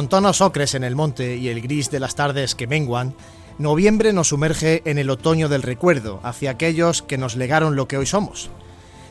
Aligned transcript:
Con 0.00 0.08
tonos 0.08 0.40
ocres 0.40 0.74
en 0.74 0.82
el 0.82 0.96
monte 0.96 1.36
y 1.36 1.48
el 1.48 1.60
gris 1.60 1.90
de 1.90 2.00
las 2.00 2.14
tardes 2.14 2.54
que 2.54 2.66
menguan, 2.66 3.14
noviembre 3.58 4.14
nos 4.14 4.28
sumerge 4.28 4.80
en 4.86 4.96
el 4.96 5.10
otoño 5.10 5.50
del 5.50 5.60
recuerdo 5.60 6.20
hacia 6.22 6.52
aquellos 6.52 7.02
que 7.02 7.18
nos 7.18 7.36
legaron 7.36 7.76
lo 7.76 7.86
que 7.86 7.98
hoy 7.98 8.06
somos. 8.06 8.48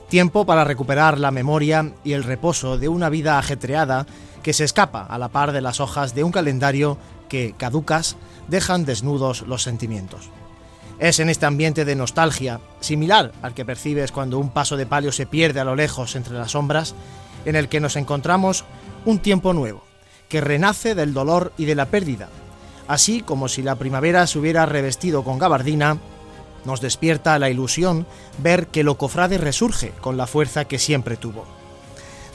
Tiempo 0.09 0.47
para 0.47 0.63
recuperar 0.63 1.19
la 1.19 1.29
memoria 1.29 1.93
y 2.03 2.13
el 2.13 2.23
reposo 2.23 2.79
de 2.79 2.89
una 2.89 3.09
vida 3.09 3.37
ajetreada 3.37 4.07
que 4.41 4.51
se 4.51 4.63
escapa 4.63 5.03
a 5.03 5.19
la 5.19 5.29
par 5.29 5.51
de 5.51 5.61
las 5.61 5.79
hojas 5.79 6.15
de 6.15 6.23
un 6.23 6.31
calendario 6.31 6.97
que, 7.29 7.53
caducas, 7.55 8.17
dejan 8.47 8.83
desnudos 8.83 9.43
los 9.43 9.61
sentimientos. 9.61 10.31
Es 10.97 11.19
en 11.19 11.29
este 11.29 11.45
ambiente 11.45 11.85
de 11.85 11.95
nostalgia, 11.95 12.61
similar 12.79 13.31
al 13.43 13.53
que 13.53 13.63
percibes 13.63 14.11
cuando 14.11 14.39
un 14.39 14.49
paso 14.49 14.75
de 14.75 14.87
palio 14.87 15.11
se 15.11 15.27
pierde 15.27 15.59
a 15.59 15.65
lo 15.65 15.75
lejos 15.75 16.15
entre 16.15 16.33
las 16.33 16.53
sombras, 16.53 16.95
en 17.45 17.55
el 17.55 17.69
que 17.69 17.79
nos 17.79 17.95
encontramos 17.95 18.65
un 19.05 19.19
tiempo 19.19 19.53
nuevo, 19.53 19.83
que 20.29 20.41
renace 20.41 20.95
del 20.95 21.13
dolor 21.13 21.51
y 21.57 21.65
de 21.65 21.75
la 21.75 21.87
pérdida. 21.87 22.29
Así 22.87 23.21
como 23.21 23.49
si 23.49 23.61
la 23.61 23.75
primavera 23.75 24.25
se 24.27 24.39
hubiera 24.39 24.65
revestido 24.65 25.23
con 25.23 25.39
gabardina, 25.39 25.97
nos 26.65 26.81
despierta 26.81 27.39
la 27.39 27.49
ilusión 27.49 28.05
ver 28.37 28.67
que 28.67 28.83
lo 28.83 28.97
cofrade 28.97 29.37
resurge 29.37 29.91
con 30.01 30.17
la 30.17 30.27
fuerza 30.27 30.65
que 30.65 30.79
siempre 30.79 31.17
tuvo. 31.17 31.45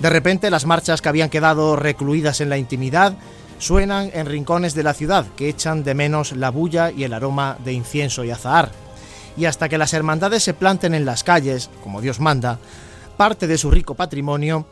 De 0.00 0.10
repente 0.10 0.50
las 0.50 0.66
marchas 0.66 1.00
que 1.00 1.08
habían 1.08 1.30
quedado 1.30 1.76
recluidas 1.76 2.40
en 2.40 2.48
la 2.48 2.58
intimidad 2.58 3.14
suenan 3.58 4.10
en 4.12 4.26
rincones 4.26 4.74
de 4.74 4.82
la 4.82 4.94
ciudad 4.94 5.26
que 5.36 5.48
echan 5.48 5.84
de 5.84 5.94
menos 5.94 6.32
la 6.32 6.50
bulla 6.50 6.90
y 6.90 7.04
el 7.04 7.14
aroma 7.14 7.56
de 7.64 7.72
incienso 7.72 8.24
y 8.24 8.30
azahar. 8.30 8.70
Y 9.36 9.46
hasta 9.46 9.68
que 9.68 9.78
las 9.78 9.94
hermandades 9.94 10.42
se 10.42 10.54
planten 10.54 10.94
en 10.94 11.04
las 11.04 11.24
calles, 11.24 11.70
como 11.82 12.00
Dios 12.00 12.20
manda, 12.20 12.58
parte 13.16 13.46
de 13.46 13.58
su 13.58 13.70
rico 13.70 13.94
patrimonio 13.94 14.66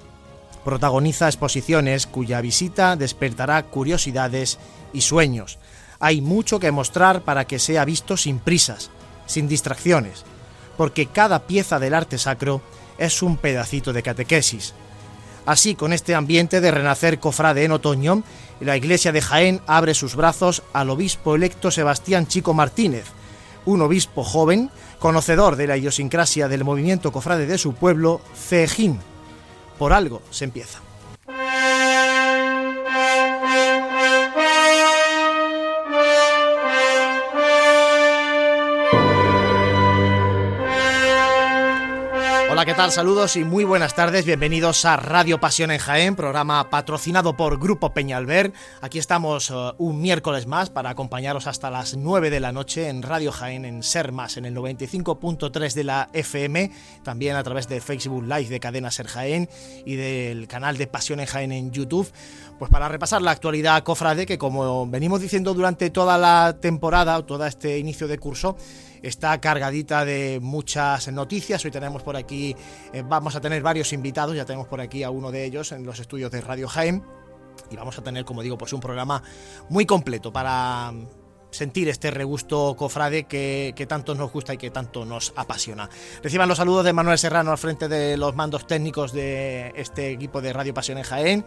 protagoniza 0.65 1.27
exposiciones 1.27 2.07
cuya 2.07 2.41
visita 2.41 2.97
despertará 2.97 3.63
curiosidades 3.65 4.59
y 4.93 5.03
sueños. 5.03 5.59
Hay 6.01 6.21
mucho 6.21 6.59
que 6.59 6.73
mostrar 6.73 7.23
para 7.23 7.47
que 7.47 7.59
sea 7.59 7.85
visto 7.85 8.17
sin 8.17 8.39
prisas, 8.39 8.91
sin 9.27 9.49
distracciones, 9.49 10.25
porque 10.77 11.07
cada 11.07 11.47
pieza 11.47 11.79
del 11.79 11.95
arte 11.95 12.19
sacro 12.19 12.61
es 12.99 13.23
un 13.23 13.37
pedacito 13.37 13.93
de 13.93 14.03
catequesis. 14.03 14.75
Así, 15.45 15.75
con 15.75 15.93
este 15.93 16.15
ambiente 16.15 16.61
de 16.61 16.71
renacer 16.71 17.19
cofrade 17.19 17.65
en 17.65 17.73
otoño, 17.73 18.23
la 18.61 18.77
iglesia 18.77 19.11
de 19.11 19.21
Jaén 19.21 19.61
abre 19.67 19.95
sus 19.95 20.15
brazos 20.15 20.63
al 20.73 20.91
obispo 20.91 21.35
electo 21.35 21.71
Sebastián 21.71 22.29
Chico 22.29 22.55
Martínez, 22.55 23.07
un 23.65 23.83
obispo 23.83 24.23
joven, 24.23 24.71
conocedor 25.01 25.57
de 25.57 25.67
la 25.67 25.77
idiosincrasia 25.77 26.47
del 26.49 26.65
movimiento 26.65 27.11
cofrade 27.11 27.47
de 27.47 27.59
su 27.59 27.75
pueblo, 27.75 28.21
Cejín, 28.37 29.01
por 29.83 29.93
algo 29.93 30.23
se 30.31 30.45
empieza. 30.45 30.79
Hola, 42.53 42.67
¿qué 42.67 42.75
tal? 42.75 42.93
Saludos 42.93 43.37
y 43.37 43.45
muy 43.45 43.65
buenas 43.65 43.95
tardes. 43.95 44.27
Bienvenidos 44.27 44.85
a 44.85 44.99
Radio 44.99 45.41
Pasión 45.41 45.71
en 45.71 45.79
Jaén, 45.79 46.15
programa 46.15 46.69
patrocinado 46.69 47.35
por 47.35 47.59
Grupo 47.59 47.95
Peñalver. 47.95 48.53
Aquí 48.83 48.99
estamos 48.99 49.49
uh, 49.49 49.73
un 49.79 50.03
miércoles 50.03 50.47
más 50.47 50.69
para 50.69 50.91
acompañaros 50.91 51.47
hasta 51.47 51.71
las 51.71 51.97
9 51.97 52.29
de 52.29 52.41
la 52.41 52.53
noche 52.53 52.91
en 52.91 53.01
Radio 53.01 53.33
Jaén, 53.33 53.65
en 53.65 53.83
Ser 53.83 54.13
Más, 54.13 54.37
en 54.37 54.45
el 54.45 54.55
95.3 54.55 55.73
de 55.73 55.85
la 55.85 56.11
FM, 56.13 56.71
también 57.03 57.37
a 57.37 57.43
través 57.43 57.69
de 57.69 57.81
Facebook 57.81 58.25
Live 58.25 58.51
de 58.51 58.61
Cadena 58.61 58.91
Ser 58.91 59.07
Jaén 59.07 59.49
y 59.87 59.95
del 59.97 60.47
canal 60.47 60.77
de 60.77 60.87
Pasión 60.87 61.21
en 61.21 61.27
Jaén 61.27 61.53
en 61.53 61.71
YouTube. 61.71 62.13
Pues 62.59 62.71
para 62.71 62.87
repasar 62.91 63.23
la 63.23 63.31
actualidad 63.31 63.83
cofrade, 63.83 64.27
que 64.27 64.37
como 64.37 64.87
venimos 64.87 65.23
diciendo 65.23 65.55
durante 65.55 65.89
toda 65.89 66.19
la 66.19 66.59
temporada, 66.61 67.17
o 67.17 67.25
todo 67.25 67.47
este 67.47 67.79
inicio 67.79 68.07
de 68.09 68.19
curso, 68.19 68.59
está 69.03 69.41
cargadita 69.41 70.05
de 70.05 70.39
muchas 70.41 71.09
noticias. 71.09 71.65
Hoy 71.65 71.71
tenemos 71.71 72.03
por 72.03 72.17
aquí, 72.17 72.57
eh, 72.93 73.03
vamos 73.07 73.37
a 73.37 73.41
tener 73.41 73.63
varios 73.63 73.93
invitados, 73.93 74.37
ya 74.37 74.45
tenemos 74.45 74.69
por 74.69 74.81
aquí 74.81 75.03
a 75.03 75.11
uno 75.11 75.31
de 75.31 75.45
ellos 75.45 75.73
en 75.73 75.85
los 75.85 75.99
estudios 75.99 76.31
de 76.31 76.41
Radio 76.41 76.69
Jaén. 76.69 77.03
Y 77.71 77.77
vamos 77.77 77.99
a 77.99 78.03
tener, 78.03 78.25
como 78.25 78.43
digo, 78.43 78.57
pues 78.57 78.73
un 78.73 78.81
programa 78.81 79.23
muy 79.69 79.87
completo 79.87 80.33
para 80.33 80.93
sentir 81.51 81.89
este 81.89 82.11
regusto 82.11 82.75
cofrade 82.79 83.25
que, 83.25 83.75
que, 83.77 83.87
tanto 83.87 84.15
nos 84.15 84.33
gusta 84.33 84.55
y 84.55 84.57
que 84.57 84.71
tanto 84.71 85.05
nos 85.05 85.35
apasiona. 85.37 85.91
Reciban 86.23 86.49
los 86.49 86.59
saludos 86.59 86.85
de 86.85 86.95
Manuel 86.95 87.19
Serrano 87.19 87.51
al 87.51 87.59
frente 87.59 87.89
de 87.89 88.17
los 88.17 88.35
mandos 88.35 88.67
técnicos 88.67 89.13
de 89.13 89.73
este 89.77 90.11
equipo 90.11 90.41
de 90.41 90.53
Radio 90.53 90.73
Pasión 90.73 90.97
en 90.97 91.05
Jaén 91.05 91.45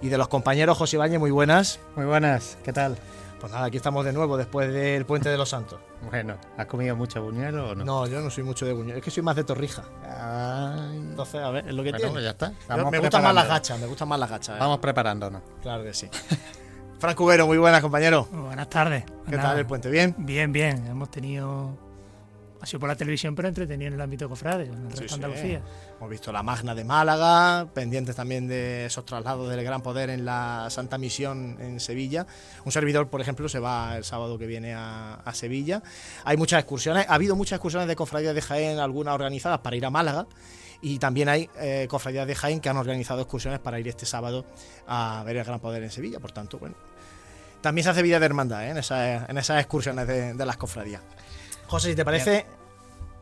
y 0.00 0.08
de 0.08 0.18
los 0.18 0.28
compañeros 0.28 0.78
José 0.78 0.96
Bañe, 0.96 1.18
muy 1.18 1.32
buenas. 1.32 1.80
Muy 1.96 2.06
buenas, 2.06 2.56
¿qué 2.62 2.72
tal? 2.72 2.96
Pues 3.40 3.52
nada, 3.52 3.66
aquí 3.66 3.76
estamos 3.76 4.04
de 4.04 4.12
nuevo 4.12 4.36
después 4.36 4.72
del 4.72 5.06
Puente 5.06 5.28
de 5.28 5.38
los 5.38 5.48
Santos. 5.48 5.78
Bueno, 6.10 6.36
¿has 6.56 6.66
comido 6.66 6.96
mucho 6.96 7.22
buñuelo 7.22 7.70
o 7.70 7.74
no? 7.76 7.84
No, 7.84 8.06
yo 8.06 8.20
no 8.20 8.30
soy 8.30 8.42
mucho 8.42 8.66
de 8.66 8.72
buñuelo, 8.72 8.98
es 8.98 9.04
que 9.04 9.10
soy 9.12 9.22
más 9.22 9.36
de 9.36 9.44
torrija. 9.44 9.84
Ay. 10.04 10.96
Entonces, 10.96 11.40
a 11.40 11.50
ver, 11.50 11.68
es 11.68 11.74
lo 11.74 11.82
que 11.84 11.90
bueno, 11.90 11.96
tiene. 11.98 12.12
pues 12.12 12.24
ya 12.24 12.30
está. 12.30 12.52
Yo- 12.76 12.90
me 12.90 12.98
gustan 12.98 13.22
más 13.22 13.34
las 13.34 13.46
gachas, 13.48 13.78
me 13.78 13.86
gustan 13.86 14.08
más 14.08 14.18
las 14.18 14.30
gachas. 14.30 14.56
eh. 14.56 14.58
Vamos 14.60 14.78
preparándonos. 14.78 15.42
Claro 15.62 15.84
que 15.84 15.94
sí. 15.94 16.08
Frank 16.98 17.16
Cubero, 17.16 17.46
muy 17.46 17.58
buenas, 17.58 17.80
compañero. 17.80 18.26
Buenas 18.32 18.68
tardes. 18.68 19.04
¿Qué 19.28 19.36
Nada, 19.36 19.50
tal 19.50 19.58
el 19.60 19.66
puente? 19.66 19.88
¿Bien? 19.88 20.16
Bien, 20.18 20.52
bien. 20.52 20.84
Hemos 20.88 21.08
tenido. 21.10 21.87
Ha 22.60 22.66
sido 22.66 22.80
por 22.80 22.88
la 22.88 22.96
televisión, 22.96 23.34
pero 23.36 23.46
entretenido 23.46 23.88
en 23.88 23.94
el 23.94 24.00
ámbito 24.00 24.28
cofrade, 24.28 24.64
en 24.64 24.72
el 24.86 24.92
Sí, 24.92 25.00
resto 25.00 25.02
de 25.02 25.08
sí. 25.08 25.14
Andalucía. 25.14 25.62
Hemos 25.96 26.10
visto 26.10 26.32
la 26.32 26.42
Magna 26.42 26.74
de 26.74 26.82
Málaga, 26.84 27.68
pendientes 27.72 28.16
también 28.16 28.48
de 28.48 28.86
esos 28.86 29.04
traslados 29.04 29.48
del 29.48 29.62
Gran 29.62 29.80
Poder 29.80 30.10
en 30.10 30.24
la 30.24 30.66
Santa 30.70 30.98
Misión 30.98 31.56
en 31.60 31.78
Sevilla. 31.78 32.26
Un 32.64 32.72
servidor, 32.72 33.08
por 33.08 33.20
ejemplo, 33.20 33.48
se 33.48 33.60
va 33.60 33.96
el 33.96 34.02
sábado 34.04 34.38
que 34.38 34.46
viene 34.46 34.74
a, 34.74 35.14
a 35.24 35.34
Sevilla. 35.34 35.82
Hay 36.24 36.36
muchas 36.36 36.58
excursiones, 36.58 37.06
ha 37.08 37.14
habido 37.14 37.36
muchas 37.36 37.58
excursiones 37.58 37.86
de 37.88 37.94
cofradías 37.94 38.34
de 38.34 38.42
Jaén, 38.42 38.78
algunas 38.80 39.14
organizadas 39.14 39.60
para 39.60 39.76
ir 39.76 39.86
a 39.86 39.90
Málaga. 39.90 40.26
Y 40.80 40.98
también 40.98 41.28
hay 41.28 41.48
eh, 41.58 41.86
cofradías 41.88 42.26
de 42.26 42.34
Jaén 42.34 42.60
que 42.60 42.68
han 42.68 42.76
organizado 42.76 43.20
excursiones 43.20 43.60
para 43.60 43.78
ir 43.80 43.86
este 43.88 44.06
sábado 44.06 44.44
a 44.86 45.22
ver 45.24 45.36
el 45.36 45.44
Gran 45.44 45.60
Poder 45.60 45.82
en 45.82 45.90
Sevilla. 45.90 46.20
Por 46.20 46.32
tanto, 46.32 46.58
bueno, 46.58 46.74
también 47.60 47.82
se 47.84 47.90
hace 47.90 48.02
vida 48.02 48.18
de 48.20 48.26
hermandad 48.26 48.64
¿eh? 48.64 48.70
en, 48.70 48.78
esas, 48.78 49.28
en 49.28 49.38
esas 49.38 49.58
excursiones 49.60 50.06
de, 50.06 50.34
de 50.34 50.46
las 50.46 50.56
cofradías. 50.56 51.02
José, 51.68 51.90
si 51.90 51.96
te 51.96 52.04
parece, 52.04 52.46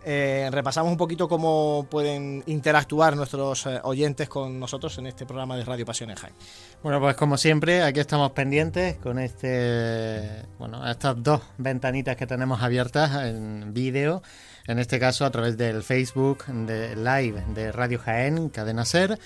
eh, 0.05 0.49
repasamos 0.53 0.93
un 0.93 0.97
poquito 0.97 1.29
cómo 1.29 1.85
pueden 1.91 2.45
interactuar 2.47 3.17
nuestros 3.17 3.67
eh, 3.67 3.81
oyentes 3.83 4.29
con 4.29 4.61
nosotros 4.61 4.97
en 4.99 5.09
este 5.09 5.27
programa 5.27 5.57
de 5.57 5.65
Radio 5.65 5.85
Pasión 5.85 6.11
en 6.11 6.17
Jaén. 6.17 6.35
Bueno, 6.81 7.01
pues 7.01 7.17
como 7.17 7.37
siempre, 7.37 7.83
aquí 7.83 7.99
estamos 7.99 8.31
pendientes 8.31 8.99
con 8.99 9.19
este, 9.19 10.45
bueno, 10.61 10.89
estas 10.89 11.21
dos 11.21 11.41
ventanitas 11.59 12.15
que 12.15 12.29
tenemos 12.29 12.63
abiertas 12.63 13.25
en 13.25 13.75
vídeo, 13.75 14.23
en 14.69 14.79
este 14.79 15.01
caso 15.01 15.25
a 15.25 15.31
través 15.31 15.57
del 15.57 15.83
Facebook 15.83 16.45
de 16.47 16.95
Live 16.95 17.43
de 17.53 17.73
Radio 17.73 17.99
Jaén, 17.99 18.49
Cadena 18.51 18.85
Ser, 18.85 19.19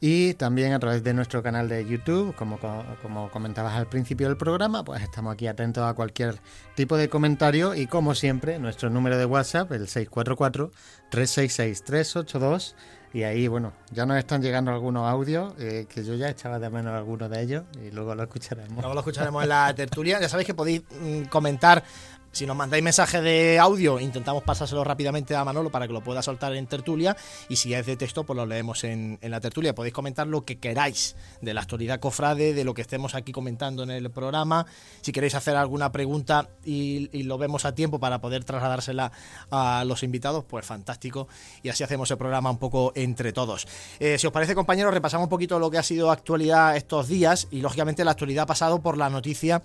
y 0.00 0.32
también 0.34 0.72
a 0.72 0.78
través 0.78 1.04
de 1.04 1.12
nuestro 1.12 1.42
canal 1.42 1.68
de 1.68 1.84
YouTube, 1.86 2.34
como, 2.34 2.58
co- 2.58 2.84
como 3.02 3.30
comentabas 3.30 3.74
al 3.74 3.86
principio 3.86 4.28
del 4.28 4.38
programa, 4.38 4.82
pues 4.82 5.02
estamos 5.02 5.34
aquí 5.34 5.46
atentos 5.46 5.84
a 5.84 5.92
cualquier 5.94 6.40
tipo 6.74 6.96
de 6.96 7.10
comentario 7.10 7.74
y 7.74 7.86
como 7.86 8.14
siempre, 8.14 8.58
nuestro 8.58 8.88
número 8.88 9.18
de 9.18 9.26
WhatsApp, 9.26 9.70
el 9.72 9.86
644-366-382. 9.88 12.74
Y 13.12 13.24
ahí, 13.24 13.48
bueno, 13.48 13.72
ya 13.90 14.06
nos 14.06 14.16
están 14.18 14.40
llegando 14.40 14.70
algunos 14.70 15.10
audios, 15.10 15.52
eh, 15.58 15.86
que 15.92 16.04
yo 16.04 16.14
ya 16.14 16.28
echaba 16.28 16.60
de 16.60 16.70
menos 16.70 16.94
algunos 16.94 17.28
de 17.28 17.42
ellos 17.42 17.64
y 17.84 17.90
luego 17.90 18.14
lo 18.14 18.22
escucharemos. 18.22 18.76
Luego 18.78 18.94
lo 18.94 19.00
escucharemos 19.00 19.42
en 19.42 19.48
la 19.48 19.74
tertulia. 19.74 20.20
Ya 20.20 20.28
sabéis 20.28 20.46
que 20.46 20.54
podéis 20.54 20.82
mm, 21.00 21.22
comentar. 21.24 21.82
Si 22.32 22.46
nos 22.46 22.56
mandáis 22.56 22.82
mensaje 22.82 23.20
de 23.20 23.58
audio, 23.58 23.98
intentamos 23.98 24.44
pasárselo 24.44 24.84
rápidamente 24.84 25.34
a 25.34 25.44
Manolo 25.44 25.70
para 25.70 25.88
que 25.88 25.92
lo 25.92 26.00
pueda 26.00 26.22
soltar 26.22 26.54
en 26.54 26.66
tertulia. 26.68 27.16
Y 27.48 27.56
si 27.56 27.74
es 27.74 27.84
de 27.86 27.96
texto, 27.96 28.24
pues 28.24 28.36
lo 28.36 28.46
leemos 28.46 28.84
en, 28.84 29.18
en 29.20 29.30
la 29.32 29.40
tertulia. 29.40 29.74
Podéis 29.74 29.92
comentar 29.92 30.28
lo 30.28 30.44
que 30.44 30.58
queráis 30.58 31.16
de 31.40 31.52
la 31.54 31.62
actualidad 31.62 31.98
cofrade, 31.98 32.54
de 32.54 32.62
lo 32.62 32.72
que 32.72 32.82
estemos 32.82 33.16
aquí 33.16 33.32
comentando 33.32 33.82
en 33.82 33.90
el 33.90 34.10
programa. 34.10 34.64
Si 35.00 35.10
queréis 35.10 35.34
hacer 35.34 35.56
alguna 35.56 35.90
pregunta 35.90 36.48
y, 36.64 37.10
y 37.12 37.24
lo 37.24 37.36
vemos 37.36 37.64
a 37.64 37.74
tiempo 37.74 37.98
para 37.98 38.20
poder 38.20 38.44
trasladársela 38.44 39.10
a 39.50 39.84
los 39.84 40.04
invitados, 40.04 40.44
pues 40.44 40.64
fantástico. 40.64 41.26
Y 41.64 41.68
así 41.68 41.82
hacemos 41.82 42.10
el 42.12 42.16
programa 42.16 42.48
un 42.48 42.58
poco 42.58 42.92
entre 42.94 43.32
todos. 43.32 43.66
Eh, 43.98 44.18
si 44.18 44.28
os 44.28 44.32
parece, 44.32 44.54
compañeros, 44.54 44.94
repasamos 44.94 45.24
un 45.24 45.30
poquito 45.30 45.58
lo 45.58 45.68
que 45.68 45.78
ha 45.78 45.82
sido 45.82 46.12
actualidad 46.12 46.76
estos 46.76 47.08
días. 47.08 47.48
Y 47.50 47.60
lógicamente 47.60 48.04
la 48.04 48.12
actualidad 48.12 48.44
ha 48.44 48.46
pasado 48.46 48.80
por 48.80 48.96
la 48.96 49.10
noticia 49.10 49.62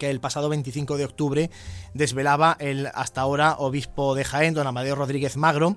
que 0.00 0.10
el 0.10 0.18
pasado 0.18 0.48
25 0.48 0.96
de 0.96 1.04
octubre 1.04 1.50
desvelaba 1.92 2.56
el 2.58 2.88
hasta 2.94 3.20
ahora 3.20 3.56
obispo 3.58 4.14
de 4.14 4.24
Jaén, 4.24 4.54
don 4.54 4.66
Amadeo 4.66 4.96
Rodríguez 4.96 5.36
Magro, 5.36 5.76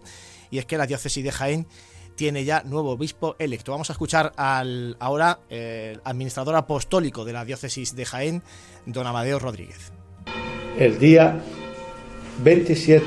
y 0.50 0.60
es 0.60 0.66
que 0.66 0.78
la 0.78 0.88
diócesis 0.88 1.24
de 1.24 1.32
Jaén 1.32 1.68
tiene 2.16 2.46
ya 2.46 2.64
nuevo 2.64 2.92
obispo 2.92 3.36
electo. 3.38 3.74
Vamos 3.74 3.90
a 3.90 3.94
escuchar 3.94 4.32
al 4.38 4.96
ahora 5.00 5.40
eh, 5.50 5.98
administrador 6.06 6.56
apostólico 6.56 7.26
de 7.26 7.34
la 7.34 7.44
diócesis 7.44 7.96
de 7.96 8.06
Jaén, 8.06 8.44
don 8.86 9.06
Amadeo 9.06 9.40
Rodríguez. 9.40 9.92
el 10.80 10.98
día 10.98 11.42
27 12.44 13.06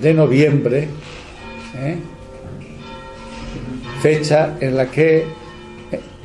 de 0.00 0.14
noviembre, 0.14 0.88
¿eh? 1.74 1.98
fecha 4.00 4.56
en 4.60 4.76
la 4.76 4.90
que 4.90 5.26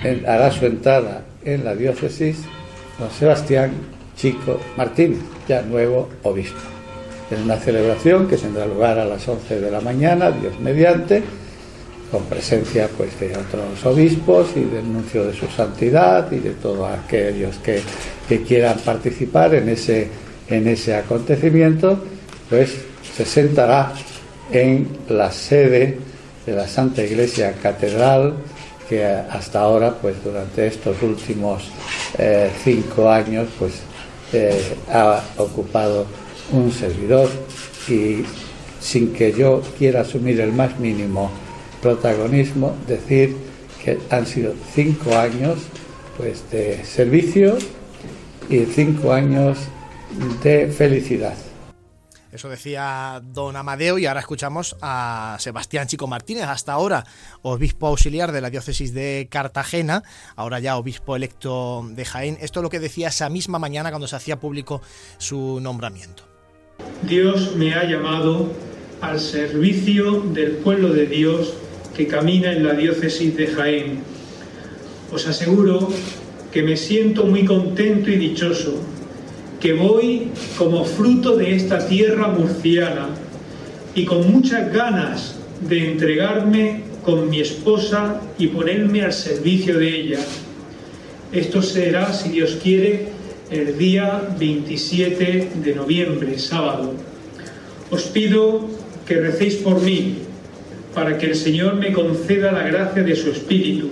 eh, 0.04 0.24
hará 0.26 0.50
su 0.50 0.66
entrada 0.66 1.26
en 1.44 1.66
la 1.66 1.76
diócesis 1.76 2.46
don 3.02 3.10
Sebastián 3.10 3.72
Chico 4.16 4.60
Martínez, 4.78 5.20
ya 5.48 5.64
nuevo 5.64 6.08
obispo. 6.24 6.60
En 7.32 7.42
una 7.42 7.58
celebración 7.58 8.28
que 8.28 8.38
tendrá 8.38 8.68
lugar 8.68 9.00
a 9.00 9.06
las 9.06 9.28
11 9.28 9.60
de 9.60 9.72
la 9.72 9.82
mañana, 9.82 10.30
Dios 10.30 10.60
mediante, 10.60 11.24
con 12.12 12.26
presencia 12.26 12.88
pues 12.96 13.20
de 13.20 13.32
otros 13.36 13.86
obispos 13.86 14.50
y 14.56 14.66
del 14.66 14.92
nuncio 14.92 15.26
de 15.26 15.34
su 15.34 15.48
santidad 15.48 16.32
y 16.32 16.40
de 16.40 16.52
todos 16.52 16.88
aquellos 16.92 17.58
que, 17.58 17.82
que 18.30 18.44
quieran 18.44 18.78
participar 18.80 19.56
en 19.56 19.70
ese, 19.70 20.08
en 20.48 20.68
ese 20.68 20.94
acontecimiento, 20.96 21.98
pues 22.50 22.76
se 23.16 23.26
sentará 23.26 23.94
en 24.52 24.88
la 25.10 25.32
sede 25.32 25.98
de 26.46 26.54
la 26.54 26.68
Santa 26.68 27.02
Iglesia 27.04 27.54
Catedral 27.54 28.36
que 28.88 29.06
hasta 29.06 29.62
ahora, 29.62 29.96
pues 30.02 30.24
durante 30.24 30.68
estos 30.68 31.02
últimos 31.02 31.70
eh, 32.18 32.52
cinco 32.64 33.10
años, 33.10 33.48
pues 33.58 33.82
eh, 34.34 34.76
ha 34.90 35.22
ocupado 35.38 36.06
un 36.52 36.72
servidor 36.72 37.30
y 37.88 38.24
sin 38.80 39.14
que 39.14 39.32
yo 39.32 39.62
quiera 39.78 40.02
asumir 40.02 40.40
el 40.42 40.52
más 40.52 40.80
mínimo 40.80 41.32
protagonismo, 41.82 42.76
decir 42.88 43.36
que 43.84 44.00
han 44.10 44.26
sido 44.26 44.54
cinco 44.74 45.16
años 45.16 45.60
pues 46.18 46.44
de 46.52 46.84
servicio 46.84 47.58
y 48.50 48.66
cinco 48.66 49.14
años 49.14 49.58
de 50.44 50.68
felicidad. 50.68 51.36
Eso 52.32 52.48
decía 52.48 53.22
don 53.24 53.58
Amadeo 53.58 53.98
y 53.98 54.06
ahora 54.06 54.22
escuchamos 54.22 54.78
a 54.82 55.36
Sebastián 55.40 55.88
Chico 55.88 56.08
Martínez, 56.08 56.46
hasta 56.46 56.72
ahora 56.72 57.06
obispo 57.42 57.88
auxiliar 57.88 58.32
de 58.32 58.40
la 58.40 58.50
diócesis 58.50 58.94
de 58.94 59.28
Cartagena, 59.30 60.04
ahora 60.38 60.60
ya 60.60 60.78
obispo 60.78 61.18
electo 61.18 61.86
de 61.92 62.06
Jaén. 62.06 62.38
Esto 62.40 62.62
es 62.62 62.64
lo 62.64 62.70
que 62.70 62.80
decía 62.80 63.10
esa 63.10 63.30
misma 63.30 63.60
mañana 63.60 63.90
cuando 63.90 64.08
se 64.08 64.16
hacía 64.16 64.40
público 64.40 64.82
su 65.18 65.60
nombramiento. 65.62 66.24
Dios 67.04 67.56
me 67.58 67.74
ha 67.74 67.84
llamado 67.84 68.54
al 69.02 69.20
servicio 69.20 70.22
del 70.22 70.52
pueblo 70.58 70.94
de 70.94 71.08
Dios 71.08 71.54
que 71.96 72.08
camina 72.08 72.54
en 72.54 72.66
la 72.66 72.74
diócesis 72.74 73.36
de 73.36 73.48
Jaén. 73.48 74.04
Os 75.12 75.28
aseguro 75.28 75.90
que 76.54 76.64
me 76.64 76.78
siento 76.78 77.26
muy 77.26 77.44
contento 77.44 78.10
y 78.10 78.16
dichoso 78.16 78.82
que 79.62 79.74
voy 79.74 80.32
como 80.58 80.84
fruto 80.84 81.38
de 81.38 81.56
esta 81.56 81.88
tierra 81.88 82.28
murciana 82.28 83.10
y 83.94 84.06
con 84.06 84.30
muchas 84.32 84.74
ganas 84.74 85.36
de 85.70 85.92
entregarme 85.92 86.82
con 87.06 87.30
mi 87.30 87.42
esposa 87.42 88.20
y 88.40 88.48
ponerme 88.48 89.04
al 89.04 89.14
servicio 89.14 89.78
de 89.78 89.88
ella. 89.88 90.20
Esto 91.32 91.62
será, 91.62 92.12
si 92.12 92.30
Dios 92.30 92.58
quiere, 92.62 93.10
el 93.52 93.78
día 93.78 94.36
27 94.40 95.52
de 95.64 95.76
noviembre, 95.76 96.40
sábado. 96.40 96.94
Os 97.92 98.04
pido 98.04 98.68
que 99.06 99.16
recéis 99.16 99.56
por 99.56 99.80
mí, 99.82 100.16
para 100.96 101.18
que 101.18 101.28
el 101.28 101.36
Señor 101.36 101.76
me 101.76 101.94
conceda 101.94 102.52
la 102.52 102.64
gracia 102.64 103.04
de 103.04 103.16
su 103.16 103.30
Espíritu, 103.30 103.90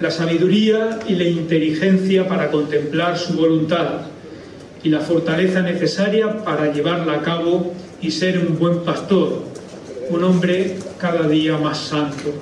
la 0.00 0.10
sabiduría 0.10 1.00
y 1.08 1.14
la 1.16 1.24
inteligencia 1.24 2.28
para 2.28 2.50
contemplar 2.50 3.18
su 3.18 3.34
voluntad 3.34 4.13
y 4.84 4.90
la 4.90 5.00
fortaleza 5.00 5.62
necesaria 5.62 6.44
para 6.44 6.70
llevarla 6.70 7.14
a 7.14 7.22
cabo 7.22 7.74
y 8.00 8.10
ser 8.10 8.38
un 8.38 8.58
buen 8.58 8.84
pastor, 8.84 9.42
un 10.10 10.22
hombre 10.22 10.78
cada 10.98 11.26
día 11.26 11.56
más 11.56 11.78
santo. 11.78 12.34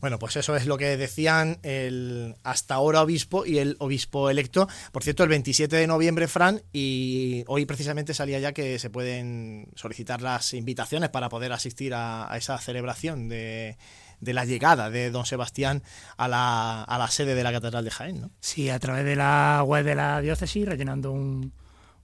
Bueno, 0.00 0.18
pues 0.18 0.36
eso 0.36 0.54
es 0.56 0.66
lo 0.66 0.76
que 0.76 0.98
decían 0.98 1.60
el 1.62 2.34
hasta 2.42 2.74
ahora 2.74 3.02
obispo 3.02 3.46
y 3.46 3.58
el 3.58 3.76
obispo 3.78 4.28
electo. 4.28 4.68
Por 4.92 5.02
cierto, 5.02 5.22
el 5.22 5.30
27 5.30 5.76
de 5.76 5.86
noviembre, 5.86 6.28
Fran, 6.28 6.62
y 6.72 7.44
hoy 7.46 7.64
precisamente 7.64 8.12
salía 8.12 8.38
ya 8.38 8.52
que 8.52 8.78
se 8.78 8.90
pueden 8.90 9.68
solicitar 9.76 10.20
las 10.20 10.52
invitaciones 10.52 11.08
para 11.08 11.30
poder 11.30 11.52
asistir 11.52 11.94
a, 11.94 12.30
a 12.30 12.36
esa 12.36 12.58
celebración 12.58 13.28
de, 13.28 13.78
de 14.24 14.32
la 14.32 14.44
llegada 14.44 14.90
de 14.90 15.10
don 15.10 15.26
Sebastián 15.26 15.82
a 16.16 16.28
la, 16.28 16.82
a 16.82 16.98
la 16.98 17.08
sede 17.08 17.34
de 17.34 17.44
la 17.44 17.52
Catedral 17.52 17.84
de 17.84 17.90
Jaén, 17.90 18.20
¿no? 18.20 18.30
Sí, 18.40 18.70
a 18.70 18.78
través 18.78 19.04
de 19.04 19.16
la 19.16 19.62
web 19.66 19.84
de 19.84 19.94
la 19.94 20.20
diócesis, 20.20 20.66
rellenando 20.66 21.12
un, 21.12 21.52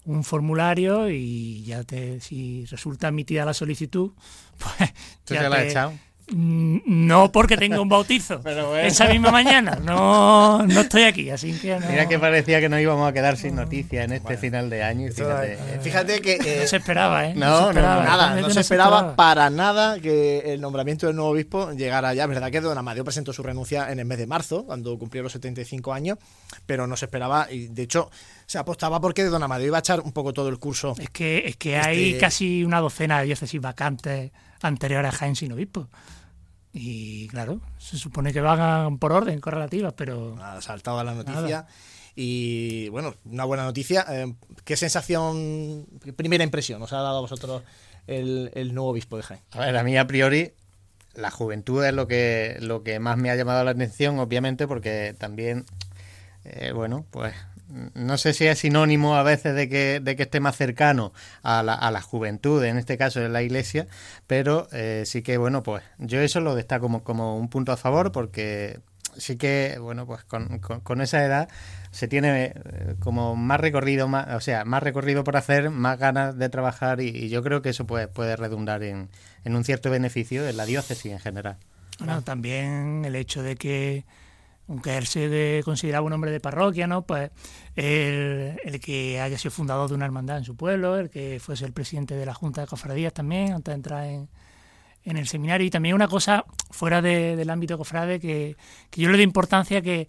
un 0.04 0.24
formulario 0.24 1.10
y 1.10 1.64
ya 1.64 1.84
te, 1.84 2.20
si 2.20 2.64
resulta 2.66 3.08
admitida 3.08 3.44
la 3.44 3.54
solicitud, 3.54 4.12
pues... 4.58 4.92
¿Tú 5.24 5.34
ya 5.34 5.42
te 5.42 5.48
la 5.48 5.56
has 5.56 5.62
echado? 5.64 5.92
Mm, 6.32 6.78
no 6.86 7.32
porque 7.32 7.56
tengo 7.56 7.82
un 7.82 7.88
bautizo 7.88 8.40
Pero 8.44 8.76
esa 8.76 9.06
misma 9.06 9.30
mañana. 9.32 9.78
No, 9.82 10.64
no 10.66 10.80
estoy 10.80 11.02
aquí, 11.02 11.28
así 11.30 11.52
que 11.58 11.78
no. 11.78 11.86
Mira 11.88 12.08
que 12.08 12.18
parecía 12.18 12.60
que 12.60 12.68
nos 12.68 12.80
íbamos 12.80 13.08
a 13.08 13.12
quedar 13.12 13.36
sin 13.36 13.56
noticias 13.56 14.04
en 14.04 14.12
este 14.12 14.36
final 14.36 14.70
de 14.70 14.82
año. 14.84 15.10
Fíjate, 15.12 15.52
Eh, 15.54 15.80
Fíjate 15.82 16.20
que... 16.20 16.34
eh, 16.34 16.58
No 16.62 16.66
se 16.68 16.76
esperaba, 16.76 17.26
¿eh? 17.26 17.34
No, 17.34 17.46
se 17.56 17.62
no, 17.62 17.68
esperaba, 17.70 18.02
no, 18.04 18.08
Nada, 18.10 18.40
no 18.40 18.50
se 18.50 18.60
esperaba 18.60 19.16
para 19.16 19.50
nada 19.50 19.98
que 20.00 20.52
el 20.52 20.60
nombramiento 20.60 21.06
del 21.06 21.16
nuevo 21.16 21.30
obispo 21.32 21.72
llegara 21.72 22.14
ya. 22.14 22.24
Es 22.24 22.28
verdad 22.28 22.50
que 22.50 22.60
don 22.60 22.78
Amadeo 22.78 23.04
presentó 23.04 23.32
su 23.32 23.42
renuncia 23.42 23.90
en 23.90 23.98
el 23.98 24.04
mes 24.04 24.18
de 24.18 24.26
marzo, 24.26 24.64
cuando 24.64 24.96
cumplió 24.98 25.22
los 25.22 25.32
75 25.32 25.92
años, 25.92 26.18
pero 26.66 26.86
no 26.86 26.96
se 26.96 27.06
esperaba 27.06 27.48
y 27.50 27.66
de 27.68 27.82
hecho 27.82 28.10
se 28.46 28.58
apostaba 28.58 29.00
porque 29.00 29.24
don 29.24 29.42
Amadeo 29.42 29.66
iba 29.66 29.78
a 29.78 29.80
echar 29.80 30.00
un 30.00 30.12
poco 30.12 30.32
todo 30.32 30.48
el 30.48 30.58
curso. 30.58 30.94
Es 30.98 31.10
que, 31.10 31.42
es 31.46 31.56
que 31.56 31.76
hay 31.76 32.08
Este- 32.10 32.20
casi 32.20 32.64
una 32.64 32.80
docena 32.80 33.18
de 33.20 33.26
diócesis 33.26 33.60
vacantes 33.60 34.30
anteriores 34.62 35.12
a 35.12 35.16
Jaén 35.16 35.36
sin 35.36 35.52
obispo. 35.52 35.88
Y 36.72 37.26
claro, 37.28 37.60
se 37.78 37.98
supone 37.98 38.32
que 38.32 38.40
van 38.40 38.98
por 38.98 39.12
orden, 39.12 39.40
correlativas, 39.40 39.92
pero 39.94 40.36
Ha 40.40 40.60
saltado 40.60 41.00
a 41.00 41.04
la 41.04 41.14
noticia. 41.14 41.40
Nada. 41.40 41.68
Y 42.14 42.88
bueno, 42.90 43.14
una 43.24 43.44
buena 43.44 43.64
noticia. 43.64 44.04
Eh, 44.08 44.34
¿Qué 44.64 44.76
sensación, 44.76 45.86
qué 46.04 46.12
primera 46.12 46.44
impresión 46.44 46.82
os 46.82 46.92
ha 46.92 46.98
dado 46.98 47.18
a 47.18 47.20
vosotros 47.20 47.62
el, 48.06 48.50
el 48.54 48.74
nuevo 48.74 48.90
obispo 48.90 49.16
de 49.16 49.22
Jaén? 49.22 49.40
A 49.52 49.60
ver, 49.60 49.76
a 49.76 49.82
mí 49.82 49.96
a 49.96 50.06
priori 50.06 50.52
la 51.14 51.30
juventud 51.30 51.84
es 51.84 51.92
lo 51.92 52.06
que, 52.06 52.56
lo 52.60 52.82
que 52.82 52.98
más 52.98 53.16
me 53.16 53.30
ha 53.30 53.36
llamado 53.36 53.64
la 53.64 53.72
atención, 53.72 54.18
obviamente, 54.18 54.66
porque 54.66 55.14
también, 55.18 55.64
eh, 56.44 56.72
bueno, 56.72 57.04
pues 57.10 57.34
no 57.94 58.18
sé 58.18 58.32
si 58.32 58.46
es 58.46 58.58
sinónimo 58.58 59.14
a 59.16 59.22
veces 59.22 59.54
de 59.54 59.68
que, 59.68 60.00
de 60.00 60.16
que 60.16 60.24
esté 60.24 60.40
más 60.40 60.56
cercano 60.56 61.12
a 61.42 61.62
la, 61.62 61.74
a 61.74 61.90
la 61.92 62.00
juventud, 62.02 62.62
en 62.64 62.76
este 62.78 62.98
caso 62.98 63.20
en 63.24 63.32
la 63.32 63.42
iglesia, 63.42 63.86
pero 64.26 64.66
eh, 64.72 65.04
sí 65.06 65.22
que, 65.22 65.36
bueno, 65.36 65.62
pues 65.62 65.82
yo 65.98 66.20
eso 66.20 66.40
lo 66.40 66.54
destaco 66.56 66.86
como, 66.86 67.04
como 67.04 67.36
un 67.36 67.48
punto 67.48 67.70
a 67.72 67.76
favor 67.76 68.10
porque 68.10 68.80
sí 69.16 69.36
que, 69.36 69.78
bueno, 69.80 70.04
pues 70.06 70.24
con, 70.24 70.58
con- 70.58 71.00
esa 71.00 71.24
edad 71.24 71.48
se 71.92 72.08
tiene 72.08 72.46
eh, 72.54 72.94
como 73.00 73.36
más 73.36 73.60
recorrido, 73.60 74.08
más, 74.08 74.34
o 74.34 74.40
sea, 74.40 74.64
más 74.64 74.82
recorrido 74.82 75.22
por 75.24 75.36
hacer, 75.36 75.70
más 75.70 75.98
ganas 75.98 76.36
de 76.38 76.48
trabajar 76.48 77.00
y, 77.00 77.08
y 77.08 77.28
yo 77.28 77.42
creo 77.42 77.62
que 77.62 77.68
eso 77.70 77.86
puede, 77.86 78.08
puede 78.08 78.34
redundar 78.36 78.82
en, 78.82 79.10
en 79.44 79.54
un 79.56 79.64
cierto 79.64 79.90
beneficio 79.90 80.48
en 80.48 80.56
la 80.56 80.64
diócesis 80.66 81.12
en 81.12 81.18
general. 81.20 81.56
bueno, 81.98 82.22
también 82.22 83.04
el 83.04 83.14
hecho 83.16 83.42
de 83.42 83.56
que, 83.56 84.04
aunque 84.70 84.96
él 84.96 85.06
se 85.06 85.28
de- 85.28 85.62
consideraba 85.64 86.06
un 86.06 86.12
hombre 86.12 86.30
de 86.30 86.38
parroquia, 86.40 86.86
¿no? 86.86 87.02
Pues 87.02 87.30
el, 87.74 88.80
que 88.80 89.20
haya 89.20 89.36
sido 89.36 89.50
fundador 89.50 89.88
de 89.88 89.96
una 89.96 90.04
hermandad 90.06 90.38
en 90.38 90.44
su 90.44 90.56
pueblo, 90.56 90.96
el 90.96 91.10
que 91.10 91.38
fuese 91.40 91.66
el 91.66 91.72
presidente 91.72 92.14
de 92.14 92.24
la 92.24 92.34
Junta 92.34 92.60
de 92.60 92.68
Cofradías 92.68 93.12
también, 93.12 93.52
antes 93.52 93.72
de 93.72 93.76
entrar 93.76 94.04
en, 94.06 94.28
el 95.04 95.26
seminario. 95.26 95.66
Y 95.66 95.70
también 95.70 95.94
una 95.96 96.06
cosa 96.08 96.44
fuera 96.70 97.02
de- 97.02 97.34
del 97.34 97.50
ámbito 97.50 97.76
cofrade 97.76 98.20
que, 98.20 98.56
que 98.90 99.00
yo 99.00 99.08
le 99.10 99.16
doy 99.16 99.24
importancia 99.24 99.82
que 99.82 100.08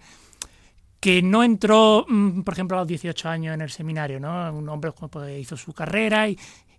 que 1.00 1.24
no 1.24 1.44
entró, 1.44 2.06
mm, 2.08 2.42
por 2.44 2.54
ejemplo, 2.54 2.78
a 2.78 2.82
los 2.82 2.88
18 2.88 3.28
años 3.28 3.56
en 3.56 3.62
el 3.62 3.72
seminario, 3.72 4.20
¿no? 4.20 4.54
Un 4.54 4.70
hombre 4.70 4.92
pues, 4.92 5.40
hizo 5.40 5.58
su 5.58 5.74
carrera 5.74 6.30
y 6.30 6.38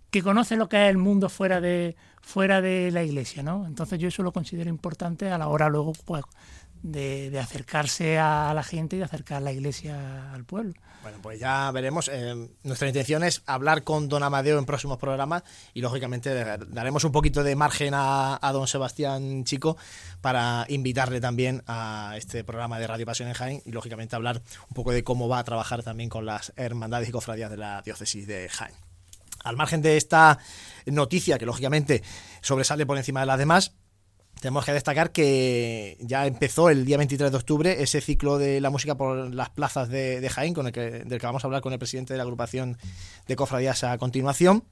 que 0.09 0.21
conoce 0.23 0.55
lo 0.55 0.69
que 0.69 0.85
es 0.85 0.89
el 0.89 0.97
mundo 0.97 1.27
fuera 1.27 1.59
de 1.59 1.97
fuera 2.21 2.61
de 2.61 2.89
la 2.91 3.03
iglesia, 3.03 3.43
¿no? 3.43 3.65
Entonces 3.67 3.99
yo 3.99 4.07
eso 4.07 4.23
lo 4.23 4.31
considero 4.31 4.69
importante 4.69 5.29
a 5.29 5.37
la 5.37 5.49
hora 5.49 5.67
luego 5.67 5.91
pues 6.05 6.23
de, 6.83 7.39
acercarse 7.39 8.19
a 8.19 8.53
la 8.53 8.63
gente 8.63 8.97
y 8.97 8.99
de 8.99 9.05
acercar 9.05 9.41
la 9.41 9.51
iglesia 9.51 10.31
al 10.33 10.45
pueblo. 10.45 10.73
Bueno, 11.01 11.17
pues 11.21 11.39
ya 11.39 11.69
veremos. 11.71 12.09
Eh, 12.13 12.49
nuestra 12.63 12.87
intención 12.87 13.23
es 13.23 13.41
hablar 13.45 13.83
con 13.83 14.07
don 14.07 14.23
Amadeo 14.23 14.57
en 14.59 14.65
próximos 14.65 14.97
programas 14.97 15.43
y 15.73 15.81
lógicamente 15.81 16.33
daremos 16.69 17.03
un 17.03 17.11
poquito 17.11 17.43
de 17.43 17.55
margen 17.55 17.93
a, 17.93 18.39
a 18.41 18.51
don 18.53 18.67
Sebastián 18.67 19.43
Chico 19.43 19.75
para 20.21 20.65
invitarle 20.69 21.19
también 21.19 21.63
a 21.67 22.13
este 22.17 22.43
programa 22.43 22.79
de 22.79 22.87
Radio 22.87 23.05
Pasión 23.05 23.27
en 23.27 23.33
Jaén 23.33 23.61
y 23.65 23.71
lógicamente 23.71 24.15
hablar 24.15 24.41
un 24.69 24.73
poco 24.75 24.91
de 24.91 25.03
cómo 25.03 25.27
va 25.27 25.39
a 25.39 25.43
trabajar 25.43 25.83
también 25.83 26.09
con 26.09 26.25
las 26.25 26.53
hermandades 26.55 27.09
y 27.09 27.11
cofradías 27.11 27.51
de 27.51 27.57
la 27.57 27.81
diócesis 27.81 28.25
de 28.27 28.47
Jaén. 28.47 28.75
Al 29.43 29.57
margen 29.57 29.81
de 29.81 29.97
esta 29.97 30.39
noticia 30.85 31.37
que 31.37 31.45
lógicamente 31.45 32.01
sobresale 32.41 32.85
por 32.85 32.97
encima 32.97 33.19
de 33.19 33.25
las 33.25 33.37
demás, 33.37 33.73
tenemos 34.43 34.65
que 34.65 34.73
destacar 34.73 35.13
que 35.13 35.95
ya 36.01 36.27
empezó 36.27 36.69
el 36.69 36.83
día 36.83 36.97
23 36.97 37.31
de 37.31 37.37
octubre 37.37 37.81
ese 37.81 38.01
ciclo 38.01 38.37
de 38.37 38.59
la 38.59 38.69
música 38.69 38.95
por 38.95 39.33
las 39.33 39.49
plazas 39.49 39.87
de, 39.87 40.19
de 40.19 40.29
Jaén, 40.29 40.53
con 40.53 40.67
el 40.67 40.73
que, 40.73 40.81
del 40.81 41.17
que 41.17 41.25
vamos 41.25 41.45
a 41.45 41.47
hablar 41.47 41.61
con 41.61 41.71
el 41.71 41.79
presidente 41.79 42.13
de 42.13 42.17
la 42.17 42.23
agrupación 42.23 42.77
de 43.25 43.37
cofradías 43.37 43.85
a 43.85 43.97
continuación. 43.97 44.65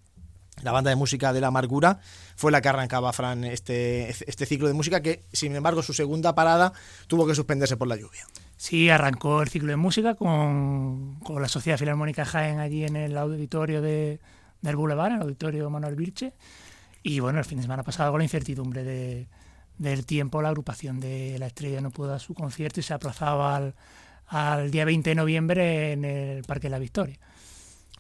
la 0.62 0.74
banda 0.74 0.90
de 0.90 0.98
música 0.98 1.32
de 1.32 1.40
la 1.40 1.48
amargura, 1.48 2.02
fue 2.36 2.52
la 2.52 2.60
que 2.60 2.68
arrancaba 2.68 3.14
Fran 3.14 3.46
este, 3.46 4.10
este 4.10 4.46
ciclo 4.46 4.68
de 4.68 4.74
música 4.74 5.02
que, 5.02 5.24
sin 5.32 5.56
embargo, 5.56 5.82
su 5.84 5.94
segunda 5.94 6.36
parada 6.36 6.74
tuvo 7.08 7.26
que 7.26 7.34
suspenderse 7.34 7.78
por 7.78 7.88
la 7.88 7.96
lluvia. 7.96 8.28
Sí, 8.58 8.90
arrancó 8.90 9.42
el 9.42 9.48
ciclo 9.48 9.70
de 9.70 9.78
música 9.78 10.16
con, 10.16 11.18
con 11.24 11.42
la 11.42 11.48
Sociedad 11.48 11.78
Filarmónica 11.78 12.26
Jaén 12.26 12.60
allí 12.60 12.84
en 12.84 12.98
el 12.98 13.18
auditorio 13.18 13.82
de, 13.82 14.20
del 14.62 14.76
Boulevard, 14.76 15.14
el 15.14 15.22
auditorio 15.22 15.70
Manuel 15.70 15.96
Virche. 15.96 16.34
Y 17.04 17.22
bueno, 17.22 17.40
el 17.40 17.46
fin 17.46 17.60
de 17.60 17.62
semana 17.62 17.84
pasado 17.84 18.12
con 18.12 18.20
la 18.20 18.26
incertidumbre 18.26 18.84
de, 18.84 19.28
del 19.82 20.06
tiempo, 20.06 20.42
la 20.42 20.50
agrupación 20.50 21.00
de 21.00 21.38
La 21.40 21.48
Estrella 21.48 21.82
no 21.82 21.92
pudo 21.92 22.10
dar 22.10 22.20
su 22.20 22.34
concierto 22.34 22.80
y 22.80 22.84
se 22.84 22.94
aplazaba 22.94 23.56
al, 23.56 23.74
al 24.28 24.70
día 24.70 24.86
20 24.86 25.10
de 25.10 25.16
noviembre 25.16 25.94
en 25.94 26.06
el 26.06 26.44
Parque 26.44 26.68
de 26.68 26.72
la 26.72 26.80
Victoria. 26.80 27.18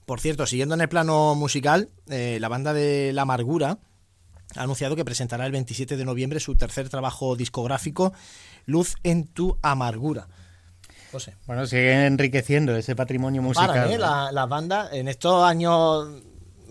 Por 0.05 0.19
cierto, 0.19 0.45
siguiendo 0.45 0.75
en 0.75 0.81
el 0.81 0.89
plano 0.89 1.33
musical, 1.35 1.89
eh, 2.09 2.38
la 2.39 2.50
banda 2.50 2.73
de 2.73 3.13
La 3.13 3.23
Amargura 3.23 3.79
ha 4.55 4.61
anunciado 4.61 4.95
que 4.95 5.05
presentará 5.05 5.45
el 5.45 5.51
27 5.51 5.97
de 5.97 6.05
noviembre 6.05 6.39
su 6.39 6.55
tercer 6.55 6.89
trabajo 6.89 7.35
discográfico, 7.35 8.13
Luz 8.65 8.95
en 9.03 9.27
tu 9.27 9.57
Amargura. 9.61 10.27
José. 11.11 11.35
Bueno, 11.47 11.65
sigue 11.65 12.05
enriqueciendo 12.05 12.75
ese 12.75 12.95
patrimonio 12.95 13.41
musical. 13.41 13.67
Para, 13.67 13.91
¿eh? 13.91 13.97
la, 13.97 14.31
la 14.31 14.45
banda 14.45 14.89
en 14.91 15.07
estos 15.07 15.43
años 15.43 16.07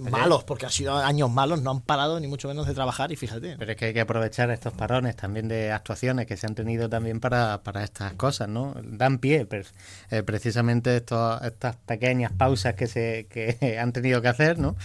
malos, 0.01 0.45
porque 0.45 0.67
han 0.67 0.73
sido 0.73 0.97
años 0.97 1.31
malos, 1.31 1.63
no 1.63 1.71
han 1.71 1.81
parado 1.81 2.19
ni 2.21 2.27
mucho 2.27 2.49
menos 2.49 2.67
de 2.67 2.75
trabajar 2.75 3.13
y 3.13 3.17
fíjate. 3.17 3.57
Pero 3.59 3.71
es 3.73 3.77
que 3.77 3.87
hay 3.87 3.95
que 3.95 4.01
aprovechar 4.01 4.51
estos 4.51 4.73
parones 4.73 5.17
también 5.17 5.49
de 5.49 5.73
actuaciones 5.73 6.27
que 6.27 6.37
se 6.37 6.47
han 6.47 6.55
tenido 6.55 6.89
también 6.89 7.21
para, 7.21 7.63
para 7.63 7.85
estas 7.85 8.13
cosas, 8.15 8.49
¿no? 8.49 8.75
Dan 8.83 9.19
pie, 9.19 9.47
eh, 10.11 10.23
precisamente 10.23 10.97
estos, 10.97 11.43
estas 11.43 11.77
pequeñas 11.77 12.33
pausas 12.33 12.75
que, 12.75 12.87
se, 12.87 13.27
que 13.29 13.79
han 13.81 13.93
tenido 13.93 14.23
que 14.23 14.29
hacer, 14.29 14.59
¿no? 14.59 14.77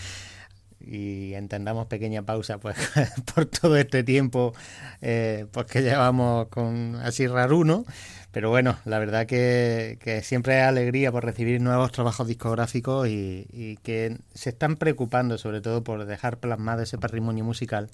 y 0.88 1.34
entendamos 1.34 1.88
pequeña 1.88 2.22
pausa 2.22 2.60
pues 2.60 2.77
por 3.34 3.45
todo 3.48 3.75
este 3.75 4.03
tiempo 4.03 4.53
eh, 5.01 5.48
pues 5.51 5.65
que 5.65 5.81
llevamos 5.81 6.48
con 6.50 6.95
así 6.98 7.25
raruno 7.27 7.86
pero 8.36 8.50
bueno 8.50 8.77
la 8.84 9.00
verdad 9.00 9.25
que, 9.25 9.98
que 10.01 10.22
siempre 10.22 10.60
es 10.60 10.65
alegría 10.65 11.10
por 11.10 11.24
recibir 11.24 11.62
nuevos 11.62 11.94
trabajos 11.94 12.27
discográficos 12.27 13.08
y, 13.08 13.80
que 13.82 14.18
se 14.34 14.50
están 14.50 14.75
preocupando 14.75 15.38
sobre 15.38 15.62
todo 15.62 15.86
por 15.86 16.06
dejar 16.06 16.39
plasmado 16.39 16.82
ese 16.82 16.98
patrimonio 16.98 17.46
musical 17.46 17.89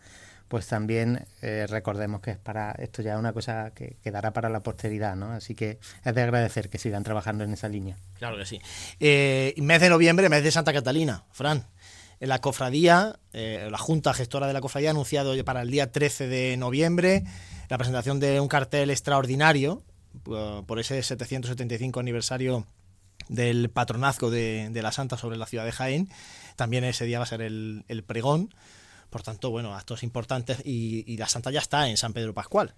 pues 0.48 0.66
también 0.66 1.28
eh, 1.44 1.68
recordemos 1.70 2.22
que 2.22 2.32
es 2.32 2.38
para 2.40 2.72
esto 2.72 3.04
ya 3.04 3.14
es 3.14 3.20
una 3.20 3.34
cosa 3.34 3.72
que 3.76 3.98
quedará 4.04 4.34
para 4.34 4.50
la 4.50 4.62
posteridad, 4.62 5.16
¿no? 5.16 5.32
Así 5.32 5.54
que 5.54 5.78
es 6.04 6.16
de 6.16 6.22
agradecer 6.22 6.70
que 6.70 6.80
sigan 6.80 7.04
trabajando 7.04 7.44
en 7.46 7.54
esa 7.54 7.70
línea. 7.70 7.96
Claro 8.18 8.36
que 8.36 8.46
sí. 8.46 8.60
Eh, 9.00 9.54
mes 9.58 9.80
de 9.80 9.90
noviembre, 9.90 10.28
mes 10.28 10.44
de 10.44 10.52
Santa 10.52 10.74
Catalina, 10.74 11.24
Fran 11.32 11.68
la 12.20 12.40
cofradía, 12.40 13.20
eh, 13.34 13.68
la 13.72 13.78
Junta 13.78 14.14
Gestora 14.14 14.48
de 14.48 14.54
la 14.54 14.62
Cofradía 14.62 14.90
ha 14.90 14.92
anunciado 14.92 15.34
para 15.46 15.62
el 15.62 15.72
día 15.72 15.92
13 15.92 16.28
de 16.28 16.58
noviembre 16.58 17.24
la 17.70 17.78
presentación 17.78 18.20
de 18.20 18.40
un 18.40 18.48
cartel 18.48 18.90
extraordinario 18.90 19.84
uh, 20.26 20.64
por 20.66 20.80
ese 20.80 21.02
775 21.02 22.00
aniversario 22.00 22.66
del 23.30 23.70
patronazgo 23.70 24.30
de, 24.30 24.72
la 24.74 24.92
Santa 24.92 25.18
sobre 25.18 25.38
la 25.38 25.46
ciudad 25.46 25.66
de 25.66 25.72
Jaén. 25.72 26.10
También 26.56 26.84
ese 26.84 27.06
día 27.06 27.20
va 27.20 27.24
a 27.24 27.28
ser 27.28 27.42
el, 27.42 28.04
pregón. 28.06 28.54
Por 29.10 29.24
tanto, 29.24 29.50
bueno, 29.52 29.76
actos 29.76 30.04
importantes 30.04 30.62
y, 30.66 31.18
la 31.18 31.28
Santa 31.28 31.52
ya 31.52 31.60
está 31.60 31.90
en 31.90 31.98
San 31.98 32.14
Pedro 32.14 32.34
Pascual. 32.34 32.74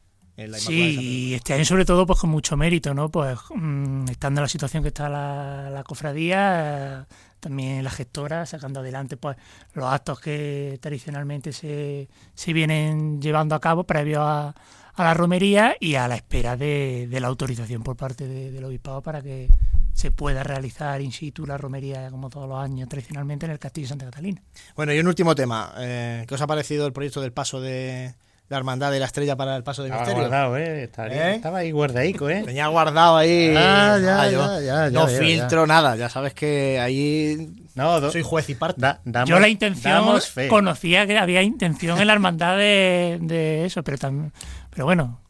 sí, 0.58 0.98
y 1.00 1.34
este 1.34 1.54
año 1.54 1.66
sobre 1.66 1.86
todo 1.86 2.06
pues 2.06 2.20
con 2.20 2.30
mucho 2.30 2.58
mérito, 2.58 2.94
¿no? 2.94 3.10
Pues 3.10 3.38
mm, 3.54 4.10
estando 4.10 4.42
en 4.42 4.44
la 4.44 4.50
situación 4.50 4.84
que 4.84 4.90
está 4.90 5.10
la, 5.10 5.70
la 5.70 5.84
cofradía, 5.84 7.08
también 7.40 7.84
la 7.84 7.92
gestora 7.92 8.46
sacando 8.46 8.80
adelante 8.80 9.18
pues 9.18 9.38
los 9.74 9.86
actos 9.86 10.20
que 10.20 10.80
tradicionalmente 10.82 11.52
se, 11.52 12.08
se 12.34 12.54
vienen 12.54 13.22
llevando 13.22 13.54
a 13.54 13.60
cabo 13.60 13.84
previo 13.84 14.22
a, 14.22 14.56
a, 14.96 15.04
la 15.04 15.14
romería 15.14 15.76
y 15.80 15.96
a 15.96 16.08
la 16.08 16.16
espera 16.16 16.56
de, 16.58 17.08
de 17.10 17.20
la 17.20 17.28
autorización 17.28 17.84
por 17.84 17.96
parte 17.96 18.28
de, 18.28 18.52
del 18.52 18.64
obispado 18.66 19.02
para 19.02 19.22
que 19.22 19.50
se 19.94 20.12
pueda 20.12 20.44
realizar 20.44 21.02
in 21.02 21.12
situ 21.12 21.46
la 21.46 21.58
romería 21.58 22.10
como 22.10 22.30
todos 22.30 22.50
los 22.50 22.58
años 22.58 22.90
tradicionalmente 22.90 23.46
en 23.46 23.52
el 23.52 23.60
Castillo 23.60 23.86
de 23.86 23.90
Santa 23.90 24.06
Catalina. 24.06 24.42
Bueno, 24.76 24.94
y 24.94 25.00
un 25.00 25.08
último 25.08 25.36
tema, 25.36 25.74
eh, 25.78 26.26
¿qué 26.28 26.36
os 26.36 26.42
ha 26.42 26.48
parecido 26.48 26.88
el 26.88 26.94
proyecto 26.94 27.22
del 27.22 27.32
paso 27.32 27.62
de, 27.62 28.16
la 28.50 28.58
hermandad 28.58 28.92
de 28.92 29.00
la 29.00 29.06
estrella 29.06 29.36
para 29.36 29.56
el 29.56 29.64
paso 29.64 29.84
de 29.84 29.90
estaba 29.90 30.04
misterio. 30.04 30.30
Guardado, 30.30 30.58
¿eh? 30.58 30.84
¿eh? 30.84 31.34
Estaba 31.36 31.60
ahí 31.60 31.72
guardadico, 31.72 32.30
¿eh? 32.30 32.44
Tenía 32.46 32.68
guardado 32.68 33.18
ahí. 33.18 33.54
Ah, 33.58 33.98
ya, 34.02 34.22
ah, 34.22 34.30
ya, 34.30 34.90
ya, 34.90 34.90
no 34.90 35.08
filtro 35.08 35.66
nada, 35.66 35.96
ya 35.96 36.10
sabes 36.10 36.34
que 36.34 36.80
ahí 36.80 37.50
no, 37.76 38.12
soy 38.12 38.22
juez 38.22 38.50
y 38.50 38.56
parte. 38.56 38.82
Yo 39.26 39.40
la 39.40 39.48
intención, 39.48 40.20
conocía 40.50 41.08
que 41.08 41.18
había 41.18 41.42
intención 41.42 42.00
en 42.00 42.08
la 42.08 42.14
hermandad 42.14 42.58
de, 42.58 43.18
de 43.22 43.66
eso, 43.66 43.84
pero 43.84 43.98
también, 43.98 44.32
pero 44.74 44.86
bueno, 44.86 45.22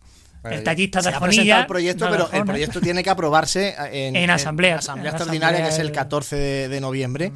el 0.44 0.64
tallista 0.64 1.02
de 1.02 1.10
Arjonilla. 1.10 1.62
el 1.62 1.68
proyecto, 1.68 2.08
pero 2.10 2.30
el 2.32 2.46
proyecto 2.46 2.82
tiene 2.82 3.04
que 3.04 3.10
aprobarse 3.10 3.76
en, 3.92 4.16
en 4.16 4.30
asamblea, 4.30 4.78
asamblea 4.78 5.12
extraordinaria, 5.12 5.62
que 5.62 5.70
es 5.70 5.80
el 5.80 5.92
14 5.92 6.70
de, 6.70 6.82
noviembre. 6.82 7.32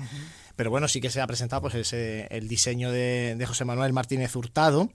Pero 0.56 0.72
bueno, 0.72 0.88
sí 0.88 1.00
que 1.00 1.12
se 1.12 1.22
ha 1.22 1.28
presentado 1.28 1.62
pues 1.62 1.76
ese, 1.76 2.28
el 2.32 2.48
diseño 2.48 2.92
de, 2.92 3.36
de 3.38 3.46
José 3.46 3.64
Manuel 3.64 3.94
Martínez 3.94 4.36
Hurtado 4.36 4.90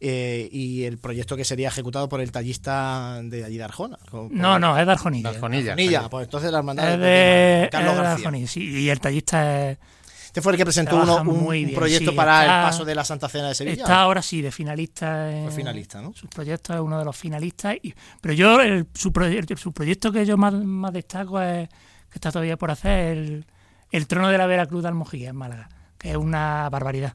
eh, 0.00 0.48
y 0.52 0.84
el 0.84 0.98
proyecto 0.98 1.36
que 1.36 1.44
sería 1.44 1.68
ejecutado 1.68 2.08
por 2.08 2.20
el 2.20 2.30
tallista 2.30 3.20
de 3.22 3.44
allí 3.44 3.58
de 3.58 3.64
Arjona. 3.64 3.98
no, 4.12 4.58
no, 4.58 4.78
es 4.78 4.86
de 4.86 4.92
Arjonilla. 4.92 5.30
Arjonilla, 5.30 6.08
pues 6.08 6.24
entonces 6.24 6.52
la 6.52 6.58
hermandad 6.58 6.94
es 6.94 7.00
de, 7.00 7.68
Carlos 7.72 7.96
de 7.96 8.06
Arjonilla, 8.06 8.46
sí, 8.46 8.62
y 8.62 8.90
el 8.90 9.00
tallista 9.00 9.70
es... 9.70 9.78
Este 10.28 10.42
fue 10.42 10.52
el 10.52 10.58
que 10.58 10.64
presentó 10.64 11.02
uno, 11.02 11.22
un, 11.22 11.72
proyecto 11.74 12.14
para 12.14 12.42
el 12.42 12.66
paso 12.68 12.84
de 12.84 12.94
la 12.94 13.02
Santa 13.02 13.30
Cena 13.30 13.48
de 13.48 13.54
Sevilla. 13.54 13.82
Está 13.82 14.02
ahora 14.02 14.20
sí, 14.20 14.42
de 14.42 14.52
finalista. 14.52 15.30
Fue 15.44 15.52
finalista, 15.52 16.02
¿no? 16.02 16.12
Su 16.12 16.28
proyecto 16.28 16.74
es 16.74 16.80
uno 16.80 16.98
de 16.98 17.04
los 17.06 17.16
finalistas. 17.16 17.76
Y, 17.82 17.94
pero 18.20 18.34
yo, 18.34 18.60
el, 18.60 18.86
su, 18.92 19.10
su 19.56 19.72
proyecto 19.72 20.12
que 20.12 20.26
yo 20.26 20.36
más, 20.36 20.52
más 20.52 20.92
destaco 20.92 21.40
es, 21.40 21.68
que 21.68 22.14
está 22.14 22.30
todavía 22.30 22.58
por 22.58 22.70
hacer, 22.70 23.16
el, 23.16 23.46
el 23.90 24.06
trono 24.06 24.28
de 24.28 24.36
la 24.36 24.46
Veracruz 24.46 24.82
de 24.82 24.88
Almojía, 24.88 25.30
en 25.30 25.36
Málaga, 25.36 25.70
que 25.96 26.10
es 26.10 26.16
una 26.16 26.68
barbaridad 26.68 27.14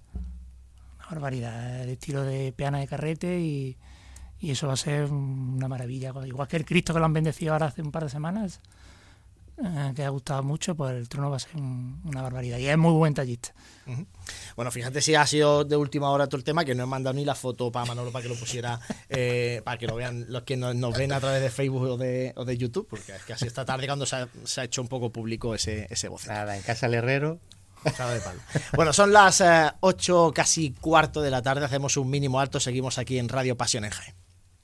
barbaridad, 1.10 1.82
el 1.82 1.90
estilo 1.90 2.24
de 2.24 2.52
peana 2.54 2.80
de 2.80 2.88
carrete 2.88 3.40
y, 3.40 3.78
y 4.40 4.52
eso 4.52 4.68
va 4.68 4.74
a 4.74 4.78
ser 4.78 5.06
una 5.12 5.68
maravilla. 5.68 6.12
Igual 6.26 6.48
que 6.48 6.58
el 6.58 6.66
Cristo 6.66 6.94
que 6.94 7.00
lo 7.00 7.06
han 7.06 7.14
bendecido 7.14 7.54
ahora 7.54 7.68
hace 7.68 7.82
un 7.82 7.92
par 7.92 8.04
de 8.04 8.10
semanas, 8.10 8.62
eh, 9.58 9.94
que 9.96 10.04
ha 10.04 10.10
gustado 10.10 10.42
mucho, 10.44 10.76
pues 10.76 10.96
el 10.96 11.08
trono 11.08 11.30
va 11.30 11.38
a 11.38 11.40
ser 11.40 11.56
una 11.56 12.22
barbaridad. 12.22 12.58
Y 12.58 12.68
es 12.68 12.78
muy 12.78 12.94
buen 12.94 13.14
tallista. 13.14 13.54
Bueno, 14.56 14.72
fíjate 14.72 15.02
si 15.02 15.14
ha 15.16 15.26
sido 15.28 15.66
de 15.66 15.76
última 15.76 16.10
hora 16.10 16.28
todo 16.28 16.38
el 16.38 16.44
tema, 16.44 16.64
que 16.64 16.74
no 16.74 16.84
he 16.84 16.86
mandado 16.86 17.14
ni 17.14 17.26
la 17.26 17.36
foto 17.36 17.72
para 17.72 17.86
Manolo 17.86 18.12
para 18.12 18.24
que 18.24 18.30
lo 18.30 18.36
pusiera, 18.36 18.80
eh, 19.10 19.62
para 19.64 19.78
que 19.78 19.88
lo 19.88 19.96
vean 19.96 20.26
los 20.30 20.44
que 20.44 20.58
nos, 20.58 20.98
ven 20.98 21.12
a 21.12 21.20
través 21.20 21.42
de 21.42 21.50
Facebook 21.50 21.84
o 21.84 21.98
de, 21.98 22.34
o 22.36 22.46
de 22.46 22.58
YouTube, 22.58 22.88
porque 22.90 23.16
es 23.16 23.24
que 23.24 23.34
así 23.34 23.46
esta 23.46 23.66
tarde 23.66 23.86
cuando 23.86 24.06
se 24.06 24.16
ha, 24.16 24.64
hecho 24.64 24.82
un 24.82 24.88
poco 24.88 25.12
público 25.12 25.54
ese, 25.54 25.88
ese 25.90 26.08
voz. 26.08 26.28
Nada, 26.28 26.56
en 26.56 26.64
casa 26.64 26.88
del 26.88 26.96
herrero 26.96 27.40
Bueno, 28.76 28.94
son 28.94 29.12
las 29.12 29.44
8 29.82 30.30
eh, 30.30 30.34
casi 30.34 30.72
cuarto 30.72 31.22
de 31.22 31.32
la 31.32 31.42
tarde, 31.42 31.66
hacemos 31.66 31.98
un 31.98 32.10
mínimo 32.10 32.40
alto, 32.40 32.60
seguimos 32.60 32.98
aquí 32.98 33.20
en 33.20 33.30
Radio 33.30 33.58
Pasión 33.58 33.86
en 33.86 33.92
Jaén. 33.92 34.23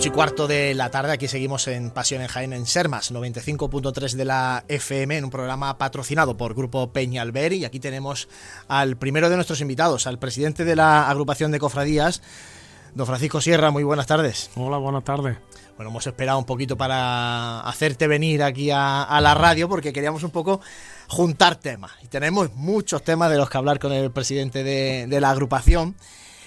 8 0.00 0.08
y 0.08 0.12
cuarto 0.12 0.48
de 0.48 0.72
la 0.72 0.90
tarde, 0.90 1.12
aquí 1.12 1.28
seguimos 1.28 1.68
en 1.68 1.90
Pasión 1.90 2.22
en 2.22 2.28
Jaén 2.28 2.54
en 2.54 2.64
Sermas, 2.64 3.12
95.3 3.12 4.12
de 4.14 4.24
la 4.24 4.64
FM, 4.66 5.18
en 5.18 5.24
un 5.24 5.30
programa 5.30 5.76
patrocinado 5.76 6.38
por 6.38 6.54
Grupo 6.54 6.90
Peña 6.90 7.20
Alberi. 7.20 7.58
Y 7.58 7.64
aquí 7.66 7.80
tenemos 7.80 8.26
al 8.66 8.96
primero 8.96 9.28
de 9.28 9.36
nuestros 9.36 9.60
invitados, 9.60 10.06
al 10.06 10.18
presidente 10.18 10.64
de 10.64 10.74
la 10.74 11.10
agrupación 11.10 11.50
de 11.50 11.58
cofradías, 11.58 12.22
don 12.94 13.06
Francisco 13.06 13.42
Sierra. 13.42 13.70
Muy 13.70 13.82
buenas 13.82 14.06
tardes. 14.06 14.50
Hola, 14.54 14.78
buenas 14.78 15.04
tardes. 15.04 15.36
Bueno, 15.76 15.90
hemos 15.90 16.06
esperado 16.06 16.38
un 16.38 16.46
poquito 16.46 16.78
para 16.78 17.60
hacerte 17.60 18.06
venir 18.06 18.42
aquí 18.42 18.70
a, 18.72 19.18
la 19.20 19.34
radio 19.34 19.68
porque 19.68 19.92
queríamos 19.92 20.22
un 20.22 20.30
poco 20.30 20.62
juntar 21.08 21.56
temas. 21.56 21.92
Y 22.02 22.06
tenemos 22.06 22.54
muchos 22.54 23.04
temas 23.04 23.30
de 23.30 23.36
los 23.36 23.50
que 23.50 23.58
hablar 23.58 23.78
con 23.78 23.92
el 23.92 24.10
presidente 24.10 24.64
de, 24.64 25.06
de 25.06 25.20
la 25.20 25.28
agrupación. 25.28 25.94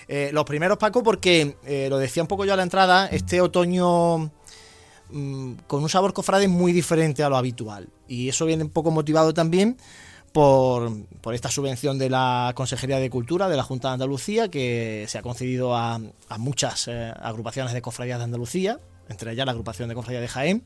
Eh, 0.07 0.29
los 0.33 0.45
primeros, 0.45 0.77
Paco, 0.77 1.03
porque 1.03 1.57
eh, 1.65 1.87
lo 1.89 1.97
decía 1.97 2.23
un 2.23 2.27
poco 2.27 2.45
yo 2.45 2.53
a 2.53 2.57
la 2.57 2.63
entrada, 2.63 3.07
este 3.07 3.41
otoño 3.41 4.31
mm, 5.09 5.53
con 5.67 5.83
un 5.83 5.89
sabor 5.89 6.13
cofrade 6.13 6.47
muy 6.47 6.73
diferente 6.73 7.23
a 7.23 7.29
lo 7.29 7.37
habitual. 7.37 7.89
Y 8.07 8.29
eso 8.29 8.45
viene 8.45 8.63
un 8.63 8.69
poco 8.69 8.91
motivado 8.91 9.33
también 9.33 9.77
por, 10.31 10.91
esta 11.31 11.49
subvención 11.49 11.97
de 11.97 12.09
la 12.09 12.51
Consejería 12.55 12.97
de 12.97 13.09
Cultura 13.09 13.47
de 13.47 13.55
la 13.55 13.63
Junta 13.63 13.89
de 13.89 13.93
Andalucía, 13.93 14.49
que 14.49 15.05
se 15.07 15.17
ha 15.17 15.21
concedido 15.21 15.75
a, 15.75 15.99
muchas 16.37 16.87
eh, 16.87 17.13
agrupaciones 17.21 17.73
de 17.73 17.81
cofradías 17.81 18.17
de 18.17 18.25
Andalucía, 18.25 18.79
entre 19.09 19.31
ellas 19.31 19.45
la 19.45 19.51
agrupación 19.51 19.89
de 19.89 19.95
cofradías 19.95 20.21
de 20.21 20.27
Jaén 20.27 20.63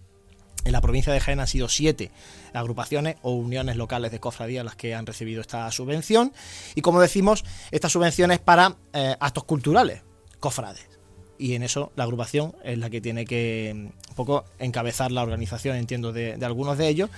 en 0.65 0.71
la 0.71 0.81
provincia 0.81 1.13
de 1.13 1.19
Jaén 1.19 1.39
han 1.39 1.47
sido 1.47 1.69
siete 1.69 2.11
agrupaciones 2.53 3.17
o 3.21 3.31
uniones 3.31 3.75
locales 3.75 4.11
de 4.11 4.19
cofradías 4.19 4.65
las 4.65 4.75
que 4.75 4.95
han 4.95 5.05
recibido 5.05 5.41
esta 5.41 5.69
subvención. 5.71 6.33
Y 6.75 6.81
como 6.81 6.99
decimos, 6.99 7.45
esta 7.71 7.89
subvención 7.89 8.31
es 8.31 8.39
para 8.39 8.75
eh, 8.93 9.15
actos 9.19 9.45
culturales, 9.45 10.01
cofrades. 10.39 10.87
Y 11.37 11.53
en 11.53 11.63
eso 11.63 11.91
la 11.95 12.03
agrupación 12.03 12.55
es 12.63 12.77
la 12.77 12.89
que 12.89 12.99
tiene 12.99 13.25
que 13.25 13.71
mm, 13.75 14.09
un 14.09 14.15
poco 14.15 14.45
encabezar 14.59 15.11
la 15.11 15.23
organización, 15.23 15.77
entiendo, 15.77 16.11
de, 16.11 16.33
algunos 16.43 16.77
de 16.77 16.87
ellos 16.87 17.09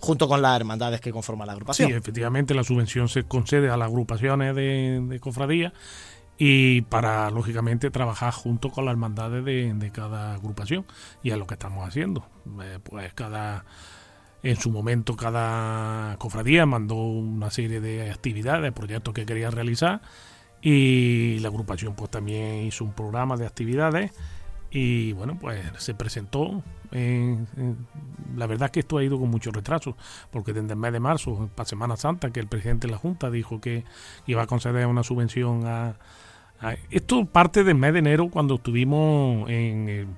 junto 0.00 0.28
con 0.28 0.42
las 0.42 0.54
hermandades 0.54 1.00
que 1.00 1.10
conforman 1.10 1.46
la 1.46 1.54
agrupación. 1.54 1.90
Sí, 1.90 1.96
efectivamente, 1.96 2.54
la 2.54 2.62
subvención 2.62 3.08
se 3.08 3.24
concede 3.24 3.68
a 3.68 3.76
las 3.76 3.88
agrupaciones 3.88 4.54
de, 4.54 5.00
de 5.08 5.20
cofradías 5.20 5.72
y 6.38 6.82
para, 6.82 7.30
lógicamente, 7.30 7.90
trabajar 7.90 8.32
junto 8.32 8.70
con 8.70 8.84
las 8.84 8.92
hermandades 8.92 9.44
de, 9.44 9.90
cada 9.92 10.34
agrupación. 10.34 10.86
Y 11.22 11.30
es 11.30 11.36
lo 11.36 11.46
que 11.46 11.54
estamos 11.54 11.86
haciendo. 11.86 12.24
Eh, 12.62 12.78
pues 12.82 13.12
cada, 13.12 13.64
en 14.44 14.56
su 14.56 14.70
momento, 14.70 15.16
cada 15.16 16.16
cofradía 16.18 16.64
mandó 16.64 16.94
una 16.94 17.50
serie 17.50 17.80
de 17.80 18.12
actividades, 18.12 18.72
proyectos 18.72 19.12
que 19.12 19.26
quería 19.26 19.50
realizar 19.50 20.00
y 20.60 21.38
la 21.40 21.48
agrupación 21.48 21.94
pues 21.94 22.10
también 22.10 22.66
hizo 22.66 22.84
un 22.84 22.92
programa 22.92 23.36
de 23.36 23.46
actividades 23.46 24.12
y 24.70 25.12
bueno 25.12 25.38
pues 25.40 25.64
se 25.78 25.94
presentó 25.94 26.62
la 26.90 28.46
verdad 28.46 28.66
es 28.66 28.72
que 28.72 28.80
esto 28.80 28.98
ha 28.98 29.04
ido 29.04 29.18
con 29.18 29.30
mucho 29.30 29.50
retraso 29.50 29.96
porque 30.30 30.52
desde 30.52 30.72
el 30.72 30.78
mes 30.78 30.92
de 30.92 31.00
marzo 31.00 31.48
para 31.54 31.68
Semana 31.68 31.96
Santa 31.96 32.30
que 32.30 32.40
el 32.40 32.48
presidente 32.48 32.86
de 32.86 32.92
la 32.92 32.98
Junta 32.98 33.30
dijo 33.30 33.60
que 33.60 33.84
iba 34.26 34.42
a 34.42 34.46
conceder 34.46 34.86
una 34.86 35.02
subvención 35.02 35.66
a, 35.66 35.94
esto 36.90 37.24
parte 37.24 37.62
del 37.62 37.76
mes 37.76 37.92
de 37.92 38.00
enero 38.00 38.28
cuando 38.30 38.56
estuvimos 38.56 39.48
en 39.48 40.16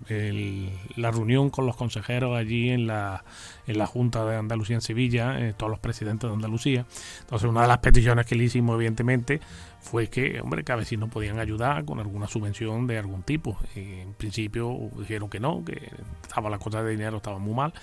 la 0.97 1.11
reunión 1.11 1.51
con 1.51 1.67
los 1.67 1.77
consejeros 1.77 2.37
allí 2.37 2.71
en 2.71 2.87
la, 2.87 3.25
en 3.67 3.79
la 3.79 3.87
Junta 3.87 4.25
de 4.25 4.37
Andalucía 4.37 4.77
en 4.77 4.81
Sevilla, 4.81 5.39
eh, 5.39 5.53
todos 5.55 5.71
los 5.71 5.79
presidentes 5.81 6.29
de 6.29 6.35
Andalucía. 6.35 6.87
Entonces 7.21 7.49
una 7.49 7.63
de 7.63 7.69
las 7.69 7.79
peticiones 7.79 8.25
que 8.25 8.37
le 8.37 8.45
hicimos 8.45 8.77
evidentemente 8.77 9.41
fue 9.81 10.09
que, 10.09 10.41
hombre, 10.41 10.65
que 10.65 10.73
a 10.73 10.85
si 10.85 10.97
nos 10.97 11.11
podían 11.11 11.39
ayudar 11.39 11.85
con 11.85 12.01
alguna 12.01 12.27
subvención 12.27 12.87
de 12.87 12.99
algún 12.99 13.23
tipo. 13.23 13.59
en 13.75 14.15
principio 14.15 14.77
dijeron 14.99 15.29
que 15.29 15.41
no, 15.41 15.63
que 15.65 15.91
estaba 16.23 16.49
la 16.49 16.59
cosa 16.59 16.83
de 16.83 16.93
dinero 16.93 17.19
estaba 17.19 17.39
muy 17.39 17.55
mal. 17.55 17.75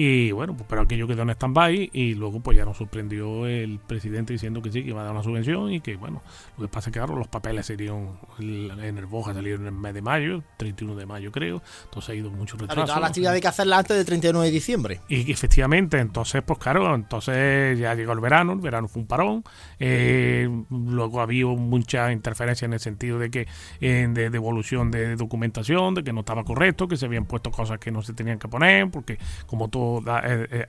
Y 0.00 0.30
bueno, 0.30 0.54
pues 0.54 0.64
pero 0.68 0.82
aquello 0.82 1.08
quedó 1.08 1.22
en 1.22 1.30
stand-by 1.30 1.90
y 1.92 2.14
luego 2.14 2.38
pues 2.38 2.56
ya 2.56 2.64
nos 2.64 2.76
sorprendió 2.76 3.48
el 3.48 3.80
presidente 3.80 4.32
diciendo 4.32 4.62
que 4.62 4.70
sí, 4.70 4.84
que 4.84 4.90
iba 4.90 5.00
a 5.00 5.04
dar 5.04 5.12
una 5.12 5.24
subvención 5.24 5.72
y 5.72 5.80
que 5.80 5.96
bueno, 5.96 6.22
lo 6.56 6.66
que 6.66 6.68
pasa 6.68 6.88
es 6.88 6.94
que 6.94 7.00
claro, 7.00 7.16
los 7.16 7.26
papeles 7.26 7.66
serían 7.66 8.16
en 8.38 8.96
el 8.96 9.06
Boja 9.06 9.34
salieron 9.34 9.62
en 9.62 9.66
el 9.66 9.72
mes 9.72 9.94
de 9.94 10.00
mayo, 10.00 10.44
31 10.56 10.94
de 10.94 11.04
mayo 11.04 11.32
creo, 11.32 11.60
entonces 11.86 12.10
ha 12.10 12.14
ido 12.14 12.30
mucho 12.30 12.56
retraso. 12.56 12.76
Claro, 12.76 12.86
toda 12.86 13.00
la 13.00 13.08
actividad 13.08 13.32
hay 13.32 13.40
que 13.40 13.48
hacerla 13.48 13.78
antes 13.78 13.96
del 13.96 14.06
31 14.06 14.40
de 14.40 14.50
diciembre. 14.52 15.00
Y 15.08 15.32
efectivamente, 15.32 15.98
entonces 15.98 16.44
pues 16.46 16.60
claro, 16.60 16.94
entonces 16.94 17.76
ya 17.76 17.96
llegó 17.96 18.12
el 18.12 18.20
verano, 18.20 18.52
el 18.52 18.60
verano 18.60 18.86
fue 18.86 19.02
un 19.02 19.08
parón, 19.08 19.42
eh, 19.80 20.48
luego 20.70 21.20
había 21.20 21.46
mucha 21.46 22.12
interferencia 22.12 22.66
en 22.66 22.74
el 22.74 22.80
sentido 22.80 23.18
de 23.18 23.32
que 23.32 23.48
eh, 23.80 24.06
de 24.08 24.30
devolución 24.30 24.92
de 24.92 25.16
documentación, 25.16 25.94
de 25.94 26.04
que 26.04 26.12
no 26.12 26.20
estaba 26.20 26.44
correcto, 26.44 26.86
que 26.86 26.96
se 26.96 27.06
habían 27.06 27.24
puesto 27.24 27.50
cosas 27.50 27.80
que 27.80 27.90
no 27.90 28.00
se 28.00 28.12
tenían 28.12 28.38
que 28.38 28.46
poner, 28.46 28.88
porque 28.92 29.18
como 29.48 29.66
todo 29.66 29.87
eh, 29.96 30.46
eh, 30.50 30.66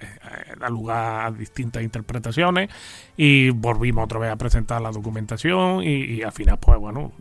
da, 0.59 0.69
lugar 0.69 1.25
a 1.25 1.31
distintas 1.31 1.83
interpretaciones 1.83 2.69
y 3.17 3.49
volvimos 3.49 4.05
otra 4.05 4.19
vez 4.19 4.31
a 4.31 4.35
presentar 4.35 4.81
la 4.81 4.91
documentación 4.91 5.83
y, 5.83 6.21
al 6.21 6.31
final 6.31 6.57
pues 6.59 6.79
bueno 6.79 7.11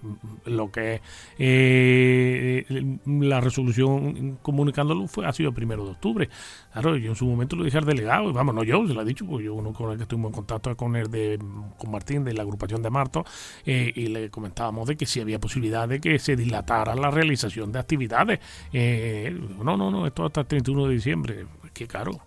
lo 0.45 0.71
que 0.71 1.01
eh, 1.39 2.97
la 3.07 3.41
resolución 3.41 4.39
comunicándolo 4.43 5.07
fue 5.07 5.27
ha 5.27 5.33
sido 5.33 5.51
el 5.51 5.55
primero 5.55 5.85
de 5.85 5.91
octubre. 5.93 6.29
Claro 6.73 6.97
yo 6.97 7.11
en 7.11 7.17
su 7.17 7.27
momento 7.27 7.57
lo 7.57 7.65
dije 7.65 7.79
al 7.79 7.85
delegado 7.85 8.31
y 8.31 8.33
vamos 8.33 8.55
no 8.55 8.63
yo 8.63 8.87
se 8.87 8.95
lo 8.95 9.03
he 9.03 9.05
dicho 9.05 9.27
pues 9.27 9.45
yo 9.45 9.55
uno 9.55 9.73
con 9.73 9.91
el 9.91 9.97
que 9.97 10.03
estuvimos 10.05 10.31
en 10.31 10.35
contacto 10.35 10.77
con 10.77 10.97
el 10.97 11.11
de 11.11 11.39
con 11.79 11.91
Martín 11.91 12.25
de 12.25 12.35
la 12.35 12.43
agrupación 12.43 12.83
de 12.83 12.91
Marto 12.91 13.25
y 13.65 14.07
le 14.09 14.31
comentábamos 14.31 14.89
de 14.89 14.97
que 14.97 15.07
si 15.07 15.21
había 15.21 15.39
posibilidad 15.39 15.89
de 15.89 16.01
que 16.01 16.19
se 16.19 16.37
dilatara 16.37 16.95
la 16.95 17.11
realización 17.11 17.73
de 17.73 17.79
actividades. 17.79 18.41
No 18.73 19.77
no 19.77 19.91
no 19.91 20.07
esto 20.07 20.27
hasta 20.27 20.41
el 20.43 20.47
31 20.47 20.87
de 20.87 20.95
diciembre 20.95 21.47
que 21.79 21.87
claro, 21.87 22.21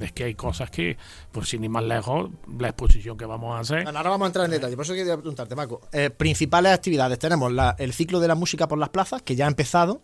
es 0.00 0.12
que 0.12 0.24
hay 0.24 0.34
cosas 0.34 0.70
que, 0.70 0.96
por 1.32 1.46
si 1.46 1.58
ni 1.58 1.68
más 1.68 1.84
lejos, 1.84 2.30
la 2.58 2.68
exposición 2.68 3.16
que 3.16 3.24
vamos 3.24 3.56
a 3.56 3.60
hacer. 3.60 3.86
ahora 3.86 4.10
vamos 4.10 4.26
a 4.26 4.28
entrar 4.28 4.44
en 4.46 4.50
detalle, 4.50 4.74
por 4.76 4.84
eso 4.84 4.94
quería 4.94 5.16
preguntarte, 5.16 5.54
Marco. 5.54 5.80
Eh, 5.92 6.10
principales 6.10 6.72
actividades: 6.72 7.18
tenemos 7.18 7.52
el 7.78 7.92
ciclo 7.92 8.20
de 8.20 8.28
la 8.28 8.34
música 8.34 8.66
por 8.66 8.78
las 8.78 8.88
plazas, 8.88 9.22
que 9.22 9.36
ya 9.36 9.46
ha 9.46 9.48
empezado, 9.48 10.02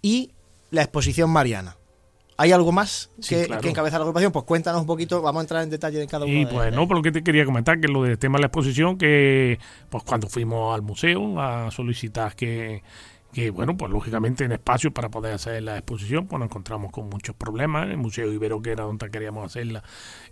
y 0.00 0.32
la 0.70 0.82
exposición 0.82 1.30
mariana. 1.30 1.76
¿Hay 2.36 2.52
algo 2.52 2.72
más 2.72 3.10
que, 3.28 3.42
encabeza 3.42 3.98
la 3.98 4.04
agrupación? 4.04 4.32
Pues 4.32 4.46
cuéntanos 4.46 4.80
un 4.80 4.86
poquito, 4.86 5.20
vamos 5.20 5.40
a 5.40 5.42
entrar 5.42 5.62
en 5.62 5.68
detalle 5.68 5.98
de 5.98 6.06
cada 6.06 6.24
uno. 6.24 6.34
Y 6.34 6.46
pues 6.46 6.72
no, 6.72 6.88
pero 6.88 7.00
lo 7.00 7.02
que 7.02 7.12
te 7.12 7.22
quería 7.22 7.44
comentar, 7.44 7.78
que 7.78 7.88
lo 7.88 8.04
del 8.04 8.18
tema 8.18 8.38
de 8.38 8.42
la 8.42 8.46
exposición, 8.46 8.96
que 8.96 9.58
pues 9.90 10.04
cuando 10.04 10.26
fuimos 10.26 10.74
al 10.74 10.80
museo 10.80 11.38
a 11.38 11.70
solicitar 11.70 12.34
que 12.34 12.82
que 13.32 13.50
bueno, 13.50 13.76
pues 13.76 13.92
lógicamente 13.92 14.44
en 14.44 14.52
espacio 14.52 14.92
para 14.92 15.08
poder 15.08 15.34
hacer 15.34 15.62
la 15.62 15.76
exposición, 15.78 16.26
pues 16.26 16.38
nos 16.40 16.46
encontramos 16.46 16.90
con 16.90 17.08
muchos 17.08 17.34
problemas. 17.36 17.88
El 17.88 17.98
Museo 17.98 18.32
Ibero, 18.32 18.60
que 18.60 18.72
era 18.72 18.84
donde 18.84 19.10
queríamos 19.10 19.44
hacerla, 19.44 19.82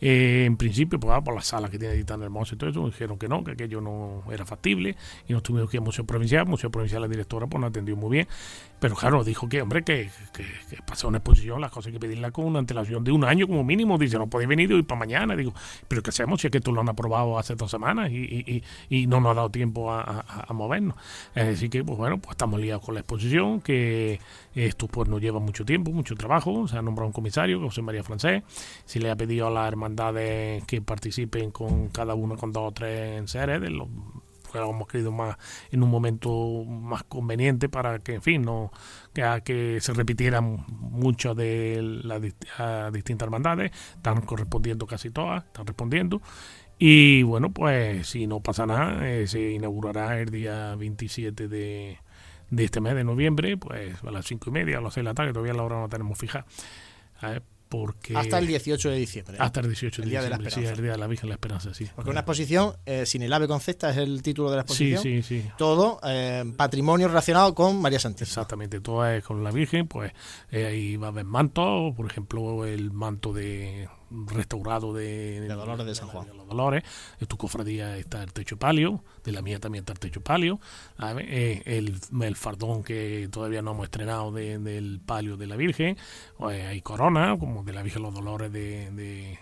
eh, 0.00 0.44
en 0.46 0.56
principio, 0.56 0.98
pues 0.98 1.14
ah, 1.14 1.22
por 1.22 1.34
las 1.34 1.46
salas 1.46 1.70
que 1.70 1.78
tiene 1.78 2.02
tan 2.04 2.22
hermosa 2.22 2.54
y 2.54 2.58
todo 2.58 2.70
eso, 2.70 2.87
dijeron 2.87 3.18
que 3.18 3.28
no, 3.28 3.44
que 3.44 3.52
aquello 3.52 3.80
no 3.80 4.24
era 4.32 4.44
factible, 4.44 4.96
y 5.28 5.32
nos 5.32 5.42
tuvimos 5.42 5.70
que 5.70 5.76
ir 5.76 5.80
al 5.80 5.87
Museo 5.87 6.04
Provincial, 6.04 6.46
Museo 6.46 6.70
Provincial 6.70 7.02
la 7.02 7.08
directora 7.08 7.46
pues 7.46 7.61
nos 7.61 7.70
atendió 7.70 7.96
muy 7.96 8.11
bien, 8.11 8.28
pero 8.80 8.94
claro, 8.94 9.22
dijo 9.24 9.48
que, 9.48 9.62
hombre, 9.62 9.82
que, 9.84 10.11
que, 10.32 10.44
que 10.68 10.82
pasó 10.82 11.08
una 11.08 11.18
exposición, 11.18 11.61
las 11.61 11.70
cosas 11.70 11.88
hay 11.88 11.92
que 11.94 12.00
pedirla 12.00 12.30
con 12.30 12.46
una 12.46 12.58
antelación 12.58 13.04
de 13.04 13.12
un 13.12 13.24
año 13.24 13.46
como 13.46 13.64
mínimo, 13.64 13.98
dice, 13.98 14.18
no 14.18 14.28
podéis 14.28 14.48
venir 14.48 14.72
hoy 14.72 14.82
para 14.82 14.98
mañana, 14.98 15.37
digo, 15.37 15.52
pero 15.87 16.02
¿qué 16.02 16.11
hacemos 16.11 16.40
si 16.40 16.48
es 16.48 16.50
que 16.50 16.61
tú 16.61 16.72
lo 16.72 16.80
han 16.80 16.88
aprobado 16.88 17.38
hace 17.38 17.54
dos 17.54 17.70
semanas 17.70 18.11
y, 18.11 18.62
y, 18.88 19.06
no 19.06 19.20
nos 19.20 19.32
ha 19.32 19.34
dado 19.34 19.50
tiempo 19.50 19.92
a, 19.92 20.02
a, 20.02 20.44
a 20.48 20.52
movernos? 20.52 20.96
Es 21.34 21.46
decir 21.46 21.70
que, 21.70 21.82
pues 21.84 21.96
bueno, 21.96 22.18
pues 22.18 22.32
estamos 22.32 22.61
liados 22.61 22.82
con 22.88 22.94
la 22.94 23.01
exposición, 23.03 23.61
que 23.61 24.18
esto 24.55 24.88
pues 24.88 25.11
nos 25.11 25.20
lleva 25.20 25.40
mucho 25.40 25.62
tiempo, 25.62 25.92
mucho 25.92 26.14
trabajo. 26.14 26.66
Se 26.66 26.79
ha 26.79 26.81
nombrado 26.81 27.09
un 27.09 27.12
comisario, 27.12 27.61
José 27.61 27.83
María 27.83 28.03
Francés. 28.03 28.44
Se 28.87 28.98
le 28.98 29.11
ha 29.11 29.16
pedido 29.16 29.46
a 29.46 29.51
las 29.51 29.68
hermandades 29.68 30.64
que 30.64 30.81
participen 30.81 31.51
con 31.51 31.88
cada 31.88 32.14
uno 32.14 32.38
con 32.38 32.51
dos 32.51 32.68
o 32.68 32.72
tres 32.72 33.31
seres, 33.31 33.61
que 33.61 34.59
hemos 34.59 34.88
querido 34.88 35.12
más 35.12 35.37
en 35.70 35.83
un 35.83 35.90
momento 35.90 36.64
más 36.64 37.05
conveniente 37.05 37.68
para 37.68 37.98
que, 37.98 38.14
en 38.14 38.22
fin, 38.22 38.40
no 38.40 38.72
que, 39.12 39.42
que 39.44 39.83
se 39.83 39.92
repitieran 39.92 40.64
muchas 40.68 41.37
de 41.37 41.83
las 41.83 42.22
distintas 42.90 43.27
hermandades. 43.27 43.70
Están 43.96 44.22
correspondiendo 44.22 44.87
casi 44.87 45.11
todas, 45.11 45.44
están 45.44 45.66
respondiendo. 45.66 46.22
Y 46.79 47.22
bueno, 47.22 47.53
pues 47.53 48.07
si 48.07 48.27
no 48.27 48.40
pasa 48.40 48.64
nada, 48.64 49.07
eh, 49.07 49.27
se 49.27 49.51
inaugurará 49.51 50.18
el 50.20 50.31
día 50.31 50.74
27 50.77 51.48
de, 51.48 51.98
de 52.50 52.64
este 52.64 52.80
mes 52.80 52.94
de 52.94 53.04
noviembre, 53.04 53.56
pues 53.56 54.02
a 54.02 54.11
las 54.11 54.26
cinco 54.26 54.50
y 54.50 54.52
media, 54.52 54.78
a 54.78 54.80
las 54.80 54.94
seis 54.94 55.04
de 55.04 55.11
la 55.11 55.14
tarde, 55.14 55.32
todavía 55.32 55.54
la 55.54 55.62
hora 55.62 55.80
no 55.80 55.88
tenemos 55.88 56.18
fija. 56.18 56.44
Porque 57.68 58.16
hasta 58.16 58.38
el 58.38 58.46
18 58.46 58.90
de 58.90 58.96
diciembre. 58.96 59.37
Hasta 59.38 59.61
el 59.61 59.66
18 59.66 60.02
de 60.02 60.08
diciembre, 60.08 60.50
sí, 60.50 60.64
el 60.64 60.80
Día 60.80 60.92
de 60.92 60.98
la 60.98 61.06
Virgen 61.06 61.26
de 61.26 61.28
la 61.28 61.34
Esperanza, 61.34 61.74
sí. 61.74 61.87
Porque 61.94 62.11
una 62.11 62.20
exposición, 62.20 62.74
eh, 62.87 63.04
sin 63.04 63.22
el 63.22 63.32
ave 63.32 63.46
concepta 63.46 63.90
es 63.90 63.98
el 63.98 64.22
título 64.22 64.50
de 64.50 64.56
la 64.56 64.62
exposición. 64.62 65.02
Sí, 65.02 65.22
sí, 65.22 65.42
sí. 65.42 65.50
Todo 65.58 66.00
eh, 66.04 66.50
patrimonio 66.56 67.08
relacionado 67.08 67.54
con 67.54 67.80
María 67.80 67.98
Santísima. 67.98 68.28
Exactamente, 68.28 68.80
todo 68.80 69.06
es 69.06 69.22
con 69.22 69.44
la 69.44 69.50
Virgen, 69.50 69.87
pues 69.87 70.12
eh, 70.50 70.64
ahí 70.64 70.96
va 70.96 71.08
a 71.08 71.11
haber 71.11 71.26
mantos, 71.26 71.94
por 71.94 72.06
ejemplo, 72.06 72.64
el 72.64 72.90
manto 72.90 73.34
de 73.34 73.88
restaurado 74.11 74.92
de, 74.92 75.40
De 75.40 75.49
Dolores 75.49 75.87
de 75.87 75.94
San 75.94 76.09
Juan. 76.09 76.27
de 76.27 76.35
los 76.35 76.47
Dolores. 76.49 76.83
De 77.21 77.27
tu 77.27 77.37
cofradía 77.37 77.97
está 77.97 78.23
el 78.23 78.33
techo 78.33 78.57
palio, 78.57 79.03
de 79.25 79.33
la 79.33 79.42
mía 79.42 79.59
también 79.61 79.83
está 79.83 79.92
el 79.92 79.99
techo 79.99 80.21
palio. 80.21 80.61
Eh, 81.18 81.62
el, 81.66 81.99
el 82.23 82.37
fardón 82.37 82.83
que 82.83 83.29
todavía 83.31 83.62
no 83.62 83.73
hemos 83.73 83.85
estrenado 83.85 84.33
de- 84.33 84.59
del 84.59 85.01
palio 85.05 85.37
de 85.37 85.47
la 85.47 85.57
Virgen. 85.57 85.97
Eh, 86.51 86.66
hay 86.66 86.81
corona, 86.83 87.37
como 87.38 87.62
de 87.64 87.73
la 87.73 87.83
Virgen 87.83 88.03
de 88.03 88.09
los 88.09 88.14
Dolores 88.14 88.53
de, 88.53 89.38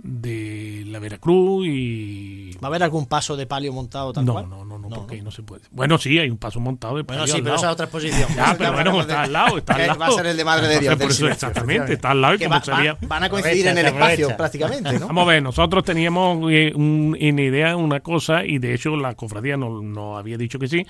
de, 0.00 0.84
la 0.86 0.98
Veracruz 1.00 1.66
y 1.66 2.52
¿Va 2.62 2.66
a 2.66 2.66
haber 2.68 2.82
algún 2.82 3.06
paso 3.06 3.36
de 3.36 3.46
palio 3.46 3.72
montado 3.72 4.12
tal 4.12 4.24
no, 4.24 4.32
cual? 4.32 4.48
no, 4.48 4.64
no, 4.64 4.78
no, 4.78 4.88
No, 4.88 4.96
porque 4.96 5.18
no. 5.18 5.24
no 5.24 5.30
se 5.30 5.42
puede. 5.42 5.62
Bueno, 5.70 5.98
sí, 5.98 6.18
hay 6.18 6.30
un 6.30 6.38
paso 6.38 6.60
montado 6.60 6.96
de 6.96 7.02
Bueno, 7.02 7.22
palio 7.22 7.32
sí, 7.32 7.38
al 7.38 7.44
pero 7.44 7.56
esa 7.56 7.66
es 7.66 7.72
otra 7.72 7.84
exposición. 7.86 8.28
Ya, 8.36 8.54
pero 8.58 8.72
bueno, 8.72 9.00
está 9.00 9.22
al 9.22 9.32
lado, 9.32 9.58
está 9.58 9.74
al 9.74 9.86
lado. 9.88 9.98
Va 9.98 10.06
a 10.06 10.10
ser 10.12 10.26
el 10.26 10.36
de 10.36 10.44
Madre 10.44 10.68
de 10.68 10.80
Dios. 10.80 10.96
Por 10.96 11.10
eso, 11.10 11.28
exactamente, 11.28 11.92
está 11.94 12.10
al 12.12 12.20
lado 12.20 12.34
y 12.34 12.38
Que 12.38 12.44
como 12.46 12.58
va- 12.58 12.64
sería... 12.64 12.96
van 13.02 13.24
a 13.24 13.28
coincidir 13.30 13.66
en 13.66 13.78
el 13.78 13.86
espacio 13.86 14.36
prácticamente, 14.36 14.98
¿no? 14.98 15.06
Vamos 15.08 15.22
a 15.24 15.26
ver, 15.28 15.42
nosotros 15.42 15.84
teníamos 15.84 16.50
eh, 16.50 16.72
un, 16.74 17.16
en 17.18 17.38
idea 17.38 17.76
una 17.76 18.00
cosa 18.00 18.44
y 18.44 18.58
de 18.58 18.74
hecho 18.74 18.96
la 18.96 19.14
cofradía 19.14 19.56
nos 19.56 19.82
no 19.82 20.16
había 20.16 20.36
dicho 20.38 20.58
que 20.58 20.68
sí, 20.68 20.86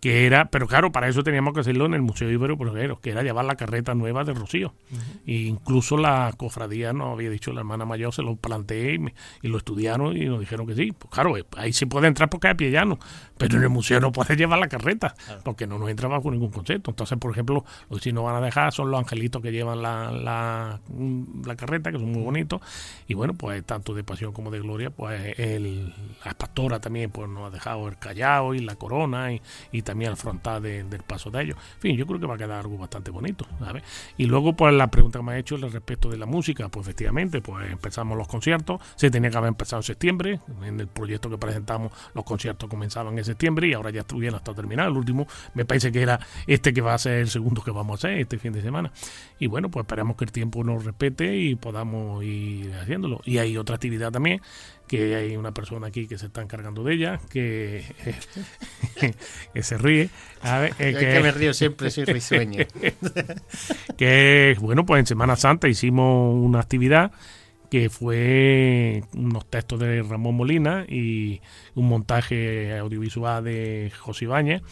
que 0.00 0.26
era, 0.26 0.44
pero 0.46 0.68
claro, 0.68 0.92
para 0.92 1.08
eso 1.08 1.24
teníamos 1.24 1.54
que 1.54 1.60
hacerlo 1.60 1.84
en 1.86 1.94
el 1.94 2.02
Museo 2.02 2.30
Ibero 2.30 2.56
Porguero, 2.56 3.00
que 3.00 3.10
era 3.10 3.22
llevar 3.24 3.44
la 3.44 3.56
carreta 3.56 3.94
nueva 3.94 4.22
de 4.24 4.32
Rocío. 4.32 4.72
E 5.26 5.32
incluso 5.34 5.96
la 5.96 6.32
cofradía 6.36 6.92
nos 6.92 7.12
había 7.14 7.30
dicho, 7.30 7.52
la 7.52 7.60
hermana 7.60 7.84
mayor 7.84 8.14
se 8.14 8.22
lo 8.22 8.36
planteé 8.36 8.94
y, 8.94 8.98
me- 9.00 9.14
y 9.42 9.48
lo 9.48 9.58
estudiaron 9.58 10.16
y 10.16 10.26
nos 10.26 10.38
dijeron 10.40 10.66
que 10.68 10.74
sí. 10.76 10.92
Pues 10.92 11.10
claro, 11.12 11.36
eh, 11.36 11.44
ahí 11.56 11.72
se 11.72 11.86
puede 11.88 12.06
entrar 12.06 12.30
porque 12.30 12.48
es 12.48 12.54
pie 12.54 12.70
llano, 12.70 12.98
pero 13.36 13.56
en 13.56 13.62
el 13.64 13.68
museo 13.70 13.98
no 14.00 14.12
puedes 14.12 14.36
llevar 14.38 14.58
la 14.60 14.68
carreta, 14.68 15.14
porque 15.42 15.66
no 15.66 15.78
nos 15.78 15.90
entra 15.90 16.06
bajo 16.08 16.30
ningún 16.30 16.50
concepto. 16.50 16.90
Entonces, 16.92 17.18
por 17.18 17.32
ejemplo, 17.32 17.64
lo 17.90 17.96
que 17.96 18.02
sí 18.04 18.12
nos 18.12 18.22
van 18.24 18.36
a 18.36 18.40
dejar 18.40 18.72
son 18.72 18.90
los 18.92 19.00
angelitos 19.00 19.42
que 19.42 19.50
llevan 19.50 19.82
la, 19.82 20.12
la, 20.12 20.80
mm, 20.88 21.44
la 21.44 21.56
carreta, 21.56 21.90
que 21.90 21.98
son 21.98 22.12
muy 22.12 22.22
bonitos. 22.22 22.60
Y 23.08 23.14
bueno, 23.14 23.34
pues 23.34 23.64
tanto 23.64 23.94
de 23.94 24.04
pasión 24.04 24.32
como 24.32 24.50
de 24.52 24.60
gloria, 24.60 24.90
pues 24.90 25.36
el, 25.38 25.92
la 26.24 26.34
pastora 26.34 26.78
también 26.80 27.10
pues 27.10 27.28
nos 27.28 27.48
ha 27.48 27.50
dejado 27.50 27.88
el 27.88 27.98
callao 27.98 28.54
y 28.54 28.60
la 28.60 28.76
corona 28.76 29.32
y, 29.32 29.42
y 29.72 29.82
también 29.88 30.10
el 30.10 30.16
frontal 30.16 30.62
de- 30.62 30.84
del 30.84 31.02
paso 31.02 31.30
de 31.30 31.42
ellos. 31.42 31.56
En 31.76 31.80
fin, 31.80 31.96
yo 31.96 32.06
creo 32.06 32.20
que 32.20 32.26
va 32.26 32.34
a 32.34 32.38
quedar 32.38 32.60
algo 32.60 32.76
bastante 32.78 33.10
bonito. 33.10 33.46
¿sabes? 33.58 33.82
Y 34.16 34.26
luego, 34.26 34.54
pues 34.54 34.74
la 34.74 34.88
pregunta 34.88 35.18
que 35.18 35.24
me 35.24 35.32
ha 35.32 35.38
hecho 35.38 35.54
al 35.56 35.72
respecto 35.72 36.08
de 36.10 36.16
la 36.18 36.26
música, 36.26 36.68
pues 36.68 36.86
efectivamente, 36.86 37.40
pues 37.40 37.70
empezamos 37.70 38.16
los 38.18 38.28
conciertos. 38.28 38.80
Se 38.96 39.10
tenía 39.10 39.30
que 39.30 39.36
haber 39.38 39.48
empezado 39.48 39.80
en 39.80 39.84
septiembre. 39.84 40.40
En 40.62 40.78
el 40.80 40.86
proyecto 40.88 41.30
que 41.30 41.38
presentamos, 41.38 41.92
los 42.14 42.24
conciertos 42.24 42.68
comenzaban 42.68 43.16
en 43.18 43.24
septiembre 43.24 43.66
y 43.68 43.72
ahora 43.72 43.90
ya 43.90 44.00
estuvieron 44.00 44.36
hasta 44.36 44.54
terminar. 44.54 44.88
El 44.88 44.96
último 44.96 45.26
me 45.54 45.64
parece 45.64 45.90
que 45.90 46.02
era 46.02 46.20
este 46.46 46.72
que 46.72 46.80
va 46.80 46.94
a 46.94 46.98
ser 46.98 47.14
el 47.14 47.28
segundo 47.30 47.62
que 47.62 47.70
vamos 47.70 47.92
a 48.04 48.08
hacer 48.08 48.18
este 48.18 48.38
fin 48.38 48.52
de 48.52 48.60
semana. 48.62 48.92
Y 49.38 49.46
bueno, 49.46 49.70
pues 49.70 49.84
esperamos 49.84 50.16
que 50.16 50.24
el 50.24 50.32
tiempo 50.32 50.64
nos 50.64 50.84
respete 50.84 51.36
y 51.36 51.54
podamos 51.54 52.24
ir 52.24 52.72
haciéndolo. 52.74 53.20
Y 53.24 53.38
hay 53.38 53.56
otra 53.56 53.76
actividad 53.76 54.10
también, 54.10 54.40
que 54.88 55.14
hay 55.14 55.36
una 55.36 55.52
persona 55.52 55.86
aquí 55.86 56.08
que 56.08 56.18
se 56.18 56.26
está 56.26 56.42
encargando 56.42 56.82
de 56.82 56.94
ella, 56.94 57.20
que, 57.30 57.84
que 59.54 59.62
se 59.62 59.78
ríe. 59.78 60.10
A 60.42 60.58
ver, 60.58 60.74
eh, 60.78 60.90
Es 60.90 60.96
que 60.96 61.20
me 61.20 61.30
río 61.30 61.54
siempre, 61.54 61.90
soy 61.90 62.04
risueño. 62.04 62.64
que 63.96 64.56
bueno, 64.60 64.84
pues 64.84 65.00
en 65.00 65.06
Semana 65.06 65.36
Santa 65.36 65.68
hicimos 65.68 66.34
una 66.34 66.60
actividad 66.60 67.12
que 67.70 67.90
fue 67.90 69.04
unos 69.14 69.48
textos 69.48 69.78
de 69.78 70.02
Ramón 70.02 70.36
Molina 70.36 70.84
y 70.88 71.40
un 71.74 71.86
montaje 71.86 72.76
audiovisual 72.78 73.44
de 73.44 73.92
José 73.98 74.24
Ibáñez. 74.24 74.62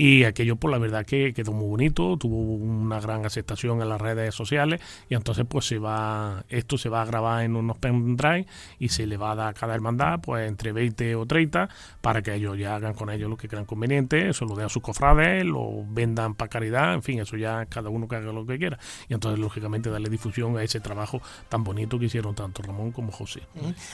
Y 0.00 0.22
aquello, 0.22 0.54
por 0.54 0.70
la 0.70 0.78
verdad, 0.78 1.04
que 1.04 1.32
quedó 1.34 1.50
muy 1.50 1.66
bonito, 1.66 2.16
tuvo 2.16 2.36
una 2.36 3.00
gran 3.00 3.26
aceptación 3.26 3.82
en 3.82 3.88
las 3.88 4.00
redes 4.00 4.32
sociales. 4.32 4.80
Y 5.08 5.16
entonces, 5.16 5.44
pues 5.48 5.66
se 5.66 5.80
va, 5.80 6.44
esto 6.48 6.78
se 6.78 6.88
va 6.88 7.02
a 7.02 7.04
grabar 7.04 7.42
en 7.42 7.56
unos 7.56 7.78
pendrive 7.78 8.46
y 8.78 8.90
se 8.90 9.08
le 9.08 9.16
va 9.16 9.32
a 9.32 9.34
dar 9.34 9.48
a 9.48 9.54
cada 9.54 9.74
hermandad, 9.74 10.20
pues 10.20 10.48
entre 10.48 10.70
20 10.70 11.16
o 11.16 11.26
30, 11.26 11.68
para 12.00 12.22
que 12.22 12.32
ellos 12.32 12.56
ya 12.56 12.76
hagan 12.76 12.94
con 12.94 13.10
ellos 13.10 13.28
lo 13.28 13.36
que 13.36 13.48
crean 13.48 13.64
conveniente, 13.64 14.28
eso 14.28 14.44
lo 14.44 14.54
den 14.54 14.66
a 14.66 14.68
sus 14.68 14.82
cofrades, 14.82 15.44
lo 15.44 15.84
vendan 15.88 16.36
para 16.36 16.48
caridad, 16.48 16.94
en 16.94 17.02
fin, 17.02 17.18
eso 17.18 17.36
ya 17.36 17.66
cada 17.66 17.90
uno 17.90 18.06
que 18.06 18.14
haga 18.14 18.30
lo 18.30 18.46
que 18.46 18.56
quiera. 18.56 18.78
Y 19.08 19.14
entonces, 19.14 19.40
lógicamente, 19.40 19.90
darle 19.90 20.10
difusión 20.10 20.56
a 20.58 20.62
ese 20.62 20.78
trabajo 20.78 21.20
tan 21.48 21.64
bonito 21.64 21.98
que 21.98 22.04
hicieron 22.04 22.36
tanto 22.36 22.62
Ramón 22.62 22.92
como 22.92 23.10
José. 23.10 23.42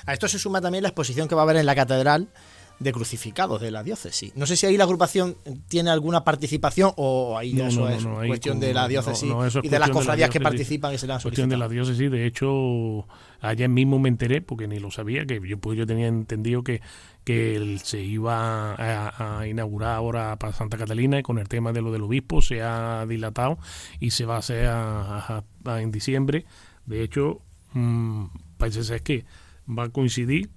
A 0.04 0.12
esto 0.12 0.28
se 0.28 0.38
suma 0.38 0.60
también 0.60 0.82
la 0.82 0.90
exposición 0.90 1.28
que 1.28 1.34
va 1.34 1.40
a 1.40 1.44
haber 1.44 1.56
en 1.56 1.64
la 1.64 1.74
catedral 1.74 2.28
de 2.80 2.92
crucificados 2.92 3.60
de 3.60 3.70
la 3.70 3.82
diócesis. 3.82 4.34
No 4.36 4.46
sé 4.46 4.56
si 4.56 4.66
ahí 4.66 4.76
la 4.76 4.84
agrupación 4.84 5.36
tiene 5.68 5.90
alguna 5.90 6.24
participación 6.24 6.92
o 6.96 7.38
ahí 7.38 7.52
No, 7.54 7.68
eso 7.68 7.80
no, 7.80 7.86
no, 7.88 7.92
es 7.94 8.04
ahí 8.22 8.28
cuestión 8.28 8.56
como- 8.56 8.66
de 8.66 8.74
la 8.74 8.88
diócesis 8.88 9.32
es 9.46 9.56
y 9.62 9.68
de 9.68 9.78
las 9.78 9.88
la 9.88 9.94
cofradías 9.94 10.30
que 10.30 10.40
participan 10.40 10.92
y 10.94 10.98
se 10.98 11.10
han 11.10 11.20
cuestión 11.20 11.48
de 11.48 11.56
la 11.56 11.68
diócesis. 11.68 12.10
De 12.10 12.26
hecho, 12.26 13.06
ayer 13.40 13.68
mismo 13.68 13.98
me 13.98 14.08
enteré, 14.08 14.40
porque 14.42 14.66
ni 14.66 14.80
lo 14.80 14.90
sabía, 14.90 15.24
que 15.24 15.40
yo, 15.46 15.58
pues 15.58 15.78
yo 15.78 15.86
tenía 15.86 16.08
entendido 16.08 16.62
que, 16.64 16.80
que 17.24 17.56
él 17.56 17.80
se 17.80 18.00
iba 18.02 18.74
a, 18.74 19.38
a 19.40 19.46
inaugurar 19.46 19.94
ahora 19.96 20.36
para 20.36 20.52
Santa 20.52 20.76
Catalina 20.76 21.18
y 21.18 21.22
con 21.22 21.38
el 21.38 21.48
tema 21.48 21.72
de 21.72 21.80
lo 21.80 21.92
del 21.92 22.02
obispo 22.02 22.42
se 22.42 22.60
ha 22.62 23.06
dilatado 23.08 23.58
y 24.00 24.10
se 24.10 24.26
va 24.26 24.36
a 24.36 24.38
hacer 24.38 24.66
a- 24.66 25.18
a- 25.38 25.44
a- 25.64 25.80
en 25.80 25.90
diciembre. 25.90 26.44
De 26.86 27.02
hecho, 27.02 27.40
mm, 27.72 28.26
parece 28.58 28.84
ser 28.84 29.02
que 29.02 29.24
va 29.66 29.84
a 29.84 29.88
coincidir 29.88 30.50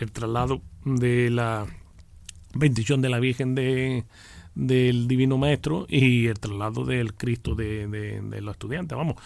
el 0.00 0.12
traslado 0.12 0.62
de 0.84 1.30
la 1.30 1.66
bendición 2.54 3.02
de 3.02 3.08
la 3.08 3.18
Virgen 3.20 3.54
de 3.54 4.04
del 4.54 5.08
Divino 5.08 5.36
Maestro 5.36 5.84
y 5.88 6.28
el 6.28 6.38
traslado 6.38 6.84
del 6.84 7.14
Cristo 7.14 7.56
de, 7.56 7.88
de- 7.88 8.20
de 8.22 8.40
los 8.40 8.54
estudiantes. 8.54 8.96
Vamos, 8.96 9.16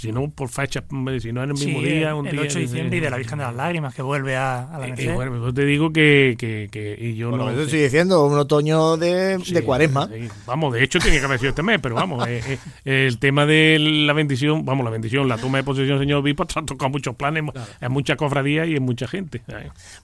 si 0.00 0.12
no 0.12 0.30
por 0.30 0.48
fecha, 0.48 0.84
si 1.20 1.32
no 1.32 1.42
en 1.42 1.50
el 1.50 1.54
mismo 1.56 1.80
Sí, 1.80 1.84
día, 1.84 2.08
el, 2.10 2.14
un 2.14 2.26
el 2.26 2.32
día 2.32 2.42
8 2.42 2.54
de 2.54 2.60
diciembre 2.60 2.96
y 2.98 3.00
de 3.00 3.10
la 3.10 3.16
Virgen 3.16 3.38
de 3.38 3.44
las 3.44 3.54
Lágrimas 3.54 3.94
que 3.94 4.02
vuelve 4.02 4.36
a, 4.36 4.64
a 4.64 4.78
la 4.78 4.86
Eh, 4.86 4.90
Merced. 4.90 5.10
eh, 5.10 5.14
bueno, 5.14 5.40
pues 5.40 5.54
te 5.54 5.64
digo 5.64 5.92
que, 5.92 6.36
que, 6.38 6.68
que- 6.70 6.96
y 7.00 7.16
yo 7.16 7.30
Bueno, 7.30 7.46
no 7.46 7.50
eso 7.52 7.62
estoy 7.62 7.80
diciendo, 7.80 8.24
un 8.26 8.38
otoño 8.38 8.96
de, 8.96 9.38
Sí, 9.44 9.52
de 9.54 9.62
cuaresma. 9.62 10.08
sí. 10.12 10.28
Vamos, 10.46 10.72
de 10.74 10.84
hecho 10.84 10.98
tenía 10.98 11.18
que 11.20 11.24
haber 11.26 11.38
sido 11.38 11.50
este 11.50 11.62
mes, 11.62 11.78
pero 11.82 11.94
vamos, 11.94 12.26
eh, 12.28 12.58
eh, 12.84 13.06
el 13.06 13.18
tema 13.18 13.46
de 13.46 13.78
la 13.80 14.12
bendición, 14.12 14.64
vamos, 14.64 14.84
la 14.84 14.90
bendición, 14.90 15.28
la 15.28 15.38
toma 15.38 15.58
de 15.58 15.64
posesión, 15.64 15.98
señor 15.98 16.18
obispo, 16.18 16.42
ha 16.54 16.62
tocado 16.64 16.90
muchos 16.90 17.14
planes 17.16 17.44
en 17.80 17.92
muchas 17.92 18.16
cofradías 18.16 18.68
y 18.68 18.76
en 18.76 18.82
mucha 18.82 19.06
gente. 19.08 19.42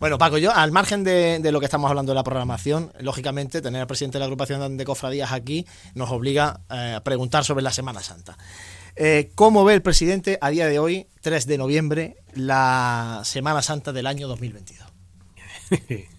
Bueno, 0.00 0.18
Paco, 0.18 0.38
yo, 0.38 0.52
al 0.54 0.72
margen 0.72 1.04
de, 1.04 1.38
de 1.40 1.52
lo 1.52 1.60
que 1.60 1.66
estamos 1.66 1.88
hablando 1.90 2.12
de 2.12 2.16
la 2.16 2.24
programación, 2.24 2.92
lógicamente, 3.00 3.60
tener 3.60 3.80
al 3.82 3.86
presidente 3.86 4.16
de 4.16 4.20
la 4.20 4.24
agrupación 4.26 4.76
de 4.76 4.84
cofradías 4.84 5.32
aquí 5.32 5.66
nos 5.94 6.10
obliga 6.10 6.60
eh, 6.70 6.94
a 6.96 7.04
preguntar 7.04 7.44
sobre 7.44 7.62
la 7.62 7.70
Semana 7.72 8.00
Santa. 8.00 8.36
Eh, 8.96 9.30
¿Cómo 9.34 9.64
ve 9.64 9.74
el 9.74 9.82
presidente 9.82 10.38
a 10.40 10.50
día 10.50 10.66
de 10.66 10.78
hoy, 10.78 11.06
3 11.22 11.46
de 11.46 11.58
noviembre, 11.58 12.16
la 12.34 13.22
Semana 13.24 13.62
Santa 13.62 13.92
del 13.92 14.06
año 14.06 14.28
2022? 14.28 14.92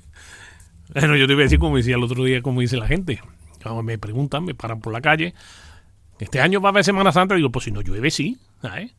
Bueno, 0.94 1.16
yo 1.16 1.26
te 1.26 1.34
iba 1.34 1.42
a 1.42 1.46
decir 1.46 1.58
como 1.58 1.78
decía 1.78 1.96
el 1.96 2.04
otro 2.04 2.24
día, 2.24 2.42
como 2.44 2.62
dice 2.62 2.78
la 2.78 2.86
gente. 2.86 3.20
Cuando 3.64 3.82
me 3.82 3.98
preguntan, 3.98 4.46
me 4.46 4.54
paran 4.54 4.80
por 4.80 4.94
la 4.94 5.02
calle. 5.02 5.34
Este 6.20 6.40
año 6.40 6.62
va 6.62 6.70
a 6.70 6.72
haber 6.72 6.84
Semana 6.84 7.12
Santa. 7.12 7.34
Digo, 7.34 7.52
pues 7.52 7.66
si 7.66 7.72
no 7.72 7.82
llueve, 7.82 8.12
sí. 8.12 8.38
¿sabes? 8.62 8.94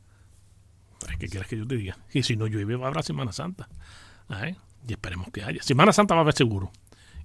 ¿Qué 1.20 1.28
quieres 1.28 1.48
que 1.48 1.56
yo 1.56 1.66
te 1.66 1.76
diga? 1.76 1.96
Y 2.12 2.24
si 2.24 2.36
no 2.36 2.48
llueve, 2.48 2.74
va 2.74 2.86
a 2.86 2.90
haber 2.90 3.04
Semana 3.04 3.32
Santa. 3.32 3.68
¿sabes? 4.28 4.56
Y 4.88 4.92
esperemos 4.92 5.28
que 5.30 5.44
haya. 5.44 5.62
Semana 5.62 5.92
Santa 5.92 6.14
va 6.14 6.20
a 6.20 6.22
haber 6.22 6.34
seguro. 6.34 6.72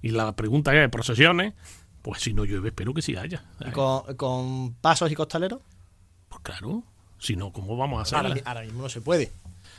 Y 0.02 0.10
la 0.10 0.36
pregunta 0.36 0.72
es, 0.74 0.88
procesiones, 0.88 1.54
pues 2.02 2.20
si 2.20 2.32
no 2.32 2.44
llueve, 2.44 2.68
espero 2.68 2.94
que 2.94 3.02
sí 3.02 3.16
haya. 3.16 3.44
¿Y 3.56 3.58
¿sabes? 3.58 3.74
con, 3.74 4.14
con 4.14 4.74
pasos 4.74 5.10
y 5.10 5.14
costaleros? 5.16 5.62
Pues 6.30 6.40
claro. 6.42 6.82
Si 7.18 7.36
no, 7.36 7.52
¿cómo 7.52 7.76
vamos 7.76 8.10
a 8.12 8.16
Ahora, 8.16 8.34
mi- 8.34 8.40
ahora 8.46 8.62
mismo 8.62 8.80
no 8.82 8.88
se 8.88 9.02
puede. 9.02 9.30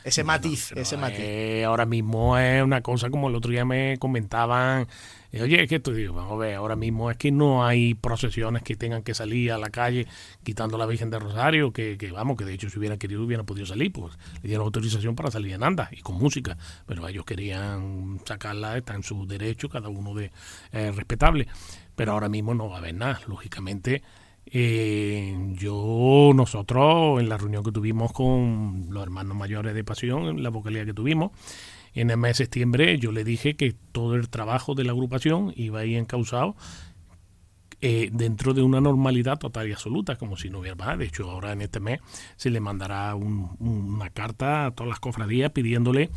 Ese 0.04 0.24
matiz, 0.24 0.72
ese 0.76 0.98
matiz. 0.98 1.20
eh, 1.20 1.64
ahora 1.66 1.86
mismo 1.86 2.36
es 2.38 2.64
una 2.64 2.82
cosa 2.82 3.10
como 3.12 3.30
el 3.30 3.36
otro 3.36 3.52
día 3.52 3.66
me 3.66 3.98
comentaban. 4.00 4.88
eh, 5.32 5.42
Oye, 5.44 5.62
es 5.64 5.70
que 5.70 5.76
esto 5.76 5.92
digo, 5.92 6.14
vamos 6.14 6.34
a 6.34 6.36
ver, 6.38 6.56
ahora 6.56 6.76
mismo 6.76 7.10
es 7.12 7.18
que 7.18 7.32
no 7.32 7.64
hay 7.66 7.94
procesiones 7.96 8.64
que 8.64 8.76
tengan 8.76 9.02
que 9.04 9.14
salir 9.14 9.52
a 9.52 9.58
la 9.60 9.70
calle 9.70 10.08
quitando 10.44 10.78
la 10.78 10.86
Virgen 10.88 11.10
de 11.12 11.20
Rosario, 11.20 11.72
que, 11.72 11.98
que 12.00 12.12
vamos, 12.12 12.36
que 12.38 12.46
de 12.46 12.54
hecho 12.54 12.70
si 12.70 12.78
hubieran 12.80 12.98
querido 13.00 13.24
hubieran 13.24 13.46
podido 13.46 13.66
salir, 13.68 13.92
pues 13.92 14.18
le 14.42 14.48
dieron 14.50 14.66
autorización 14.66 15.16
para 15.16 15.30
salir 15.32 15.54
en 15.54 15.64
anda 15.64 15.88
y 15.92 16.02
con 16.02 16.16
música, 16.18 16.58
pero 16.88 17.08
ellos 17.08 17.26
querían 17.26 18.20
sacarla, 18.26 18.78
está 18.78 18.94
en 18.96 19.04
su 19.04 19.26
derecho, 19.28 19.70
cada 19.70 19.90
uno 19.90 20.14
de 20.16 20.32
eh, 20.74 20.92
respetable, 20.96 21.48
pero 21.96 22.14
ahora 22.14 22.28
mismo 22.30 22.54
no 22.56 22.70
va 22.70 22.76
a 22.76 22.80
haber 22.80 22.96
nada, 22.96 23.20
lógicamente. 23.28 24.02
Eh, 24.46 25.36
yo, 25.54 26.32
nosotros, 26.36 27.20
en 27.20 27.30
la 27.30 27.38
reunión 27.38 27.64
que 27.64 27.72
tuvimos 27.72 28.12
con 28.12 28.88
los 28.90 29.04
hermanos 29.04 29.38
mayores 29.38 29.74
de 29.74 29.84
Pasión, 29.84 30.26
en 30.26 30.44
la 30.44 30.50
vocalía 30.50 30.86
que 30.86 30.94
tuvimos, 30.94 31.32
en 31.94 32.10
el 32.10 32.18
mes 32.18 32.38
de 32.38 32.46
septiembre, 32.46 32.98
yo 32.98 33.12
le 33.12 33.24
dije 33.24 33.56
que 33.56 33.76
todo 33.92 34.16
el 34.16 34.30
trabajo 34.30 34.76
de 34.76 34.84
la 34.84 34.92
agrupación 34.92 35.54
iba 35.56 35.82
a 35.82 35.86
ir 35.86 35.98
eh, 37.84 38.10
dentro 38.14 38.54
de 38.54 38.62
una 38.62 38.80
normalidad 38.80 39.40
total 39.40 39.68
y 39.68 39.72
absoluta, 39.72 40.16
como 40.16 40.38
si 40.38 40.50
no 40.50 40.60
hubiera 40.60 40.76
más. 40.76 41.00
De 41.00 41.06
hecho, 41.06 41.30
ahora 41.30 41.52
en 41.52 41.62
este 41.62 41.80
mes 41.80 42.00
se 42.36 42.52
le 42.52 42.60
mandará 42.60 43.16
una 43.16 44.10
carta 44.12 44.68
a 44.68 44.72
todas 44.72 44.90
las 44.90 45.00
cofradías 45.00 45.52
pidiéndole 45.52 46.12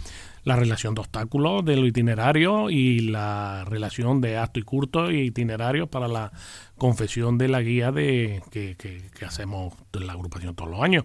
la 0.44 0.56
relación 0.56 0.94
de 0.94 1.00
obstáculos 1.00 1.64
de 1.64 1.76
los 1.76 1.88
itinerarios 1.88 2.70
y 2.70 3.00
la 3.00 3.64
relación 3.64 4.20
de 4.20 4.36
acto 4.36 4.60
y 4.60 4.62
curto 4.62 5.10
y 5.10 5.20
itinerarios 5.20 5.88
para 5.88 6.06
la 6.06 6.32
confesión 6.76 7.38
de 7.38 7.48
la 7.48 7.62
guía 7.62 7.92
de 7.92 8.42
que, 8.50 8.76
que, 8.76 9.24
hacemos 9.24 9.72
en 9.94 10.06
la 10.06 10.12
agrupación 10.12 10.54
todos 10.54 10.70
los 10.70 10.82
años. 10.82 11.04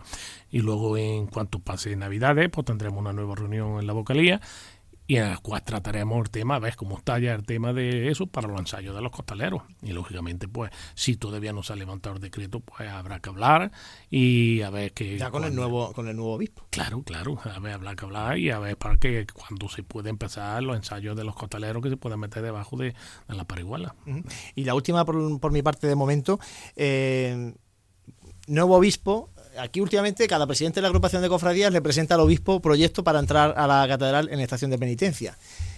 Y 0.51 0.59
luego 0.59 0.97
en 0.97 1.27
cuanto 1.27 1.59
pase 1.59 1.95
Navidades, 1.95 2.49
pues 2.49 2.65
tendremos 2.65 2.99
una 2.99 3.13
nueva 3.13 3.35
reunión 3.35 3.79
en 3.79 3.87
la 3.87 3.93
vocalía 3.93 4.41
y 5.09 5.17
en 5.17 5.27
las 5.27 5.39
cuales 5.39 5.65
trataremos 5.65 6.23
el 6.23 6.29
tema, 6.29 6.59
ves 6.59 6.75
cómo 6.75 6.95
está 6.95 7.17
ya 7.17 7.33
el 7.33 7.43
tema 7.43 7.73
de 7.73 8.09
eso 8.09 8.27
para 8.27 8.47
los 8.47 8.59
ensayos 8.59 8.93
de 8.93 9.01
los 9.01 9.11
costaleros. 9.11 9.63
Y 9.81 9.91
lógicamente, 9.91 10.47
pues, 10.47 10.69
si 10.93 11.17
todavía 11.17 11.51
no 11.51 11.63
se 11.63 11.73
ha 11.73 11.75
levantado 11.75 12.17
el 12.17 12.21
decreto, 12.21 12.59
pues 12.59 12.87
habrá 12.87 13.19
que 13.19 13.29
hablar 13.29 13.71
y 14.11 14.61
a 14.61 14.69
ver 14.69 14.93
que... 14.93 15.17
Ya 15.17 15.31
con 15.31 15.45
el 15.45 15.55
nuevo 15.55 15.93
con 15.93 16.07
el 16.07 16.15
nuevo 16.15 16.35
obispo. 16.35 16.67
Claro, 16.69 17.01
claro, 17.01 17.39
a 17.43 17.57
ver, 17.57 17.73
habrá 17.73 17.95
que 17.95 18.05
hablar 18.05 18.37
y 18.37 18.51
a 18.51 18.59
ver 18.59 18.77
para 18.77 18.97
que 18.97 19.25
cuando 19.33 19.67
se 19.67 19.81
puede 19.81 20.11
empezar 20.11 20.61
los 20.61 20.75
ensayos 20.75 21.17
de 21.17 21.23
los 21.23 21.33
costaleros 21.33 21.81
que 21.81 21.89
se 21.89 21.97
puedan 21.97 22.19
meter 22.19 22.43
debajo 22.43 22.77
de, 22.77 22.93
la 23.27 23.45
pariguala. 23.45 23.95
Y 24.53 24.65
la 24.65 24.75
última 24.75 25.05
por, 25.05 25.39
por 25.39 25.51
mi 25.51 25.63
parte 25.63 25.87
de 25.87 25.95
momento, 25.95 26.39
eh, 26.75 27.55
nuevo 28.45 28.75
obispo, 28.75 29.31
aquí 29.59 29.81
últimamente 29.81 30.27
cada 30.27 30.47
presidente 30.47 30.77
de 30.77 30.81
la 30.83 30.87
agrupación 30.87 31.21
de 31.21 31.29
cofradías 31.29 31.71
le 31.71 31.81
presenta 31.81 32.15
al 32.15 32.21
obispo 32.21 32.61
proyecto 32.61 33.03
para 33.03 33.19
entrar 33.19 33.53
a 33.57 33.67
la 33.67 33.87
catedral 33.87 34.29
en 34.31 34.39
estación 34.39 34.71
de 34.71 34.77
penitencia. 34.77 35.37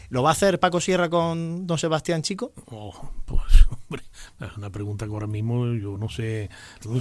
¿Lo 0.09 0.23
va 0.23 0.29
a 0.29 0.33
hacer 0.33 0.59
Paco 0.59 0.81
Sierra 0.81 1.09
con 1.09 1.65
don 1.65 1.77
Sebastián 1.77 2.21
Chico? 2.21 2.51
Oh, 2.69 2.93
pues, 3.25 3.41
hombre, 3.69 4.03
es 4.41 4.57
una 4.57 4.69
pregunta 4.69 5.05
que 5.05 5.11
ahora 5.13 5.25
mismo 5.25 5.73
yo 5.73 5.97
no 5.97 6.09
sé. 6.09 6.49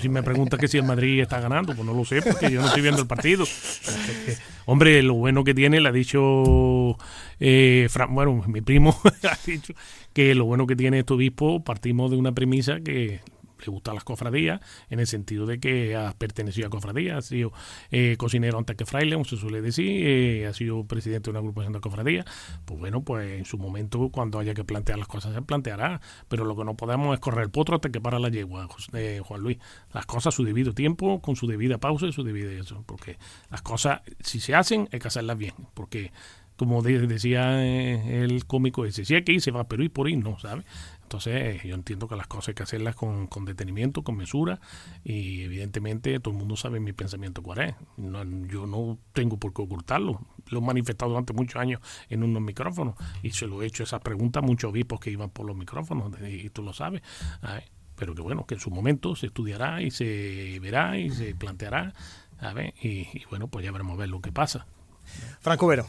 Si 0.01 0.09
me 0.09 0.23
pregunta 0.23 0.57
que 0.57 0.69
si 0.69 0.79
el 0.79 0.85
Madrid 0.85 1.21
está 1.21 1.40
ganando, 1.40 1.75
pues 1.75 1.85
no 1.85 1.93
lo 1.93 2.05
sé, 2.05 2.23
porque 2.23 2.53
yo 2.53 2.61
no 2.61 2.69
estoy 2.69 2.83
viendo 2.83 3.03
el 3.03 3.09
partido. 3.09 3.45
hombre, 4.66 5.03
lo 5.03 5.14
bueno 5.14 5.43
que 5.43 5.55
tiene, 5.55 5.81
le 5.81 5.88
ha 5.88 5.93
dicho, 5.93 6.97
eh, 7.40 7.88
bueno, 8.11 8.45
mi 8.47 8.61
primo 8.61 8.97
ha 9.29 9.38
dicho 9.45 9.75
que 10.12 10.37
lo 10.37 10.45
bueno 10.45 10.69
que 10.69 10.77
tiene 10.77 11.01
este 11.01 11.12
obispo, 11.12 11.64
partimos 11.64 12.12
de 12.12 12.16
una 12.16 12.31
premisa 12.31 12.79
que 12.79 13.23
le 13.66 13.70
gustan 13.70 13.94
las 13.94 14.05
cofradías, 14.05 14.61
en 14.88 15.01
el 15.01 15.07
sentido 15.07 15.46
de 15.46 15.61
que 15.61 15.96
ha 15.96 16.12
pertenecido 16.12 16.66
a 16.66 16.70
cofradías, 16.70 17.18
ha 17.18 17.23
sido 17.23 17.53
eh, 17.90 18.16
cocinero 18.16 18.59
antes 18.59 18.77
que 18.77 18.87
fraile, 18.87 19.14
como 19.14 19.25
se 19.25 19.37
suele 19.37 19.61
decir, 19.61 20.07
eh, 20.07 20.46
ha 20.46 20.53
sido 20.53 20.85
presidente 20.85 21.25
de 21.25 21.31
una 21.31 21.38
agrupación 21.40 21.73
de 21.73 21.81
cofradías, 21.81 22.25
pues 22.64 22.79
bueno, 22.79 23.03
pues 23.03 23.38
en 23.38 23.44
su 23.44 23.59
momento, 23.59 24.11
cuando 24.11 24.38
haya 24.38 24.55
que 24.55 24.64
plantear 24.64 24.99
las 24.99 25.09
cosas, 25.09 25.35
se 25.35 25.42
planteará, 25.42 26.01
pero 26.29 26.44
lo 26.44 26.57
que 26.57 26.64
no 26.64 26.77
podemos 26.77 27.14
es 27.14 27.20
correr 27.20 27.44
el 27.44 27.51
potro 27.51 27.77
hasta 27.77 27.90
que 27.90 28.01
para 28.01 28.18
la 28.18 28.29
yegua, 28.29 28.68
eh, 28.92 29.20
Juan 29.25 29.40
Luis. 29.40 29.59
Las 29.92 30.07
cosas 30.07 30.35
su 30.35 30.44
debido 30.44 30.73
tiempo, 30.73 31.20
con 31.20 31.37
su 31.37 31.46
debida 31.46 31.79
pausa 31.79 32.07
y 32.07 32.12
su 32.12 32.23
debido 32.23 32.51
eso, 32.51 32.83
porque 32.87 33.18
las 33.51 33.62
cosas, 33.62 34.03
si 34.20 34.40
se 34.40 34.55
hacen, 34.55 34.88
hay 34.92 34.99
que 34.99 35.09
hacerlas 35.09 35.37
bien, 35.37 35.55
porque 35.75 36.12
como 36.57 36.83
decía 36.83 37.64
el 37.64 38.44
cómico 38.44 38.85
ese, 38.85 39.07
si 39.07 39.14
hay 39.14 39.25
que 39.25 39.33
ir, 39.33 39.40
se 39.40 39.51
va, 39.51 39.64
pero 39.64 39.83
ir 39.83 39.90
por 39.90 40.11
ir, 40.11 40.18
no, 40.18 40.38
¿sabes? 40.38 40.66
Entonces, 41.11 41.64
yo 41.64 41.75
entiendo 41.75 42.07
que 42.07 42.14
las 42.14 42.29
cosas 42.29 42.51
hay 42.51 42.55
que 42.55 42.62
hacerlas 42.62 42.94
con, 42.94 43.29
detenimiento, 43.44 44.05
con 44.05 44.16
mesura, 44.16 44.61
y 45.03 45.42
evidentemente 45.42 46.20
todo 46.20 46.33
el 46.33 46.38
mundo 46.38 46.55
sabe 46.55 46.79
mi 46.79 46.92
pensamiento 46.92 47.42
cuál 47.42 47.59
es. 47.62 47.75
yo 47.96 48.64
no 48.68 48.96
tengo 49.12 49.37
por 49.37 49.53
qué 49.53 49.61
ocultarlo. 49.62 50.20
Lo 50.51 50.61
he 50.61 50.62
manifestado 50.62 51.11
durante 51.11 51.33
muchos 51.33 51.61
años 51.61 51.81
en 52.11 52.23
unos 52.23 52.40
micrófonos, 52.40 52.94
y 53.25 53.33
se 53.33 53.49
lo 53.49 53.61
he 53.61 53.66
hecho 53.66 53.83
esas 53.83 54.01
preguntas 54.03 54.44
a 54.44 54.46
muchos 54.46 54.70
obispos 54.70 55.01
que 55.01 55.11
iban 55.11 55.31
por 55.31 55.46
los 55.46 55.57
micrófonos, 55.57 56.12
y 56.23 56.49
tú 56.51 56.62
lo 56.62 56.73
sabes. 56.73 57.03
Pero 57.96 58.14
que 58.14 58.23
bueno, 58.23 58.46
que 58.46 58.55
en 58.55 58.61
su 58.61 58.70
momento 58.70 59.16
se 59.16 59.27
estudiará 59.27 59.83
y 59.83 59.90
se 59.90 60.61
verá 60.62 60.96
y 60.96 61.11
se 61.11 61.35
planteará, 61.35 61.92
y, 62.81 62.88
y 62.88 63.25
bueno, 63.29 63.49
pues 63.49 63.64
ya 63.64 63.73
veremos 63.73 63.94
a 63.94 63.99
ver 63.99 64.11
lo 64.11 64.20
que 64.20 64.31
pasa. 64.31 64.64
Franco 65.40 65.66
Vero. 65.66 65.88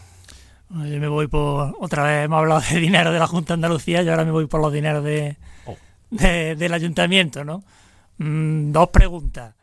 Yo 0.73 0.99
me 0.99 1.07
voy 1.07 1.27
por. 1.27 1.75
Otra 1.79 2.03
vez 2.03 2.25
hemos 2.25 2.39
hablado 2.39 2.61
de 2.61 2.79
dinero 2.79 3.11
de 3.11 3.19
la 3.19 3.27
Junta 3.27 3.53
de 3.53 3.55
Andalucía, 3.55 4.03
yo 4.03 4.11
ahora 4.11 4.25
me 4.25 4.31
voy 4.31 4.47
por 4.47 4.61
los 4.61 4.71
dineros 4.71 5.03
de, 5.03 5.37
oh. 5.65 5.77
del 6.11 6.73
ayuntamiento, 6.73 7.43
¿no? 7.43 7.63
Mm, 8.17 8.71
dos 8.71 8.89
preguntas. 8.89 9.55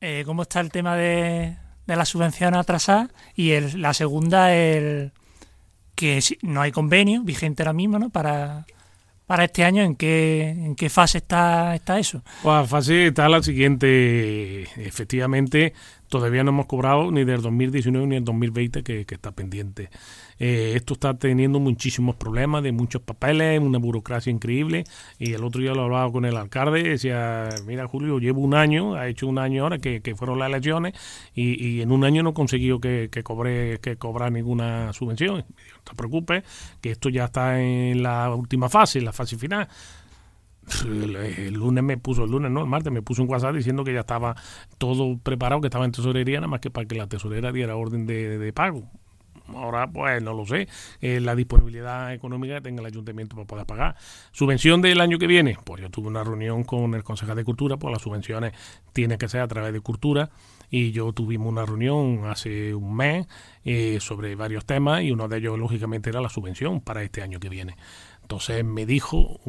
Eh, 0.00 0.22
¿Cómo 0.24 0.42
está 0.42 0.60
el 0.60 0.70
tema 0.70 0.96
de, 0.96 1.56
de 1.86 1.96
la 1.96 2.04
subvención 2.04 2.54
atrasada? 2.54 3.10
Y 3.34 3.50
el, 3.50 3.82
la 3.82 3.92
segunda, 3.92 4.54
el 4.54 5.12
que 5.94 6.20
no 6.42 6.62
hay 6.62 6.72
convenio 6.72 7.22
vigente 7.22 7.62
ahora 7.62 7.74
mismo, 7.74 7.98
¿no? 7.98 8.08
Para, 8.08 8.64
para 9.26 9.44
este 9.44 9.64
año, 9.64 9.82
¿en 9.82 9.96
qué, 9.96 10.48
en 10.48 10.74
qué 10.74 10.88
fase 10.88 11.18
está, 11.18 11.74
está 11.74 11.98
eso? 11.98 12.22
Pues 12.42 12.54
la 12.54 12.64
fase 12.64 13.08
está 13.08 13.28
la 13.28 13.42
siguiente. 13.42 14.62
Efectivamente, 14.84 15.74
todavía 16.08 16.42
no 16.42 16.50
hemos 16.50 16.66
cobrado 16.66 17.12
ni 17.12 17.24
del 17.24 17.42
2019 17.42 18.06
ni 18.06 18.14
del 18.14 18.24
2020 18.24 18.82
que, 18.82 19.04
que 19.04 19.14
está 19.14 19.32
pendiente. 19.32 19.90
Eh, 20.40 20.72
esto 20.74 20.94
está 20.94 21.18
teniendo 21.18 21.60
muchísimos 21.60 22.16
problemas 22.16 22.62
de 22.62 22.72
muchos 22.72 23.02
papeles, 23.02 23.60
una 23.60 23.78
burocracia 23.78 24.32
increíble. 24.32 24.84
Y 25.18 25.34
el 25.34 25.44
otro 25.44 25.60
día 25.60 25.74
lo 25.74 25.82
hablaba 25.82 26.10
con 26.10 26.24
el 26.24 26.36
alcalde, 26.36 26.82
decía, 26.82 27.50
mira 27.66 27.86
Julio, 27.86 28.18
llevo 28.18 28.40
un 28.40 28.54
año, 28.54 28.94
ha 28.94 29.06
hecho 29.06 29.28
un 29.28 29.38
año 29.38 29.64
ahora 29.64 29.78
que, 29.78 30.00
fueron 30.16 30.38
las 30.38 30.48
elecciones 30.48 30.94
y, 31.34 31.80
en 31.82 31.92
un 31.92 32.04
año 32.04 32.22
no 32.22 32.30
he 32.30 32.34
conseguido 32.34 32.80
que, 32.80 33.08
que, 33.12 33.22
cobre, 33.22 33.78
que 33.80 33.96
cobrar 33.96 34.32
ninguna 34.32 34.92
subvención. 34.92 35.36
no 35.38 35.82
te 35.84 35.94
preocupes, 35.94 36.42
que 36.80 36.90
esto 36.90 37.10
ya 37.10 37.26
está 37.26 37.60
en 37.60 38.02
la 38.02 38.34
última 38.34 38.68
fase, 38.68 38.98
en 38.98 39.04
la 39.04 39.12
fase 39.12 39.36
final 39.36 39.68
el, 40.84 41.54
lunes 41.54 41.84
me 41.84 41.98
puso, 41.98 42.24
el 42.24 42.30
lunes 42.30 42.50
no, 42.50 42.60
el 42.60 42.66
martes 42.66 42.92
me 42.92 43.02
puso 43.02 43.22
un 43.22 43.30
WhatsApp 43.30 43.54
diciendo 43.54 43.84
que 43.84 43.92
ya 43.92 44.00
estaba 44.00 44.36
todo 44.78 45.18
preparado, 45.18 45.60
que 45.60 45.66
estaba 45.66 45.84
en 45.84 45.92
tesorería, 45.92 46.38
nada 46.38 46.48
más 46.48 46.60
que 46.60 46.70
para 46.70 46.86
que 46.86 46.94
la 46.94 47.06
tesorera 47.06 47.52
diera 47.52 47.76
orden 47.76 48.06
de 48.06 48.52
pago. 48.54 48.88
Ahora, 49.54 49.86
pues 49.86 50.22
no 50.22 50.34
lo 50.34 50.46
sé, 50.46 50.68
eh, 51.00 51.20
la 51.20 51.34
disponibilidad 51.34 52.12
económica 52.12 52.54
que 52.54 52.60
tenga 52.60 52.80
el 52.80 52.86
ayuntamiento 52.86 53.36
para 53.36 53.46
poder 53.46 53.66
pagar. 53.66 53.96
Subvención 54.32 54.82
del 54.82 55.00
año 55.00 55.18
que 55.18 55.26
viene, 55.26 55.56
pues 55.64 55.80
yo 55.82 55.90
tuve 55.90 56.08
una 56.08 56.24
reunión 56.24 56.64
con 56.64 56.94
el 56.94 57.02
concejal 57.02 57.36
de 57.36 57.44
Cultura, 57.44 57.76
pues 57.76 57.92
las 57.92 58.02
subvenciones 58.02 58.52
tienen 58.92 59.18
que 59.18 59.28
ser 59.28 59.40
a 59.40 59.48
través 59.48 59.72
de 59.72 59.80
Cultura 59.80 60.30
y 60.70 60.92
yo 60.92 61.12
tuvimos 61.12 61.48
una 61.48 61.66
reunión 61.66 62.26
hace 62.26 62.74
un 62.74 62.94
mes 62.94 63.26
eh, 63.64 63.98
sobre 64.00 64.34
varios 64.34 64.64
temas 64.64 65.02
y 65.02 65.10
uno 65.10 65.28
de 65.28 65.38
ellos 65.38 65.58
lógicamente 65.58 66.10
era 66.10 66.20
la 66.20 66.28
subvención 66.28 66.80
para 66.80 67.02
este 67.02 67.22
año 67.22 67.40
que 67.40 67.48
viene. 67.48 67.76
Entonces 68.22 68.64
me 68.64 68.86
dijo, 68.86 69.40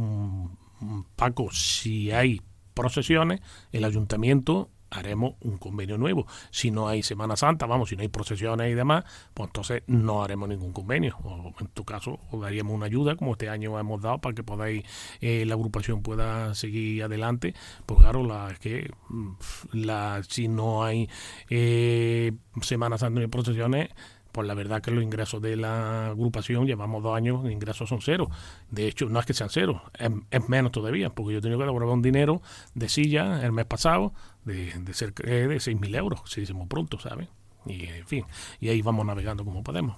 Paco, 1.15 1.51
si 1.51 2.11
hay 2.11 2.41
procesiones, 2.73 3.41
el 3.71 3.83
ayuntamiento 3.83 4.69
haremos 4.91 5.35
un 5.41 5.57
convenio 5.57 5.97
nuevo. 5.97 6.27
Si 6.51 6.69
no 6.69 6.87
hay 6.87 7.01
Semana 7.01 7.35
Santa, 7.35 7.65
vamos, 7.65 7.89
si 7.89 7.95
no 7.95 8.01
hay 8.01 8.09
procesiones 8.09 8.71
y 8.71 8.75
demás, 8.75 9.05
pues 9.33 9.47
entonces 9.47 9.83
no 9.87 10.23
haremos 10.23 10.49
ningún 10.49 10.73
convenio. 10.73 11.17
O 11.23 11.53
en 11.59 11.67
tu 11.67 11.83
caso, 11.83 12.19
os 12.29 12.41
daríamos 12.41 12.75
una 12.75 12.85
ayuda, 12.85 13.15
como 13.15 13.31
este 13.31 13.49
año 13.49 13.79
hemos 13.79 14.01
dado, 14.01 14.19
para 14.19 14.35
que 14.35 14.43
podáis, 14.43 14.83
eh, 15.21 15.45
la 15.45 15.55
agrupación 15.55 16.03
pueda 16.03 16.53
seguir 16.53 17.03
adelante. 17.03 17.55
Pues 17.85 18.01
claro, 18.01 18.23
la 18.23 18.53
que 18.59 18.91
mm, 19.09 19.31
la, 19.73 20.21
si 20.27 20.47
no 20.47 20.83
hay 20.83 21.09
eh, 21.49 22.33
Semana 22.61 22.97
Santa 22.97 23.19
ni 23.21 23.27
procesiones, 23.27 23.89
pues 24.31 24.47
la 24.47 24.53
verdad 24.53 24.81
que 24.81 24.91
los 24.91 25.03
ingresos 25.03 25.41
de 25.41 25.55
la 25.55 26.07
agrupación, 26.07 26.65
llevamos 26.65 27.03
dos 27.03 27.15
años, 27.15 27.43
los 27.43 27.51
ingresos 27.51 27.89
son 27.89 28.01
cero. 28.01 28.29
De 28.69 28.87
hecho, 28.87 29.09
no 29.09 29.19
es 29.19 29.25
que 29.25 29.33
sean 29.33 29.49
cero, 29.49 29.83
es, 30.29 30.49
menos 30.49 30.71
todavía, 30.71 31.09
porque 31.09 31.33
yo 31.33 31.39
he 31.39 31.41
tenido 31.41 31.59
que 31.59 31.65
devolver 31.65 31.89
un 31.89 32.01
dinero 32.01 32.41
de 32.73 32.89
silla 32.89 33.43
el 33.45 33.51
mes 33.51 33.65
pasado 33.65 34.13
de, 34.45 34.73
de 34.73 34.93
cerca 34.93 35.23
de 35.23 35.47
6.000 35.47 35.95
euros, 35.95 36.21
si 36.25 36.41
decimos 36.41 36.67
pronto, 36.67 36.99
¿sabes? 36.99 37.27
Y 37.65 37.85
en 37.85 38.07
fin, 38.07 38.25
y 38.59 38.69
ahí 38.69 38.81
vamos 38.81 39.05
navegando 39.05 39.45
como 39.45 39.63
podemos. 39.63 39.97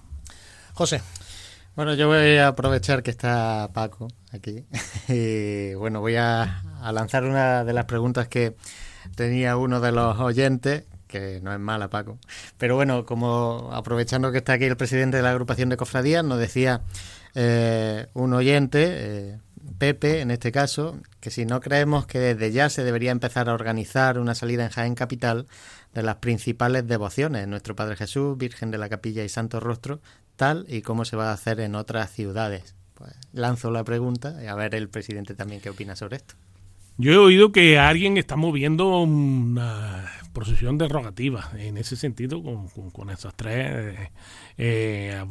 José. 0.74 1.02
Bueno, 1.76 1.96
yo 1.96 2.08
voy 2.08 2.38
a 2.38 2.50
aprovechar 2.50 3.02
que 3.02 3.10
está 3.10 3.72
Paco 3.74 4.08
aquí. 4.32 4.66
y 5.08 5.74
bueno, 5.76 6.02
voy 6.02 6.16
a, 6.18 6.62
a 6.82 6.92
lanzar 6.92 7.24
una 7.24 7.64
de 7.64 7.74
las 7.74 7.86
preguntas 7.86 8.28
que 8.28 8.56
tenía 9.16 9.58
uno 9.58 9.80
de 9.82 9.92
los 9.92 10.20
oyentes 10.20 10.84
que 11.14 11.40
no 11.42 11.54
es 11.54 11.60
mala, 11.60 11.90
Paco. 11.90 12.18
Pero 12.58 12.76
bueno, 12.76 13.06
como 13.06 13.70
aprovechando 13.72 14.32
que 14.32 14.40
está 14.40 14.54
aquí 14.54 14.66
el 14.66 14.76
presidente 14.76 15.18
de 15.18 15.24
la 15.24 15.30
agrupación 15.30 15.70
de 15.70 15.78
cofradías, 15.78 16.24
nos 16.24 16.40
decía 16.40 16.82
eh, 17.36 18.08
un 18.14 18.34
oyente, 18.34 18.84
eh, 18.90 19.40
Pepe 19.78 20.22
en 20.22 20.32
este 20.32 20.52
caso, 20.52 21.00
que 21.20 21.32
si 21.32 21.46
no 21.46 21.60
creemos 21.62 22.06
que 22.06 22.20
desde 22.20 22.52
ya 22.52 22.70
se 22.70 22.84
debería 22.84 23.12
empezar 23.12 23.50
a 23.50 23.54
organizar 23.54 24.20
una 24.20 24.36
salida 24.36 24.66
en 24.66 24.70
Jaén 24.70 24.96
Capital 24.96 25.48
de 25.94 26.04
las 26.04 26.18
principales 26.18 26.88
devociones, 26.88 27.48
nuestro 27.48 27.76
Padre 27.76 27.96
Jesús, 27.96 28.38
Virgen 28.38 28.72
de 28.72 28.78
la 28.78 28.90
Capilla 28.90 29.24
y 29.24 29.30
Santo 29.30 29.60
Rostro, 29.60 30.02
tal 30.36 30.66
y 30.68 30.82
como 30.82 31.06
se 31.06 31.16
va 31.16 31.30
a 31.30 31.34
hacer 31.34 31.60
en 31.60 31.76
otras 31.76 32.12
ciudades. 32.12 32.76
Pues 32.96 33.14
lanzo 33.32 33.72
la 33.72 33.84
pregunta 33.84 34.38
y 34.44 34.48
a 34.48 34.56
ver 34.56 34.76
el 34.76 34.90
presidente 34.90 35.36
también 35.36 35.62
qué 35.62 35.70
opina 35.70 35.96
sobre 35.96 36.18
esto. 36.18 36.36
Yo 36.98 37.12
he 37.12 37.18
oído 37.18 37.52
que 37.52 37.80
alguien 37.80 38.18
está 38.18 38.36
moviendo 38.36 39.00
una 39.00 40.12
procesión 40.34 40.78
derogativa 40.78 41.52
en 41.58 41.78
ese 41.78 41.96
sentido 41.96 42.42
con, 42.42 42.68
con, 42.90 43.10
esas 43.10 43.36
tres 43.36 44.10
eh, 44.58 45.24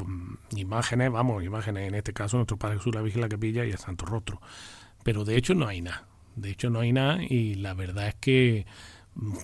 imágenes, 0.57 1.11
vamos, 1.11 1.45
imágenes, 1.45 1.89
en 1.89 1.95
este 1.95 2.13
caso 2.13 2.37
nuestro 2.37 2.57
Padre 2.57 2.79
Jesús, 2.79 2.95
la 2.95 3.03
Virgen 3.03 3.21
la 3.21 3.29
Capilla 3.29 3.65
y 3.65 3.71
el 3.71 3.79
Santo 3.79 4.07
Rostro. 4.07 4.41
Pero 5.03 5.25
de 5.25 5.37
hecho 5.37 5.55
no 5.55 5.67
hay 5.67 5.83
nada. 5.83 6.07
De 6.37 6.51
hecho, 6.51 6.71
no 6.71 6.81
hay 6.81 6.93
nada 6.93 7.23
y 7.23 7.55
la 7.57 7.75
verdad 7.75 8.09
es 8.09 8.15
que 8.15 8.67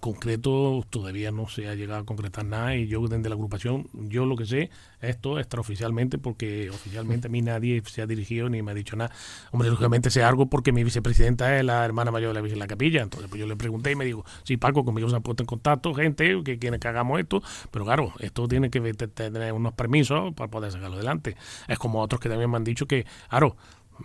concreto 0.01 0.83
todavía 0.89 1.31
no 1.31 1.47
se 1.47 1.69
ha 1.69 1.75
llegado 1.75 2.01
a 2.01 2.07
concretar 2.07 2.45
nada 2.45 2.75
y 2.75 2.87
yo 2.87 3.07
desde 3.07 3.29
la 3.29 3.35
agrupación 3.35 3.87
yo 3.93 4.25
lo 4.25 4.35
que 4.35 4.47
sé 4.47 4.71
esto 5.01 5.39
extraoficialmente 5.39 6.17
porque 6.17 6.71
oficialmente 6.71 7.29
a 7.29 7.31
mí 7.31 7.43
nadie 7.43 7.83
se 7.85 8.01
ha 8.01 8.07
dirigido 8.07 8.49
ni 8.49 8.63
me 8.63 8.71
ha 8.71 8.75
dicho 8.75 8.97
nada. 8.97 9.15
Hombre 9.53 9.69
lógicamente 9.69 10.11
sé 10.11 10.23
algo 10.23 10.47
porque 10.47 10.73
mi 10.73 10.85
vicepresidenta 10.85 11.59
es 11.59 11.65
la 11.65 11.85
hermana 11.85 12.11
mayor 12.11 12.31
de 12.31 12.35
la 12.35 12.41
Virgen 12.41 12.59
de 12.59 12.65
la 12.65 12.67
Capilla. 12.67 13.03
Entonces 13.03 13.29
pues 13.29 13.39
yo 13.39 13.47
le 13.47 13.57
pregunté 13.57 13.93
y 13.93 13.97
me 13.97 14.07
dijo 14.07 14.25
sí 14.43 14.57
Paco 14.57 14.85
conmigo 14.85 15.11
se 15.11 15.17
han 15.17 15.23
puesto 15.23 15.43
en 15.43 15.47
contacto 15.47 15.95
gente 15.95 16.43
que 16.45 16.59
quiere 16.59 16.79
que 16.79 16.89
hagamos 16.89 17.21
esto 17.21 17.43
pero 17.71 17.85
claro 17.85 18.13
esto 18.21 18.49
tiene 18.49 18.71
que 18.71 18.81
tener 18.95 19.53
unos 19.53 19.75
permisos 19.75 20.33
para 20.35 20.51
poder 20.51 20.73
sacarlo 20.73 20.97
adelante. 20.97 21.37
Es 21.69 21.79
como 21.79 22.01
otros 22.01 22.21
que 22.21 22.31
también 22.31 22.51
me 22.51 22.57
han 22.57 22.65
dicho 22.65 22.87
que 22.87 23.07
claro 23.29 23.55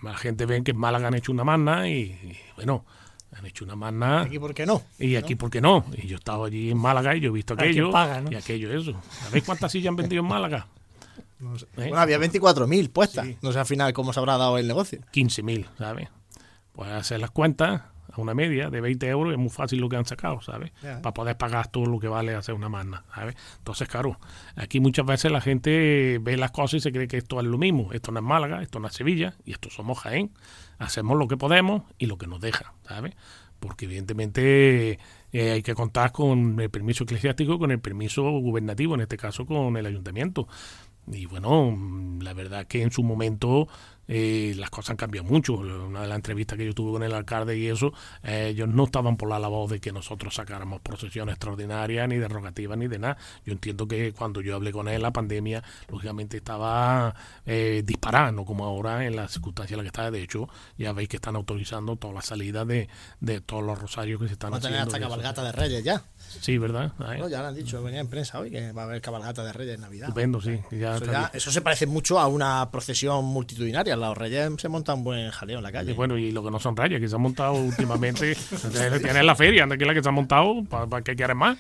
la 0.02 0.16
gente 0.16 0.46
ve 0.46 0.62
que 0.64 0.72
en 0.72 0.78
Málaga 0.78 1.08
han 1.08 1.14
hecho 1.14 1.32
una 1.32 1.44
magna 1.44 1.88
y 1.88 2.38
bueno 2.58 2.84
han 3.36 3.46
hecho 3.46 3.66
una 3.66 3.76
magna. 3.76 4.22
¿Aquí 4.22 4.40
por 4.40 4.54
qué 4.54 4.66
no? 4.66 4.84
Y 5.00 5.16
aquí 5.16 5.36
por 5.36 5.50
qué 5.50 5.62
no. 5.62 5.86
Y 5.98 6.08
yo 6.08 6.16
he 6.16 6.20
estado 6.20 6.46
allí 6.46 6.72
en 6.72 6.78
Málaga 6.78 7.16
y 7.16 7.20
yo 7.20 7.30
he 7.30 7.34
visto 7.34 7.54
aquello. 7.54 7.92
Y 8.30 8.36
aquello, 8.36 8.74
eso. 8.74 8.94
¿Sabéis 9.24 9.44
cuántas 9.44 9.72
sillas 9.72 9.90
han 9.90 9.96
vendido 9.96 10.22
en 10.22 10.28
Málaga? 10.28 10.68
No 11.40 11.58
sé. 11.58 11.66
¿Eh? 11.66 11.90
Bueno, 11.90 11.98
había 11.98 12.18
24.000 12.20 12.90
puestas. 12.90 13.28
No 13.42 13.52
sé 13.52 13.60
al 13.60 13.66
final 13.66 13.94
cómo 13.94 14.14
se 14.14 14.20
habrá 14.20 14.38
dado 14.38 14.58
el 14.58 14.68
negocio. 14.68 15.00
15.000, 15.14 15.68
¿sabes? 15.78 16.10
Pues 16.74 16.90
hacer 16.90 17.20
las 17.20 17.32
cuentas 17.32 17.82
a 18.14 18.22
una 18.22 18.34
media 18.34 18.70
de 18.70 18.80
20 18.80 19.08
euros 19.08 19.34
es 19.34 19.40
muy 19.40 19.50
fácil 19.50 19.80
lo 19.80 19.90
que 19.90 19.98
han 19.98 20.06
sacado, 20.06 20.42
¿sabes? 20.42 20.72
Para 20.82 21.14
poder 21.14 21.38
pagar 21.38 21.68
todo 21.68 21.86
lo 21.86 22.00
que 22.00 22.08
vale 22.08 22.36
hacer 22.36 22.56
una 22.56 22.70
magna, 22.70 23.04
¿sabes? 23.14 23.36
Entonces, 23.58 23.88
claro, 23.88 24.20
aquí 24.56 24.80
muchas 24.80 25.06
veces 25.06 25.32
la 25.32 25.42
gente 25.42 26.20
ve 26.22 26.38
las 26.38 26.52
cosas 26.52 26.76
y 26.76 26.80
se 26.82 26.92
cree 26.92 27.08
que 27.08 27.18
esto 27.18 27.40
es 27.40 27.46
lo 27.46 27.58
mismo. 27.58 27.92
Esto 27.92 28.12
no 28.12 28.20
es 28.20 28.26
Málaga, 28.26 28.62
esto 28.62 28.80
no 28.80 28.88
es 28.88 28.94
Sevilla 28.94 29.36
y 29.46 29.52
esto 29.52 29.70
somos 29.70 30.00
Jaén 30.00 30.32
hacemos 30.84 31.18
lo 31.18 31.28
que 31.28 31.38
podemos 31.38 31.84
y 31.98 32.06
lo 32.06 32.18
que 32.18 32.28
nos 32.28 32.42
deja, 32.42 32.74
¿sabes? 32.88 33.16
Porque 33.60 33.86
evidentemente 33.86 35.00
eh, 35.32 35.52
hay 35.52 35.64
que 35.64 35.74
contar 35.74 36.12
con 36.12 36.60
el 36.60 36.70
permiso 36.70 37.06
eclesiástico, 37.06 37.58
con 37.58 37.72
el 37.72 37.80
permiso 37.80 38.24
gubernativo, 38.24 38.96
en 38.96 39.02
este 39.02 39.18
caso 39.18 39.46
con 39.46 39.78
el 39.78 39.86
ayuntamiento. 39.86 40.48
Y 41.12 41.26
bueno, 41.26 41.78
la 42.22 42.34
verdad 42.34 42.66
que 42.66 42.82
en 42.82 42.92
su 42.92 43.04
momento 43.04 43.68
eh, 44.08 44.54
las 44.58 44.70
cosas 44.70 44.92
han 44.92 44.98
cambiado 44.98 45.28
mucho. 45.28 45.54
Una 45.54 46.02
de 46.02 46.08
las 46.08 46.16
entrevistas 46.16 46.58
que 46.58 46.66
yo 46.66 46.74
tuve 46.74 46.94
con 46.94 47.04
el 47.04 47.14
alcalde 47.14 47.58
y 47.58 47.68
eso, 47.68 47.94
eh, 48.24 48.50
ellos 48.50 48.68
no 48.68 48.86
estaban 48.86 49.18
por 49.18 49.30
la 49.30 49.40
labor 49.40 49.70
de 49.70 49.80
que 49.80 49.92
nosotros 49.92 50.36
sacáramos 50.36 50.82
procesiones 50.82 51.34
extraordinarias, 51.34 52.08
ni 52.08 52.18
derogativas, 52.18 52.78
ni 52.78 52.88
de 52.88 53.00
nada. 53.00 53.18
Yo 53.46 53.54
entiendo 53.54 53.88
que 53.88 54.14
cuando 54.14 54.42
yo 54.42 54.56
hablé 54.56 54.72
con 54.72 54.88
él, 54.88 55.02
la 55.02 55.12
pandemia, 55.12 55.64
lógicamente, 55.90 56.38
estaba 56.38 57.16
eh, 57.46 57.84
disparando, 57.86 58.46
como 58.46 58.66
ahora 58.66 59.06
en 59.06 59.16
las 59.16 59.32
circunstancias 59.32 59.78
en 59.78 59.78
las 59.78 59.92
que 59.92 60.02
está. 60.02 60.12
De 60.12 60.22
hecho, 60.22 60.50
ya 60.78 60.94
veis 60.94 61.10
que 61.10 61.18
están 61.18 61.36
autorizando 61.36 61.96
todas 61.96 62.16
las 62.16 62.26
salidas 62.26 62.68
de, 62.68 62.90
de 63.20 63.42
todos 63.42 63.64
los 63.64 63.80
rosarios 63.80 64.20
que 64.20 64.28
se 64.28 64.34
están 64.34 64.54
haciendo. 64.54 64.80
a 64.80 64.86
tener 64.86 64.88
hasta 64.88 65.00
cabalgata 65.00 65.44
de 65.44 65.52
Reyes 65.52 65.84
ya. 65.84 66.04
Sí, 66.42 66.58
¿verdad? 66.58 66.92
ya 67.30 67.42
lo 67.42 67.48
han 67.48 67.56
dicho, 67.56 67.82
venía 67.84 68.00
en 68.00 68.08
prensa 68.08 68.40
hoy 68.40 68.50
que 68.50 68.72
va 68.72 68.84
a 68.84 68.86
haber 68.86 69.02
cabalgata 69.02 69.44
de 69.44 69.54
Reyes 69.54 69.76
en 69.76 69.82
Navidad. 69.82 70.10
Estupendo, 70.10 70.42
sí. 70.42 70.60
eso, 71.34 71.52
se 71.52 71.62
parece 71.62 71.86
mucho 71.86 72.20
a 72.20 72.28
una 72.28 72.70
procesión 72.72 73.26
multitudinaria. 73.26 73.96
Los 73.96 74.18
Reyes 74.18 74.52
se 74.58 74.70
montan 74.70 75.00
un 75.00 75.04
buen 75.04 75.32
jaleo 75.32 75.58
en 75.58 75.64
la 75.64 75.72
calle. 75.72 75.94
bueno, 75.94 76.18
y 76.18 76.32
lo 76.32 76.44
que 76.44 76.52
no 76.52 76.60
son 76.60 76.76
Reyes, 76.76 77.00
que 77.00 77.08
se 77.08 77.16
han 77.16 77.22
montado 77.22 77.54
últimamente, 77.54 78.36
tienes 79.02 79.24
la 79.24 79.36
feria, 79.36 79.66
¿de 79.66 79.86
la 79.86 79.94
que 79.94 80.02
se 80.02 80.10
han 80.10 80.16
montado? 80.16 80.64
¿Para, 80.70 81.02
qué 81.02 81.16
quieres 81.16 81.36
más? 81.36 81.58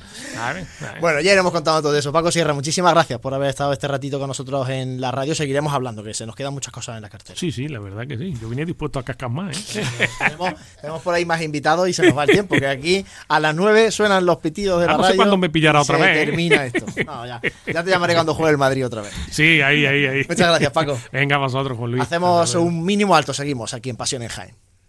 Bueno, 0.99 1.21
ya 1.21 1.33
iremos 1.33 1.51
contando 1.51 1.81
todo 1.81 1.97
eso. 1.97 2.11
Paco 2.11 2.31
Sierra, 2.31 2.53
muchísimas 2.53 2.93
gracias 2.93 3.19
por 3.19 3.33
haber 3.33 3.49
estado 3.49 3.73
este 3.73 3.87
ratito 3.87 4.19
con 4.19 4.27
nosotros 4.27 4.69
en 4.69 4.99
la 4.99 5.11
radio. 5.11 5.35
Seguiremos 5.35 5.73
hablando, 5.73 6.03
que 6.03 6.13
se 6.13 6.25
nos 6.25 6.35
quedan 6.35 6.53
muchas 6.53 6.73
cosas 6.73 6.95
en 6.95 7.01
la 7.01 7.09
cartera. 7.09 7.37
Sí, 7.37 7.51
sí, 7.51 7.67
la 7.67 7.79
verdad 7.79 8.07
que 8.07 8.17
sí. 8.17 8.33
Yo 8.41 8.49
vine 8.49 8.65
dispuesto 8.65 8.99
a 8.99 9.03
cascar 9.03 9.29
más. 9.29 9.75
¿eh? 9.75 9.83
tenemos, 10.81 11.01
por 11.01 11.13
ahí 11.13 11.25
más 11.25 11.41
invitados 11.41 11.87
y 11.89 11.93
se 11.93 12.03
nos 12.03 12.17
va 12.17 12.23
el 12.23 12.31
tiempo, 12.31 12.55
que 12.55 12.67
aquí 12.67 13.05
a 13.27 13.39
las 13.39 13.55
9 13.55 13.91
suenan 13.91 14.25
los 14.25 14.37
pitidos 14.37 14.62
de 14.63 14.87
la 14.87 14.97
radio 14.97 15.37
me 15.37 15.49
pillará 15.49 15.81
otra 15.81 15.97
vez. 15.97 16.17
¿eh? 16.17 16.25
Termina 16.25 16.65
esto. 16.67 16.85
ya, 16.95 17.41
ya, 17.65 17.83
te 17.83 17.89
llamaré 17.89 18.13
cuando 18.13 18.33
juegue 18.33 18.51
el 18.51 18.57
Madrid 18.57 18.85
otra 18.85 19.01
vez. 19.01 19.13
Sí, 19.31 19.61
ahí, 19.61 19.85
ahí, 19.85 20.05
ahí. 20.05 20.25
Muchas 20.27 20.47
gracias, 20.47 20.71
Paco. 20.71 20.99
Venga, 21.11 21.37
vosotros, 21.37 21.77
Juan 21.77 21.91
Luis. 21.91 22.03
Hacemos 22.03 22.55
un 22.55 22.83
mínimo 22.83 23.15
alto, 23.15 23.33
seguimos 23.33 23.73
aquí 23.73 23.89
en 23.89 23.97
Pasión 23.97 24.21
en 24.23 24.29
Jaén. 24.29 24.55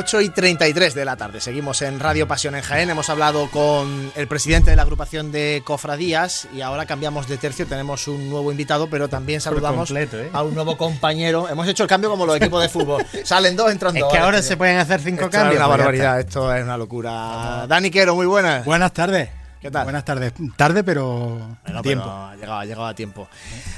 8 0.00 0.22
y 0.22 0.30
33 0.30 0.94
de 0.94 1.04
la 1.04 1.14
tarde. 1.18 1.42
Seguimos 1.42 1.82
en 1.82 2.00
Radio 2.00 2.26
Pasión 2.26 2.54
en 2.54 2.62
Jaén. 2.62 2.88
Hemos 2.88 3.10
hablado 3.10 3.50
con 3.50 4.10
el 4.16 4.26
presidente 4.28 4.70
de 4.70 4.76
la 4.76 4.80
agrupación 4.80 5.30
de 5.30 5.60
cofradías 5.62 6.48
y 6.54 6.62
ahora 6.62 6.86
cambiamos 6.86 7.28
de 7.28 7.36
tercio. 7.36 7.66
Tenemos 7.66 8.08
un 8.08 8.30
nuevo 8.30 8.50
invitado, 8.50 8.88
pero 8.88 9.08
también 9.08 9.42
saludamos 9.42 9.90
¿eh? 9.90 10.30
a 10.32 10.42
un 10.42 10.54
nuevo 10.54 10.78
compañero. 10.78 11.50
Hemos 11.50 11.68
hecho 11.68 11.82
el 11.82 11.88
cambio 11.90 12.08
como 12.08 12.24
los 12.24 12.36
equipos 12.36 12.62
de 12.62 12.70
fútbol. 12.70 13.04
Salen 13.24 13.54
dos, 13.56 13.70
entran 13.70 13.92
dos. 13.92 14.04
Es 14.04 14.10
que 14.10 14.18
ahora 14.18 14.40
se 14.40 14.56
pueden 14.56 14.78
hacer 14.78 15.02
cinco 15.02 15.28
cambios. 15.28 15.52
Es 15.52 15.58
una 15.58 15.66
pues 15.66 15.78
barbaridad, 15.78 16.18
esto 16.18 16.54
es 16.54 16.64
una 16.64 16.78
locura. 16.78 17.66
Dani 17.68 17.90
Quero, 17.90 18.14
muy 18.14 18.24
buenas. 18.24 18.64
Buenas 18.64 18.94
tardes. 18.94 19.28
¿Qué 19.60 19.70
tal? 19.70 19.84
Buenas 19.84 20.06
tardes. 20.06 20.32
Tarde, 20.56 20.82
pero 20.82 21.58
a 21.62 21.82
tiempo. 21.82 22.08
ha, 22.08 22.34
llegado, 22.36 22.58
ha 22.58 22.64
llegado 22.64 22.86
a 22.86 22.94
tiempo. 22.94 23.28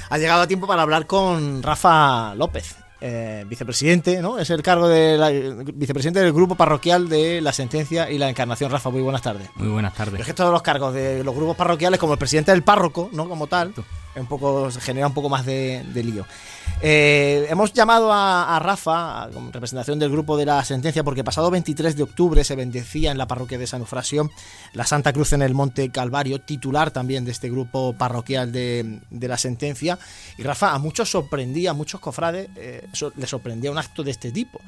Ha 0.09 0.17
llegado 0.17 0.43
a 0.43 0.47
tiempo 0.47 0.67
para 0.67 0.83
hablar 0.83 1.05
con 1.05 1.61
Rafa 1.61 2.33
López. 2.35 2.77
Eh, 3.05 3.43
vicepresidente, 3.49 4.21
¿no? 4.21 4.39
Es 4.39 4.49
el 4.49 4.61
cargo 4.61 4.87
de 4.87 5.65
vicepresidente 5.75 6.21
del 6.21 6.31
grupo 6.31 6.55
parroquial 6.55 7.09
de 7.09 7.41
la 7.41 7.51
sentencia 7.51 8.09
y 8.09 8.17
la 8.17 8.29
encarnación. 8.29 8.71
Rafa, 8.71 8.91
muy 8.91 9.01
buenas 9.01 9.21
tardes. 9.21 9.49
Muy 9.55 9.67
buenas 9.67 9.93
tardes. 9.93 10.21
Es 10.21 10.25
que 10.25 10.33
todos 10.33 10.53
los 10.53 10.61
cargos 10.61 10.93
de 10.93 11.21
los 11.21 11.35
grupos 11.35 11.57
parroquiales, 11.57 11.99
como 11.99 12.13
el 12.13 12.19
presidente 12.19 12.51
del 12.51 12.63
párroco, 12.63 13.09
¿no? 13.11 13.27
Como 13.27 13.47
tal, 13.47 13.73
un 14.15 14.27
poco, 14.27 14.69
genera 14.79 15.07
un 15.07 15.13
poco 15.13 15.29
más 15.29 15.45
de, 15.45 15.83
lío. 15.95 16.25
Eh, 16.81 17.47
hemos 17.49 17.73
llamado 17.73 18.11
a, 18.11 18.59
Rafa, 18.59 19.29
con 19.33 19.51
representación 19.51 19.99
del 19.99 20.11
grupo 20.11 20.37
de 20.37 20.45
la 20.45 20.63
sentencia, 20.63 21.03
porque 21.03 21.23
pasado 21.23 21.49
23 21.49 21.95
de 21.95 22.03
octubre 22.03 22.43
se 22.43 22.55
bendecía 22.55 23.11
en 23.11 23.17
la 23.17 23.27
parroquia 23.27 23.57
de 23.57 23.67
San 23.67 23.81
Eufrasio 23.81 24.29
la 24.73 24.85
Santa 24.85 25.13
Cruz 25.13 25.33
en 25.33 25.41
el 25.41 25.53
Monte 25.53 25.89
Calvario, 25.89 26.41
titular 26.41 26.91
también 26.91 27.25
de 27.25 27.31
este 27.31 27.49
grupo 27.49 27.93
parroquial 27.93 28.51
de, 28.51 29.01
la 29.11 29.37
sentencia. 29.37 29.97
Y 30.37 30.43
Rafa, 30.43 30.73
a 30.73 30.79
muchos 30.79 31.09
sorprendía, 31.09 31.71
a 31.71 31.73
muchos 31.73 31.99
cofrades, 31.99 32.49
eh, 32.55 32.87
le 33.15 33.27
sorprendía 33.27 33.71
un 33.71 33.77
acto 33.77 34.03
de 34.03 34.11
este 34.11 34.31
tipo. 34.31 34.59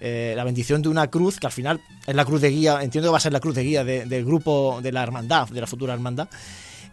Eh, 0.00 0.34
la 0.36 0.44
bendición 0.44 0.82
de 0.82 0.88
una 0.88 1.08
cruz, 1.08 1.38
que 1.38 1.46
al 1.46 1.52
final 1.52 1.80
es 2.06 2.14
la 2.14 2.24
cruz 2.24 2.40
de 2.40 2.50
guía, 2.50 2.82
entiendo 2.82 3.08
que 3.08 3.12
va 3.12 3.18
a 3.18 3.20
ser 3.20 3.32
la 3.32 3.40
cruz 3.40 3.54
de 3.54 3.62
guía 3.62 3.84
del 3.84 4.24
grupo 4.24 4.80
de 4.82 4.92
la 4.92 5.02
hermandad, 5.02 5.48
de 5.48 5.60
la 5.60 5.66
futura 5.66 5.94
hermandad 5.94 6.28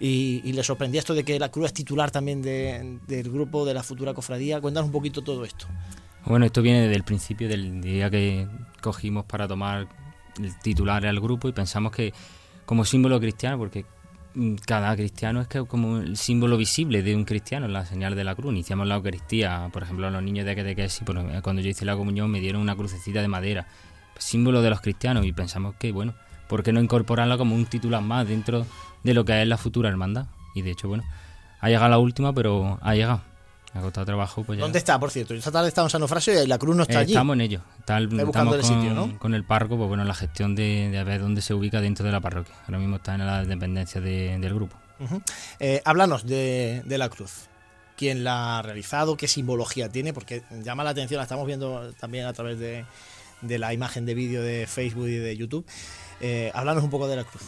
y, 0.02 0.52
le 0.52 0.64
sorprendía 0.64 1.00
esto 1.00 1.14
de 1.14 1.24
que 1.24 1.38
la 1.38 1.50
cruz 1.50 1.68
es 1.68 1.74
titular 1.74 2.10
también 2.10 2.42
del 2.42 3.32
grupo 3.32 3.66
de 3.66 3.74
la 3.76 3.84
futura 3.84 4.16
cofradía. 4.16 4.60
Cuéntanos 4.60 4.88
un 4.88 4.92
poquito 4.92 5.22
todo 5.22 5.46
esto. 5.46 5.68
Bueno, 6.26 6.46
esto 6.46 6.64
viene 6.64 6.82
desde 6.82 6.96
el 6.96 7.04
principio 7.04 7.48
del 7.48 7.82
día 7.82 8.10
que 8.10 8.48
cogimos 8.82 9.26
para 9.26 9.48
tomar 9.48 9.88
el 10.42 10.58
titular 10.60 11.06
al 11.06 11.20
grupo 11.20 11.48
y 11.50 11.52
pensamos 11.52 11.92
que 11.92 12.14
como 12.66 12.84
símbolo 12.84 13.20
cristiano, 13.20 13.60
porque 13.60 13.86
cada 14.66 14.96
cristiano 14.96 15.42
es 15.42 15.48
como 15.68 15.98
el 15.98 16.18
símbolo 16.18 16.58
visible 16.58 17.04
de 17.04 17.16
un 17.16 17.26
cristiano, 17.26 17.68
la 17.68 17.86
señal 17.86 18.16
de 18.16 18.24
la 18.24 18.36
cruz. 18.36 18.52
Iniciamos 18.52 18.88
la 18.88 18.96
Eucaristía, 18.96 19.70
por 19.72 19.84
ejemplo, 19.84 20.08
a 20.08 20.12
los 20.12 20.24
niños 20.24 20.46
de 20.46 20.56
Catequesis, 20.56 21.04
cuando 21.42 21.62
yo 21.62 21.70
hice 21.70 21.86
la 21.86 21.96
comunión 21.96 22.32
me 22.32 22.40
dieron 22.40 22.62
una 22.62 22.76
crucecita 22.76 23.22
de 23.22 23.28
madera, 23.28 23.68
símbolo 24.18 24.62
de 24.62 24.70
los 24.70 24.82
cristianos, 24.82 25.26
y 25.26 25.32
pensamos 25.34 25.76
que, 25.76 25.92
bueno, 25.92 26.14
¿por 26.48 26.64
qué 26.64 26.72
no 26.72 26.82
incorporarla 26.82 27.38
como 27.38 27.56
un 27.56 27.66
titular 27.66 28.02
más 28.02 28.28
dentro 28.28 28.66
de 29.04 29.14
lo 29.14 29.26
que 29.26 29.42
es 29.42 29.48
la 29.48 29.58
futura 29.58 29.90
hermandad. 29.90 30.28
Y 30.54 30.62
de 30.62 30.72
hecho, 30.72 30.88
bueno, 30.88 31.04
ha 31.60 31.70
llegado 31.70 31.90
la 31.90 31.98
última, 31.98 32.34
pero 32.34 32.80
ha 32.82 32.96
llegado. 32.96 33.22
Ha 33.74 33.82
costado 33.82 34.06
trabajo. 34.06 34.44
Pues 34.44 34.58
ya. 34.60 34.64
¿Dónde 34.64 34.80
está, 34.80 35.00
por 35.00 35.12
cierto? 35.12 35.34
Esta 35.34 35.52
tarde 35.52 35.70
está 35.70 35.82
en 35.82 35.90
San 35.90 36.02
Eufrasio 36.02 36.44
y 36.44 36.48
la 36.48 36.58
cruz 36.58 36.76
no 36.76 36.84
está 36.84 36.96
Eh, 36.96 36.98
allí. 37.04 37.14
Estamos 37.14 37.34
en 37.36 37.42
ello. 37.42 37.62
Está 37.80 37.98
el- 37.98 38.04
estamos 38.06 38.26
buscando 38.26 38.56
el 38.56 38.62
con, 38.62 38.70
sitio, 38.70 38.94
¿no? 38.94 39.18
con 39.20 39.34
el 39.34 39.44
párroco, 39.44 39.78
pues 39.78 39.88
bueno, 39.88 40.04
la 40.04 40.14
gestión 40.14 40.56
de, 40.56 40.90
de 40.92 41.04
ver 41.04 41.22
dónde 41.22 41.42
se 41.42 41.54
ubica 41.54 41.80
dentro 41.82 42.06
de 42.06 42.12
la 42.12 42.20
parroquia. 42.20 42.54
Ahora 42.66 42.80
mismo 42.80 42.98
está 42.98 43.16
en 43.16 43.26
la 43.26 43.44
dependencia 43.46 44.02
de- 44.02 44.38
del 44.40 44.54
grupo. 44.54 44.76
Eh, 45.60 45.82
háblanos 45.86 46.26
de, 46.26 46.84
de 46.86 46.98
la 46.98 47.10
cruz. 47.10 47.48
¿Quién 47.98 48.24
la 48.24 48.60
ha 48.60 48.62
realizado? 48.62 49.16
¿Qué 49.18 49.28
simbología 49.28 49.90
tiene? 49.90 50.12
Porque 50.14 50.44
llama 50.64 50.84
la 50.84 50.90
atención, 50.92 51.18
la 51.18 51.24
estamos 51.24 51.46
viendo 51.48 51.92
también 52.00 52.26
a 52.26 52.34
través 52.34 52.60
de, 52.60 52.86
de 53.42 53.60
la 53.60 53.74
imagen 53.74 54.06
de 54.06 54.14
vídeo 54.14 54.42
de 54.44 54.66
Facebook 54.68 55.08
y 55.08 55.16
de 55.18 55.38
YouTube. 55.38 55.66
Eh, 56.20 56.52
háblanos 56.54 56.84
un 56.84 56.90
poco 56.90 57.08
de 57.08 57.16
la 57.16 57.24
cruz. 57.24 57.44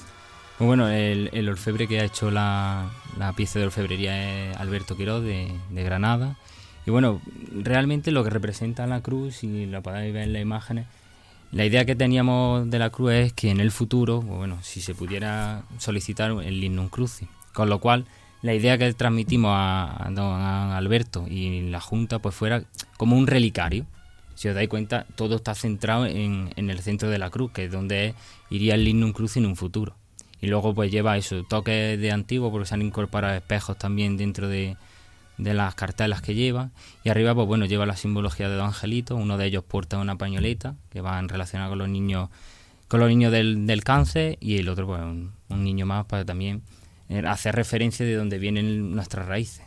Pues 0.58 0.68
bueno, 0.68 0.88
el, 0.88 1.50
orfebre 1.50 1.88
que 1.88 2.00
ha 2.00 2.04
hecho 2.04 2.30
la, 2.30 2.92
la 3.18 3.34
pieza 3.34 3.58
de 3.58 3.66
orfebrería 3.66 4.52
es 4.52 4.58
Alberto 4.58 4.96
Quiroz 4.96 5.24
de, 5.24 5.52
Granada. 5.72 6.38
Y 6.86 6.92
bueno, 6.92 7.22
realmente 7.54 8.12
lo 8.12 8.24
que 8.24 8.30
representa 8.30 8.86
la 8.86 9.02
cruz, 9.02 9.38
si 9.38 9.66
lo 9.66 9.82
podéis 9.82 10.14
ver 10.14 10.24
en 10.24 10.34
las 10.34 10.42
imágenes, 10.42 10.86
la 11.52 11.66
idea 11.66 11.86
que 11.86 11.96
teníamos 11.96 12.70
de 12.70 12.78
la 12.78 12.92
cruz 12.92 13.14
es 13.14 13.34
que 13.34 13.50
en 13.50 13.60
el 13.60 13.72
futuro, 13.72 14.22
pues 14.22 14.38
bueno, 14.38 14.60
si 14.62 14.82
se 14.82 14.94
pudiera 14.94 15.64
solicitar 15.80 16.32
el 16.32 16.60
lignum 16.60 16.88
crucis. 16.88 17.28
Con 17.54 17.70
lo 17.70 17.80
cual, 17.80 18.06
la 18.44 18.54
idea 18.54 18.78
que 18.78 18.94
transmitimos 18.94 19.52
a, 19.56 20.08
don 20.12 20.40
Alberto 20.40 21.26
y 21.28 21.62
la 21.70 21.80
Junta, 21.80 22.20
pues 22.20 22.36
fuera 22.36 22.64
como 22.98 23.18
un 23.18 23.26
relicario. 23.26 23.86
Si 24.36 24.50
os 24.50 24.56
dais 24.56 24.70
cuenta, 24.70 25.06
todo 25.16 25.36
está 25.38 25.56
centrado 25.56 26.06
en, 26.06 26.52
en 26.56 26.70
el 26.70 26.80
centro 26.80 27.10
de 27.10 27.18
la 27.18 27.30
cruz, 27.32 27.52
que 27.52 27.66
es 27.66 27.72
donde 27.72 28.14
iría 28.50 28.76
el 28.76 28.84
lignum 28.84 29.14
crucis 29.14 29.38
en 29.38 29.46
un 29.46 29.56
futuro. 29.56 29.96
Y 30.44 30.48
luego 30.48 30.74
pues 30.76 30.92
lleva 30.92 31.16
eso, 31.18 31.44
toques 31.44 31.98
de 32.00 32.12
antiguo, 32.12 32.52
porque 32.52 32.66
se 32.68 32.74
han 32.74 32.82
incorporado 32.82 33.34
espejos 33.36 33.78
también 33.78 34.18
dentro 34.18 34.50
de, 34.50 34.76
de 35.38 35.54
las 35.54 35.74
cartelas 35.74 36.22
que 36.22 36.36
lleva. 36.36 36.72
Y 37.06 37.10
arriba 37.10 37.34
pues 37.34 37.48
bueno, 37.48 37.66
lleva 37.66 37.86
la 37.86 37.96
simbología 37.96 38.50
de 38.50 38.56
dos 38.56 38.66
angelitos, 38.68 39.18
uno 39.20 39.38
de 39.38 39.46
ellos 39.46 39.64
porta 39.64 39.98
una 40.00 40.18
pañoleta, 40.18 40.76
que 40.90 41.00
va 41.00 41.18
en 41.18 41.30
relación 41.30 41.68
con 41.70 41.78
los 41.78 41.88
niños 41.88 42.30
con 42.90 43.00
los 43.00 43.10
niños 43.10 43.32
del, 43.32 43.66
del 43.66 43.84
cáncer, 43.84 44.38
y 44.42 44.58
el 44.58 44.68
otro 44.70 44.86
pues 44.86 45.02
un, 45.02 45.32
un 45.50 45.64
niño 45.64 45.86
más 45.86 46.06
para 46.06 46.26
también 46.26 46.62
eh, 47.10 47.24
hacer 47.26 47.56
referencia 47.56 48.06
de 48.06 48.14
dónde 48.16 48.38
vienen 48.38 48.94
nuestras 48.94 49.26
raíces. 49.28 49.64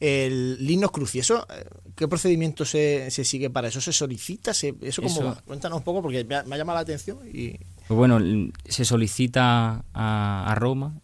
El 0.00 0.58
Linus 0.66 0.90
Crucis, 0.90 1.22
¿eso, 1.22 1.46
eh, 1.48 1.64
¿qué 1.94 2.08
procedimiento 2.08 2.64
se, 2.64 3.10
se 3.10 3.24
sigue 3.24 3.48
para 3.50 3.68
eso? 3.68 3.80
¿Se 3.80 3.92
solicita? 3.92 4.52
¿Se- 4.52 4.74
¿Eso 4.82 5.02
va? 5.24 5.42
Cuéntanos 5.46 5.78
un 5.78 5.84
poco 5.84 6.02
porque 6.02 6.24
me 6.24 6.34
ha, 6.34 6.42
me 6.42 6.54
ha 6.56 6.58
llamado 6.58 6.76
la 6.76 6.82
atención 6.82 7.18
y 7.32 7.56
Pues 7.88 7.96
bueno, 7.96 8.18
se 8.64 8.84
solicita 8.84 9.84
a, 9.94 10.46
a 10.46 10.54
Roma, 10.56 10.94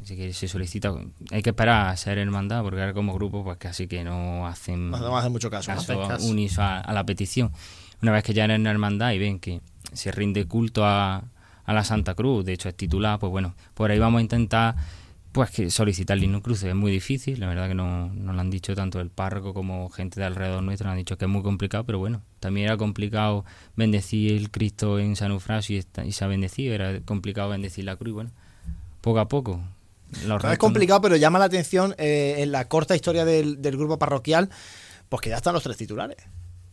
así 0.00 0.16
que 0.16 0.32
se 0.32 0.48
solicita, 0.48 0.92
hay 1.30 1.42
que 1.42 1.50
esperar 1.50 1.88
a 1.88 1.96
ser 1.96 2.18
hermandad, 2.18 2.62
porque 2.62 2.80
ahora 2.80 2.94
como 2.94 3.14
grupo 3.14 3.44
pues 3.44 3.58
casi 3.58 3.86
que 3.86 4.02
no 4.02 4.46
hacen, 4.46 4.90
no 4.90 4.98
no 4.98 5.16
hace 5.16 5.28
mucho 5.28 5.50
caso. 5.50 5.72
¿no? 5.72 6.08
caso 6.08 6.62
a, 6.62 6.80
a 6.80 6.92
la 6.92 7.04
petición. 7.04 7.52
Una 8.02 8.10
vez 8.10 8.24
que 8.24 8.34
ya 8.34 8.44
eran 8.44 8.66
hermandad 8.66 9.12
y 9.12 9.18
ven 9.18 9.38
que 9.38 9.60
se 9.92 10.10
rinde 10.10 10.46
culto 10.46 10.84
a, 10.84 11.22
a 11.64 11.72
la 11.72 11.84
Santa 11.84 12.14
Cruz, 12.14 12.44
de 12.44 12.54
hecho 12.54 12.68
es 12.68 12.74
titular, 12.74 13.20
pues 13.20 13.30
bueno, 13.30 13.54
por 13.74 13.90
ahí 13.90 13.98
vamos 14.00 14.18
a 14.18 14.22
intentar 14.22 14.74
pues 15.32 15.50
que 15.50 15.70
solicitar 15.70 16.16
Linux 16.18 16.44
Cruz 16.44 16.62
es 16.62 16.74
muy 16.74 16.92
difícil, 16.92 17.40
la 17.40 17.48
verdad 17.48 17.68
que 17.68 17.74
no, 17.74 18.08
nos 18.08 18.34
lo 18.34 18.40
han 18.40 18.50
dicho 18.50 18.74
tanto 18.74 19.00
el 19.00 19.08
párroco 19.10 19.54
como 19.54 19.88
gente 19.90 20.20
de 20.20 20.26
alrededor 20.26 20.62
nuestro, 20.62 20.86
nos 20.86 20.92
han 20.92 20.98
dicho 20.98 21.16
que 21.18 21.24
es 21.24 21.30
muy 21.30 21.42
complicado, 21.42 21.84
pero 21.84 21.98
bueno, 21.98 22.22
también 22.40 22.66
era 22.66 22.76
complicado 22.76 23.44
bendecir 23.74 24.32
el 24.32 24.50
Cristo 24.50 24.98
en 24.98 25.16
San 25.16 25.30
Eufrasio 25.30 25.76
y, 25.76 25.78
está- 25.78 26.04
y 26.04 26.12
se 26.12 26.24
ha 26.24 26.28
bendecido, 26.28 26.74
era 26.74 27.00
complicado 27.00 27.48
bendecir 27.50 27.84
la 27.84 27.96
cruz, 27.96 28.08
y 28.10 28.12
bueno, 28.12 28.30
poco 29.00 29.18
a 29.20 29.28
poco. 29.28 29.60
No 30.26 30.36
es 30.36 30.58
complicado, 30.58 31.00
pero 31.00 31.16
llama 31.16 31.38
la 31.38 31.46
atención 31.46 31.94
eh, 31.96 32.34
en 32.38 32.52
la 32.52 32.68
corta 32.68 32.94
historia 32.94 33.24
del, 33.24 33.62
del 33.62 33.76
grupo 33.78 33.98
parroquial, 33.98 34.50
pues 35.08 35.22
que 35.22 35.30
ya 35.30 35.36
están 35.36 35.54
los 35.54 35.62
tres 35.62 35.76
titulares. 35.78 36.18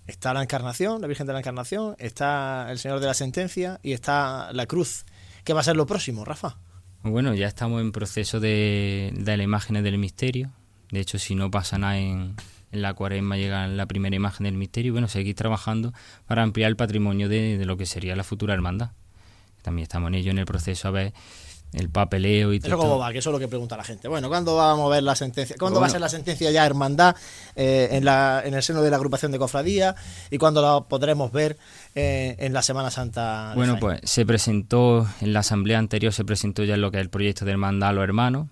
Está 0.08 0.34
la 0.34 0.42
Encarnación, 0.42 1.00
la 1.02 1.08
Virgen 1.08 1.28
de 1.28 1.34
la 1.34 1.40
Encarnación, 1.40 1.96
está 2.00 2.70
el 2.72 2.80
Señor 2.80 3.00
de 3.00 3.06
la 3.08 3.14
Sentencia 3.14 3.80
y 3.84 3.94
está 3.94 4.52
la 4.54 4.66
Cruz. 4.66 5.06
¿Qué 5.46 5.54
va 5.54 5.62
a 5.62 5.64
ser 5.64 5.78
lo 5.78 5.86
próximo, 5.86 6.26
Rafa? 6.26 6.58
Bueno, 7.02 7.34
ya 7.34 7.48
estamos 7.48 7.82
en 7.82 7.92
proceso 7.94 8.40
de, 8.40 9.14
de 9.16 9.38
las 9.38 9.44
imágenes 9.44 9.84
del 9.84 9.98
misterio. 9.98 10.52
De 10.92 11.00
hecho, 11.00 11.18
si 11.18 11.34
no 11.34 11.50
pasa 11.50 11.78
nada 11.78 11.98
en, 11.98 12.36
en 12.72 12.82
la 12.82 12.94
cuaresma, 12.94 13.38
llega 13.38 13.68
la 13.68 13.86
primera 13.86 14.16
imagen 14.16 14.44
del 14.44 14.56
misterio. 14.56 14.92
Bueno, 14.92 15.08
seguir 15.08 15.36
trabajando 15.36 15.94
para 16.28 16.44
ampliar 16.44 16.70
el 16.70 16.76
patrimonio 16.76 17.30
de, 17.30 17.58
de 17.58 17.66
lo 17.66 17.78
que 17.78 17.86
sería 17.86 18.18
la 18.18 18.24
futura 18.24 18.54
hermandad. 18.54 18.92
También 19.62 19.84
estamos 19.84 20.10
en 20.10 20.16
ello, 20.16 20.32
en 20.32 20.40
el 20.40 20.46
proceso, 20.46 20.88
a 20.90 20.92
ver 20.92 21.14
el 21.72 21.90
papeleo 21.90 22.52
y 22.54 22.58
¿Eso 22.58 22.68
todo. 22.68 22.78
cómo 22.78 22.90
esto. 22.94 23.00
va? 23.00 23.12
Que 23.12 23.20
eso 23.20 23.30
es 23.30 23.34
lo 23.34 23.40
que 23.40 23.48
pregunta 23.48 23.78
la 23.78 23.84
gente. 23.84 24.08
Bueno, 24.08 24.28
¿cuándo 24.28 24.56
vamos 24.56 24.88
a 24.88 24.90
ver 24.96 25.04
la 25.04 25.16
sentencia? 25.16 25.56
¿Cuándo 25.60 25.76
Bueno. 25.80 25.82
va 25.82 25.88
a 25.88 25.92
ser 25.92 26.02
la 26.02 26.10
sentencia 26.10 26.50
ya 26.52 26.66
hermandad 26.66 27.16
eh, 27.56 27.90
en, 27.92 28.06
la, 28.06 28.42
en 28.44 28.54
el 28.56 28.64
seno 28.64 28.82
de 28.82 28.90
la 28.90 28.96
agrupación 28.96 29.32
de 29.32 29.38
cofradía? 29.38 29.96
¿Y 30.32 30.38
cuándo 30.40 30.62
la 30.62 30.82
podremos 30.88 31.32
ver 31.32 31.58
eh, 31.96 32.36
en 32.40 32.54
la 32.54 32.62
Semana 32.64 32.90
Santa? 32.90 33.54
Bueno, 33.56 33.74
Jaén? 33.74 33.80
pues 33.82 34.00
se 34.04 34.26
presentó 34.26 35.08
en 35.22 35.34
la 35.34 35.42
asamblea 35.42 35.78
anterior, 35.78 36.12
se 36.12 36.26
presentó 36.26 36.64
ya 36.64 36.76
lo 36.76 36.90
que 36.92 36.98
es 36.98 37.02
el 37.02 37.10
proyecto 37.10 37.46
de 37.46 37.52
hermandad 37.52 37.90
a 37.90 37.94
los 37.94 38.04
hermanos. 38.04 38.48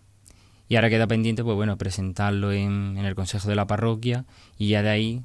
Y 0.69 0.75
ahora 0.75 0.89
queda 0.89 1.07
pendiente, 1.07 1.43
pues 1.43 1.55
bueno, 1.55 1.77
presentarlo 1.77 2.51
en, 2.51 2.97
en 2.97 3.05
el 3.05 3.15
consejo 3.15 3.47
de 3.47 3.55
la 3.55 3.65
parroquia 3.67 4.25
y 4.57 4.67
ya 4.67 4.83
de 4.83 4.89
ahí 4.89 5.21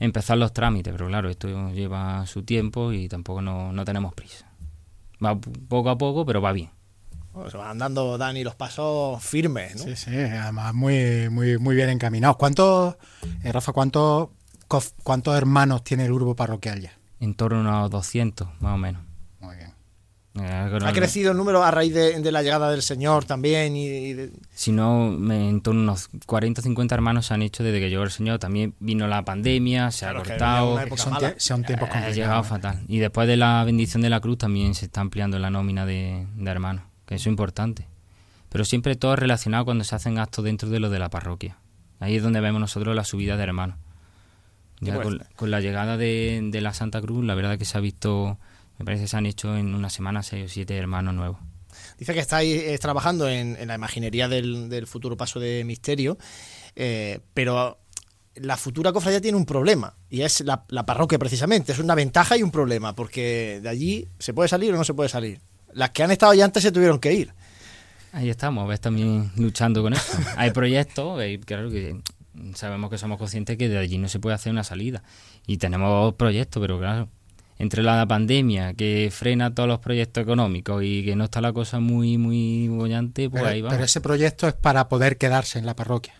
empezar 0.00 0.38
los 0.38 0.52
trámites. 0.52 0.92
Pero 0.92 1.06
claro, 1.08 1.28
esto 1.30 1.70
lleva 1.72 2.26
su 2.26 2.42
tiempo 2.42 2.90
y 2.92 3.06
tampoco 3.06 3.42
no, 3.42 3.72
no 3.72 3.84
tenemos 3.84 4.14
prisa. 4.14 4.50
Va 5.24 5.38
poco 5.38 5.90
a 5.90 5.98
poco, 5.98 6.24
pero 6.26 6.40
va 6.40 6.52
bien. 6.52 6.70
Bueno, 7.32 7.50
se 7.50 7.56
van 7.56 7.78
dando, 7.78 8.18
Dani, 8.18 8.44
los 8.44 8.54
pasos 8.54 9.22
firmes, 9.24 9.76
¿no? 9.76 9.84
Sí, 9.84 9.96
sí, 9.96 10.10
además 10.16 10.74
muy, 10.74 11.28
muy, 11.30 11.58
muy 11.58 11.74
bien 11.74 11.88
encaminados. 11.88 12.36
¿Cuántos, 12.36 12.96
eh, 13.42 13.50
Rafa, 13.52 13.72
cuántos, 13.72 14.28
cof- 14.68 14.92
cuántos 15.02 15.34
hermanos 15.36 15.82
tiene 15.82 16.04
el 16.04 16.12
grupo 16.14 16.36
parroquial 16.36 16.80
ya? 16.82 16.92
En 17.20 17.34
torno 17.34 17.58
a 17.58 17.60
unos 17.78 17.90
200, 17.90 18.48
más 18.60 18.74
o 18.74 18.78
menos. 18.78 19.02
Muy 19.40 19.56
bien. 19.56 19.72
Eh, 20.34 20.46
Ha 20.46 20.66
el- 20.88 20.94
crecido 20.94 21.30
el 21.32 21.36
número 21.36 21.62
a 21.62 21.70
raíz 21.70 21.92
de, 21.94 22.18
de 22.20 22.32
la 22.32 22.42
llegada 22.42 22.70
del 22.70 22.80
Señor 22.82 23.24
también 23.26 23.76
y, 23.76 23.86
y 23.86 24.12
de- 24.14 24.32
Si 24.54 24.72
no, 24.72 25.10
me- 25.10 25.48
en 25.48 25.60
torno 25.60 25.80
a 25.80 25.84
unos 25.84 26.08
40 26.26 26.60
o 26.60 26.64
50 26.64 26.94
hermanos 26.94 27.26
se 27.26 27.34
han 27.34 27.42
hecho 27.42 27.62
desde 27.62 27.80
que 27.80 27.88
llegó 27.90 28.02
el 28.02 28.10
Señor. 28.10 28.38
También 28.40 28.74
vino 28.80 29.06
la 29.06 29.24
pandemia, 29.24 29.90
se 29.90 30.00
Claro, 30.06 30.20
ha 30.20 30.22
cortado. 30.24 30.96
Son, 30.96 31.14
tie- 31.14 31.34
son 31.38 31.64
tiempos 31.64 31.88
Ha 31.88 31.92
complicados. 31.92 32.16
llegado 32.16 32.44
fatal. 32.44 32.82
Y 32.88 32.98
después 32.98 33.26
de 33.28 33.36
la 33.36 33.62
bendición 33.64 34.02
de 34.02 34.10
la 34.10 34.20
cruz 34.20 34.38
también 34.38 34.74
se 34.74 34.86
está 34.86 35.00
ampliando 35.02 35.38
la 35.38 35.50
nómina 35.50 35.84
de, 35.86 36.26
de 36.34 36.50
hermanos, 36.50 36.84
que 37.06 37.14
eso 37.16 37.28
es 37.28 37.32
importante. 37.32 37.88
Pero 38.48 38.64
siempre 38.64 38.96
todo 38.96 39.16
relacionado 39.16 39.64
cuando 39.64 39.84
se 39.84 39.94
hacen 39.94 40.18
actos 40.18 40.44
dentro 40.44 40.68
de 40.68 40.80
lo 40.80 40.90
de 40.90 40.98
la 40.98 41.08
parroquia. 41.08 41.58
Ahí 42.00 42.16
es 42.16 42.22
donde 42.22 42.40
vemos 42.40 42.60
nosotros 42.60 42.94
la 42.94 43.04
subida 43.04 43.36
de 43.36 43.42
hermanos. 43.44 43.78
Ya 44.80 45.00
con, 45.00 45.24
con 45.36 45.50
la 45.50 45.60
llegada 45.60 45.96
de, 45.96 46.40
de 46.42 46.60
la 46.60 46.74
Santa 46.74 47.00
Cruz, 47.00 47.24
la 47.24 47.34
verdad 47.36 47.56
que 47.56 47.64
se 47.64 47.78
ha 47.78 47.80
visto, 47.80 48.38
me 48.78 48.84
parece 48.84 49.04
que 49.04 49.08
se 49.08 49.16
han 49.16 49.26
hecho 49.26 49.56
en 49.56 49.74
una 49.74 49.88
semana 49.88 50.24
seis 50.24 50.46
o 50.46 50.48
siete 50.48 50.76
hermanos 50.76 51.14
nuevos. 51.14 51.38
Dice 51.98 52.12
que 52.12 52.20
estáis 52.20 52.60
eh, 52.62 52.78
trabajando 52.78 53.28
en, 53.28 53.56
en 53.56 53.68
la 53.68 53.76
imaginería 53.76 54.28
del, 54.28 54.68
del 54.68 54.86
futuro 54.86 55.16
paso 55.16 55.38
de 55.38 55.62
misterio, 55.64 56.18
eh, 56.74 57.20
pero 57.32 57.78
la 58.34 58.56
futura 58.56 58.92
cofradía 58.92 59.20
tiene 59.20 59.38
un 59.38 59.46
problema, 59.46 59.94
y 60.10 60.22
es 60.22 60.40
la, 60.40 60.64
la 60.68 60.84
parroquia 60.84 61.18
precisamente. 61.18 61.72
Es 61.72 61.78
una 61.78 61.94
ventaja 61.94 62.36
y 62.36 62.42
un 62.42 62.50
problema, 62.50 62.94
porque 62.94 63.60
de 63.62 63.68
allí 63.68 64.08
se 64.18 64.34
puede 64.34 64.48
salir 64.48 64.74
o 64.74 64.76
no 64.76 64.84
se 64.84 64.94
puede 64.94 65.08
salir. 65.08 65.40
Las 65.74 65.90
que 65.90 66.02
han 66.02 66.10
estado 66.10 66.34
ya 66.34 66.44
antes 66.44 66.62
se 66.62 66.72
tuvieron 66.72 66.98
que 66.98 67.12
ir. 67.12 67.32
Ahí 68.12 68.28
estamos, 68.28 68.68
ves 68.68 68.80
también 68.80 69.30
luchando 69.36 69.82
con 69.82 69.94
eso. 69.94 70.18
Hay 70.36 70.50
proyectos, 70.50 71.22
y 71.24 71.38
claro 71.38 71.70
que 71.70 71.96
sabemos 72.54 72.90
que 72.90 72.98
somos 72.98 73.18
conscientes 73.18 73.56
que 73.56 73.68
de 73.68 73.78
allí 73.78 73.98
no 73.98 74.08
se 74.08 74.18
puede 74.18 74.34
hacer 74.34 74.52
una 74.52 74.64
salida. 74.64 75.02
Y 75.46 75.56
tenemos 75.56 76.14
proyectos, 76.14 76.60
pero 76.60 76.78
claro, 76.78 77.08
entre 77.58 77.82
la 77.82 78.04
pandemia 78.06 78.74
que 78.74 79.10
frena 79.12 79.54
todos 79.54 79.68
los 79.68 79.78
proyectos 79.78 80.22
económicos 80.22 80.82
y 80.84 81.04
que 81.04 81.16
no 81.16 81.24
está 81.24 81.40
la 81.40 81.52
cosa 81.52 81.80
muy, 81.80 82.18
muy 82.18 82.68
bollante, 82.68 83.30
pues 83.30 83.42
Pero, 83.42 83.54
ahí 83.54 83.62
vamos. 83.62 83.74
pero 83.74 83.84
ese 83.84 84.00
proyecto 84.00 84.48
es 84.48 84.54
para 84.54 84.88
poder 84.88 85.16
quedarse 85.16 85.58
en 85.58 85.66
la 85.66 85.74
parroquia. 85.74 86.14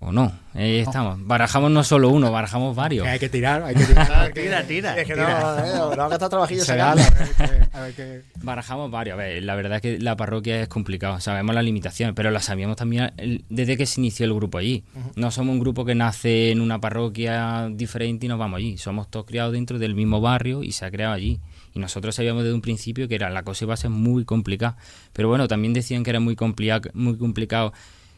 O 0.00 0.12
no, 0.12 0.32
ahí 0.52 0.80
estamos. 0.80 1.18
Barajamos 1.20 1.70
no 1.70 1.82
solo 1.82 2.10
uno, 2.10 2.30
barajamos 2.30 2.76
varios. 2.76 3.04
Que 3.04 3.10
hay 3.10 3.18
que 3.18 3.28
tirar, 3.30 3.62
hay 3.62 3.74
que 3.74 3.84
tirar. 3.84 4.32
Tira, 4.34 4.62
tira. 4.64 4.98
Es 4.98 5.06
que 5.06 5.16
no, 5.16 5.22
eh, 5.22 5.72
no, 5.96 6.02
han 6.02 6.10
gastado 6.10 6.28
trabajillo 6.28 6.62
Será 6.62 6.94
sacando. 6.94 7.63
A 7.74 7.80
ver 7.82 7.92
qué- 7.94 8.22
Barajamos 8.42 8.90
varios. 8.90 9.14
A 9.14 9.16
ver, 9.16 9.42
la 9.42 9.54
verdad 9.56 9.76
es 9.76 9.82
que 9.82 9.98
la 9.98 10.16
parroquia 10.16 10.60
es 10.62 10.68
complicado. 10.68 11.18
Sabemos 11.20 11.54
las 11.54 11.64
limitaciones, 11.64 12.14
pero 12.14 12.30
las 12.30 12.44
sabíamos 12.44 12.76
también 12.76 13.12
desde 13.48 13.76
que 13.76 13.84
se 13.86 14.00
inició 14.00 14.26
el 14.26 14.34
grupo 14.34 14.58
allí. 14.58 14.84
No 15.16 15.30
somos 15.30 15.52
un 15.54 15.60
grupo 15.60 15.84
que 15.84 15.94
nace 15.94 16.50
en 16.52 16.60
una 16.60 16.80
parroquia 16.80 17.68
diferente 17.72 18.26
y 18.26 18.28
nos 18.28 18.38
vamos 18.38 18.58
allí. 18.58 18.78
Somos 18.78 19.10
todos 19.10 19.26
criados 19.26 19.52
dentro 19.52 19.78
del 19.78 19.94
mismo 19.94 20.20
barrio 20.20 20.62
y 20.62 20.72
se 20.72 20.84
ha 20.84 20.90
creado 20.90 21.14
allí. 21.14 21.40
Y 21.74 21.80
nosotros 21.80 22.14
sabíamos 22.14 22.44
desde 22.44 22.54
un 22.54 22.62
principio 22.62 23.08
que 23.08 23.16
era 23.16 23.28
la 23.30 23.42
cosa 23.42 23.64
iba 23.64 23.74
a 23.74 23.76
ser 23.76 23.90
muy 23.90 24.24
complicada. 24.24 24.76
Pero 25.12 25.28
bueno, 25.28 25.48
también 25.48 25.72
decían 25.72 26.04
que 26.04 26.10
era 26.10 26.20
muy, 26.20 26.36
complica- 26.36 26.90
muy 26.94 27.18
complicado 27.18 27.72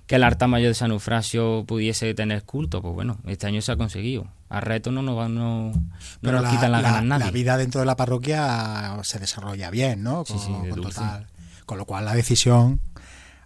que 0.06 0.16
el 0.16 0.22
altar 0.24 0.48
mayor 0.48 0.68
de 0.68 0.74
San 0.74 0.90
Eufrasio 0.92 1.64
pudiese 1.66 2.14
tener 2.14 2.44
culto. 2.44 2.80
Pues 2.82 2.94
bueno, 2.94 3.18
este 3.26 3.46
año 3.46 3.60
se 3.62 3.72
ha 3.72 3.76
conseguido. 3.76 4.28
A 4.48 4.60
reto 4.60 4.92
no 4.92 5.02
no, 5.02 5.28
no 5.28 5.72
Pero 6.20 6.34
nos 6.34 6.42
la, 6.44 6.50
quitan 6.50 6.70
las 6.72 6.82
la- 6.82 6.88
ganas 6.92 7.04
nadie. 7.04 7.24
la 7.24 7.30
vida 7.32 7.56
dentro 7.56 7.80
de 7.80 7.86
la 7.86 7.96
parroquia 7.96 8.96
se 9.02 9.18
desarrolla 9.18 9.70
bien, 9.70 10.02
¿no? 10.04 10.24
Sí, 10.24 10.34
Con, 10.34 10.42
sí, 10.42 10.52
de 10.62 10.70
con 10.70 10.82
total- 10.82 11.26
con 11.66 11.78
lo 11.78 11.84
cual 11.84 12.04
la 12.04 12.14
decisión 12.14 12.80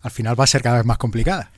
al 0.02 0.10
final 0.10 0.38
va 0.38 0.44
a 0.44 0.46
ser 0.46 0.62
cada 0.62 0.76
vez 0.76 0.84
más 0.86 0.98
complicada. 0.98 1.50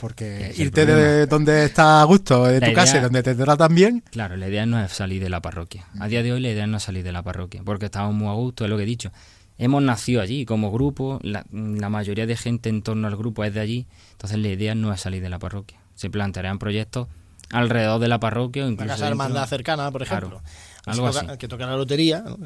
porque 0.00 0.52
irte 0.56 0.84
de 0.84 1.26
donde 1.26 1.64
está 1.64 2.02
a 2.02 2.04
gusto, 2.04 2.44
de 2.44 2.60
La 2.60 2.68
tu 2.68 2.72
casa, 2.74 2.92
idea- 2.94 3.02
donde 3.04 3.22
te 3.22 3.34
tratan 3.34 3.74
bien, 3.74 4.02
Claro, 4.10 4.36
la 4.36 4.48
idea 4.48 4.66
no 4.66 4.78
es 4.82 4.92
salir 4.92 5.22
de 5.22 5.30
la 5.30 5.40
parroquia. 5.40 5.86
A 5.98 6.08
día 6.08 6.22
de 6.22 6.32
hoy 6.32 6.40
la 6.40 6.50
idea 6.50 6.66
no 6.66 6.76
es 6.78 6.82
salir 6.82 7.04
de 7.04 7.12
la 7.12 7.22
parroquia, 7.22 7.62
porque 7.64 7.86
estamos 7.86 8.14
muy 8.14 8.28
a 8.28 8.32
gusto, 8.32 8.64
es 8.64 8.70
lo 8.70 8.76
que 8.76 8.82
he 8.82 8.86
dicho. 8.86 9.12
Hemos 9.58 9.82
nacido 9.82 10.20
allí 10.20 10.44
como 10.44 10.72
grupo, 10.72 11.20
la, 11.22 11.44
la 11.52 11.88
mayoría 11.88 12.26
de 12.26 12.36
gente 12.36 12.68
en 12.68 12.82
torno 12.82 13.06
al 13.06 13.16
grupo 13.16 13.44
es 13.44 13.54
de 13.54 13.60
allí, 13.60 13.86
entonces 14.12 14.38
la 14.38 14.48
idea 14.48 14.74
no 14.74 14.92
es 14.92 15.00
salir 15.00 15.22
de 15.22 15.28
la 15.28 15.38
parroquia. 15.38 15.78
Se 15.94 16.10
plantearán 16.10 16.58
proyectos 16.58 17.06
alrededor 17.50 18.00
de 18.00 18.08
la 18.08 18.18
parroquia 18.18 18.62
o 18.64 18.66
Una 18.66 18.72
incluso 18.72 18.88
casa 18.88 19.04
de 19.04 19.10
dentro. 19.10 19.24
hermandad 19.26 19.48
cercana, 19.48 19.90
por 19.92 20.02
ejemplo. 20.02 20.28
Claro, 20.28 20.42
algo 20.86 21.06
toca- 21.12 21.32
así. 21.32 21.38
Que 21.38 21.46
toca 21.48 21.66
la 21.66 21.76
lotería, 21.76 22.20
¿no? 22.26 22.36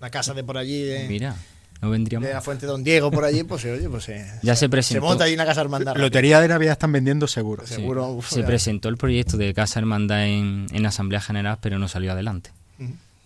la 0.00 0.10
casa 0.10 0.34
de 0.34 0.44
por 0.44 0.56
allí, 0.58 0.82
de, 0.82 1.08
Mira, 1.08 1.34
no 1.82 1.90
vendría 1.90 2.20
de 2.20 2.32
la 2.32 2.40
Fuente 2.40 2.64
Don 2.66 2.84
Diego, 2.84 3.10
por 3.10 3.24
allí, 3.24 3.42
pues 3.42 3.64
oye, 3.64 3.88
pues 3.88 4.04
se, 4.04 4.24
Ya 4.42 4.54
se 4.54 4.60
se 4.60 4.68
presentó. 4.68 5.04
monta 5.04 5.24
ahí 5.24 5.34
una 5.34 5.46
casa 5.46 5.62
hermandad. 5.62 5.96
lotería 5.96 6.40
de 6.40 6.46
Navidad 6.48 6.72
están 6.72 6.92
vendiendo 6.92 7.26
seguro. 7.26 7.66
Sí. 7.66 7.74
seguro, 7.74 8.06
uf, 8.10 8.28
se 8.30 8.42
ya. 8.42 8.46
presentó 8.46 8.88
el 8.88 8.96
proyecto 8.98 9.36
de 9.36 9.52
Casa 9.52 9.80
Hermandad 9.80 10.26
en, 10.26 10.66
en 10.70 10.86
Asamblea 10.86 11.20
General, 11.20 11.58
pero 11.60 11.78
no 11.80 11.88
salió 11.88 12.12
adelante. 12.12 12.50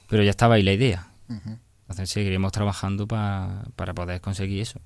Pero 0.08 0.22
ya 0.22 0.30
estaba 0.30 0.54
ahí 0.54 0.62
la 0.62 0.72
idea. 0.72 1.06
Ujú. 1.28 1.58
Entonces 1.90 2.10
seguiremos 2.10 2.52
trabajando 2.52 3.06
pa- 3.06 3.64
para 3.76 3.92
poder 3.94 4.20
conseguir 4.20 4.62
eso. 4.62 4.78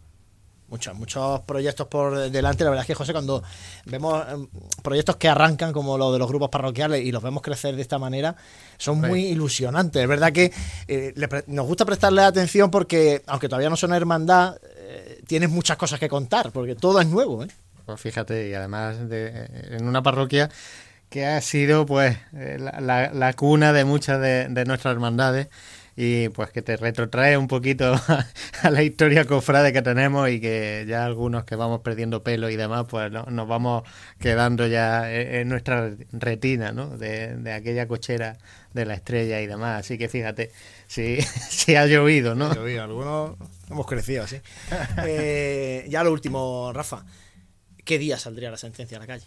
Muchos, 0.69 0.95
muchos 0.97 1.41
proyectos 1.43 1.87
por 1.87 2.31
delante. 2.31 2.65
La 2.65 2.71
verdad 2.71 2.83
es 2.85 2.87
que, 2.87 2.95
José, 2.95 3.13
cuando 3.13 3.43
vemos 3.85 4.25
em, 4.33 4.49
proyectos 4.83 5.17
que 5.17 5.29
arrancan 5.29 5.73
como 5.73 5.99
los 5.99 6.13
de 6.15 6.19
los 6.19 6.27
grupos 6.27 6.49
parroquiales 6.49 7.05
y 7.05 7.13
los 7.13 7.23
vemos 7.23 7.43
crecer 7.43 7.77
de 7.77 7.83
esta 7.83 7.99
manera, 7.99 8.35
son 8.79 9.01
muy 9.11 9.27
ilusionantes. 9.27 10.03
Es 10.03 10.09
verdad 10.09 10.33
que 10.33 10.51
eh, 10.89 11.13
le 11.15 11.29
nos 11.49 11.67
gusta 11.67 11.85
prestarle 11.85 12.23
atención 12.23 12.71
porque, 12.71 13.23
aunque 13.27 13.49
todavía 13.49 13.69
no 13.71 13.77
son 13.77 13.93
hermandad, 13.93 14.57
eh, 14.79 15.21
tienes 15.27 15.51
muchas 15.51 15.77
cosas 15.77 16.01
que 16.01 16.09
contar, 16.09 16.51
porque 16.51 16.75
todo 16.75 16.99
es 17.01 17.07
nuevo. 17.07 17.45
¿eh? 17.45 17.49
Pues 17.85 18.01
fíjate, 18.01 18.49
y 18.49 18.55
además 18.55 19.07
de, 19.11 19.47
en 19.77 19.87
una 19.87 20.03
parroquia 20.03 20.49
que 21.11 21.27
ha 21.27 21.41
sido 21.43 21.85
pues 21.85 22.17
la, 22.33 22.81
la- 22.81 23.13
la 23.13 23.33
cuna 23.35 23.73
de 23.75 23.85
muchas 23.85 24.19
de, 24.21 24.49
de 24.49 24.65
nuestras 24.65 24.93
hermandades 24.95 25.49
y 25.97 26.29
pues 26.31 26.51
que 26.51 26.63
te 26.63 26.77
retrotrae 26.77 27.37
un 27.37 27.47
poquito 27.49 27.95
a, 28.63 28.71
la 28.71 28.83
historia 28.83 29.25
cofrade 29.25 29.73
que 29.73 29.83
tenemos 29.83 30.29
y 30.31 30.41
que 30.41 30.85
ya 30.89 31.05
algunos 31.05 31.45
que 31.45 31.57
vamos 31.57 31.81
perdiendo 31.81 32.23
pelo 32.23 32.51
y 32.51 32.57
demás 32.57 32.87
pues 32.89 33.11
no- 33.13 33.27
nos 33.31 33.47
vamos 33.47 33.85
quedando 34.19 34.67
ya 34.67 35.13
en, 35.13 35.35
en 35.35 35.49
nuestra 35.49 35.91
retina 36.13 36.73
¿no? 36.73 36.97
de, 36.99 37.53
aquella 37.53 37.87
cochera 37.87 38.37
de 38.73 38.85
la 38.87 38.95
estrella 38.95 39.41
y 39.41 39.47
demás. 39.47 39.81
Así 39.81 39.97
que 39.99 40.09
fíjate, 40.09 40.51
si, 40.87 41.21
si 41.49 41.77
ha 41.77 41.87
llovido, 41.87 42.35
¿no? 42.35 42.49
Pero, 42.49 42.63
oye, 42.63 42.81
algunos 42.81 43.37
hemos 43.71 43.87
crecido 43.87 44.25
así. 44.25 44.41
Eh, 45.07 45.87
ya 45.89 46.03
lo 46.03 46.13
último, 46.13 46.73
Rafa. 46.73 47.05
¿Qué 47.85 47.99
día 47.99 48.19
saldría 48.19 48.51
la 48.51 48.57
sentencia 48.57 48.97
a 48.97 49.01
la 49.01 49.07
calle 49.07 49.25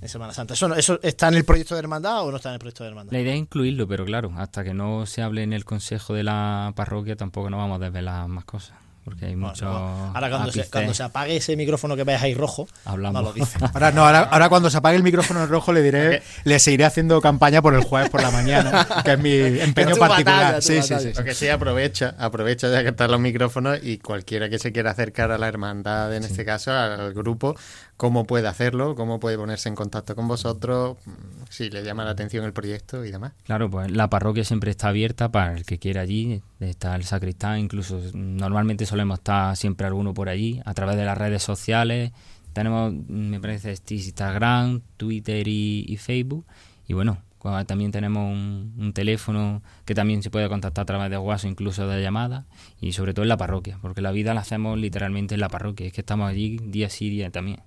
en 0.00 0.08
Semana 0.08 0.32
Santa? 0.32 0.54
¿Eso, 0.54 0.68
no- 0.68 0.74
¿Eso 0.76 0.98
está 1.02 1.28
en 1.28 1.34
el 1.34 1.44
proyecto 1.44 1.74
de 1.74 1.80
hermandad 1.80 2.22
o 2.24 2.30
no 2.30 2.36
está 2.36 2.48
en 2.50 2.54
el 2.54 2.58
proyecto 2.60 2.84
de 2.84 2.90
hermandad? 2.90 3.12
La 3.12 3.20
idea 3.20 3.32
es 3.34 3.38
incluirlo, 3.38 3.86
pero 3.88 4.04
claro, 4.04 4.32
hasta 4.38 4.64
que 4.64 4.74
no 4.74 5.06
se 5.06 5.22
hable 5.22 5.42
en 5.42 5.52
el 5.52 5.64
consejo 5.64 6.14
de 6.14 6.24
la 6.24 6.72
parroquia 6.76 7.16
tampoco 7.16 7.50
nos 7.50 7.58
vamos 7.58 7.80
a 7.80 7.84
desvelar 7.84 8.26
más 8.28 8.44
cosas. 8.44 8.76
Porque 9.04 9.24
hay 9.24 9.32
Bueno, 9.36 9.48
muchos. 9.48 9.62
no. 9.62 10.12
Ahora 10.14 10.28
cuando 10.28 10.52
se, 10.52 10.68
cuando 10.68 10.92
se 10.92 11.02
apague 11.02 11.34
ese 11.34 11.56
micrófono 11.56 11.96
que 11.96 12.04
veas 12.04 12.22
ahí 12.22 12.34
rojo, 12.34 12.68
Hablamos. 12.84 13.22
no 13.22 13.28
lo 13.28 13.32
dice. 13.32 13.56
Ahora 13.72 13.90
no, 13.90 14.04
ahora, 14.04 14.20
ahora 14.24 14.50
cuando 14.50 14.68
se 14.68 14.76
apague 14.76 14.98
el 14.98 15.02
micrófono 15.02 15.42
en 15.44 15.48
rojo 15.48 15.72
le 15.72 15.80
diré, 15.82 16.22
le 16.44 16.58
seguiré 16.58 16.84
haciendo 16.84 17.18
campaña 17.22 17.62
por 17.62 17.74
el 17.74 17.80
jueves 17.84 18.10
por 18.10 18.20
la 18.20 18.30
mañana, 18.30 18.86
que 19.06 19.12
es 19.14 19.18
mi 19.18 19.32
empeño 19.32 19.92
Es 19.92 19.98
particular. 19.98 20.36
batalla, 20.56 20.60
sí, 20.60 20.82
sí, 20.82 20.94
sí, 20.98 21.00
sí. 21.00 21.12
Lo 21.16 21.24
que 21.24 21.32
sí, 21.34 21.48
aprovecha, 21.48 22.16
aprovecha 22.18 22.70
ya 22.70 22.82
que 22.82 22.90
están 22.90 23.10
los 23.10 23.18
micrófonos 23.20 23.78
y 23.82 23.96
cualquiera 23.96 24.50
que 24.50 24.58
se 24.58 24.72
quiera 24.72 24.90
acercar 24.90 25.30
a 25.32 25.38
la 25.38 25.48
hermandad, 25.48 26.14
en 26.14 26.24
este 26.24 26.44
caso, 26.44 26.70
al 26.72 27.14
grupo, 27.14 27.56
cómo 27.98 28.26
puede 28.26 28.46
hacerlo, 28.46 28.94
cómo 28.94 29.18
puede 29.18 29.36
ponerse 29.36 29.68
en 29.68 29.74
contacto 29.74 30.14
con 30.14 30.28
vosotros, 30.28 30.96
mm, 31.04 31.10
si 31.50 31.68
le 31.68 31.82
llama 31.82 32.04
la 32.04 32.12
atención 32.12 32.44
el 32.44 32.52
proyecto 32.52 33.04
y 33.04 33.10
demás. 33.10 33.32
Claro, 33.42 33.68
pues 33.68 33.90
la 33.90 34.08
parroquia 34.08 34.44
siempre 34.44 34.70
está 34.70 34.88
abierta 34.88 35.30
para 35.30 35.54
el 35.54 35.66
que 35.66 35.78
quiera 35.78 36.02
allí. 36.02 36.40
Está 36.60 36.94
el 36.94 37.02
sacristán, 37.02 37.58
incluso 37.58 38.00
normalmente 38.14 38.86
solemos 38.86 39.18
estar 39.18 39.56
siempre 39.56 39.86
alguno 39.88 40.14
por 40.14 40.28
allí, 40.28 40.62
a 40.64 40.74
través 40.74 40.96
de 40.96 41.04
las 41.04 41.18
redes 41.18 41.42
sociales. 41.42 42.12
Tenemos, 42.52 42.92
me 42.92 43.40
parece, 43.40 43.72
este 43.72 43.96
Instagram, 43.96 44.80
Twitter 44.96 45.46
y, 45.48 45.96
Facebook. 46.00 46.46
Y 46.86 46.94
bueno, 46.94 47.18
también 47.66 47.90
tenemos 47.90 48.32
un, 48.32 48.74
un 48.78 48.92
teléfono 48.92 49.60
que 49.84 49.96
también 49.96 50.22
se 50.22 50.30
puede 50.30 50.48
contactar 50.48 50.82
a 50.82 50.86
través 50.86 51.10
de 51.10 51.18
WhatsApp, 51.18 51.50
incluso 51.50 51.88
de 51.88 52.00
llamada. 52.00 52.46
Y 52.80 52.92
sobre 52.92 53.12
todo 53.12 53.24
en 53.24 53.28
la 53.28 53.36
parroquia, 53.36 53.76
porque 53.82 54.02
la 54.02 54.12
vida 54.12 54.34
la 54.34 54.42
hacemos 54.42 54.78
literalmente 54.78 55.34
en 55.34 55.40
la 55.40 55.48
parroquia. 55.48 55.88
Es 55.88 55.92
que 55.92 56.02
estamos 56.02 56.30
allí 56.30 56.58
día 56.62 56.88
sí, 56.90 57.10
día 57.10 57.30
también. 57.30 57.58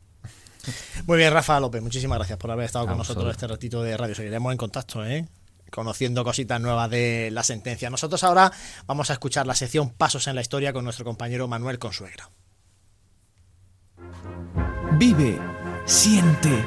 Muy 1.08 1.18
bien, 1.18 1.34
Rafa 1.34 1.60
López, 1.60 1.82
muchísimas 1.82 2.18
gracias 2.18 2.38
por 2.38 2.52
haber 2.52 2.66
estado 2.66 2.86
A 2.86 2.90
con 2.90 2.98
nosotros 2.98 3.30
este 3.32 3.48
ratito 3.48 3.82
de 3.84 3.98
radio. 3.98 4.16
Seguiremos 4.16 4.52
en 4.52 4.58
contacto, 4.58 5.06
¿eh? 5.06 5.28
conociendo 5.72 6.24
cositas 6.24 6.62
nuevas 6.62 6.90
de 6.90 7.30
la 7.32 7.44
sentencia. 7.44 7.90
Nosotros 7.90 8.24
ahora 8.24 8.52
vamos 8.86 9.10
a 9.10 9.14
escuchar 9.14 9.48
la 9.48 9.56
sección 9.56 9.90
Pasos 9.90 10.28
en 10.28 10.36
la 10.36 10.42
Historia 10.42 10.74
con 10.74 10.84
nuestro 10.84 11.06
compañero 11.06 11.48
Manuel 11.48 11.80
Consuegra. 11.80 12.30
Vive, 14.94 15.40
siente, 15.86 16.64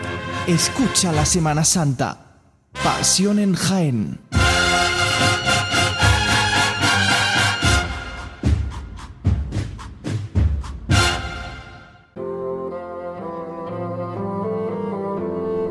escucha 0.49 1.13
la 1.13 1.27
Semana 1.27 1.65
Santa. 1.65 2.41
Pasión 2.83 3.39
en 3.39 3.55
Jaén. 3.55 4.19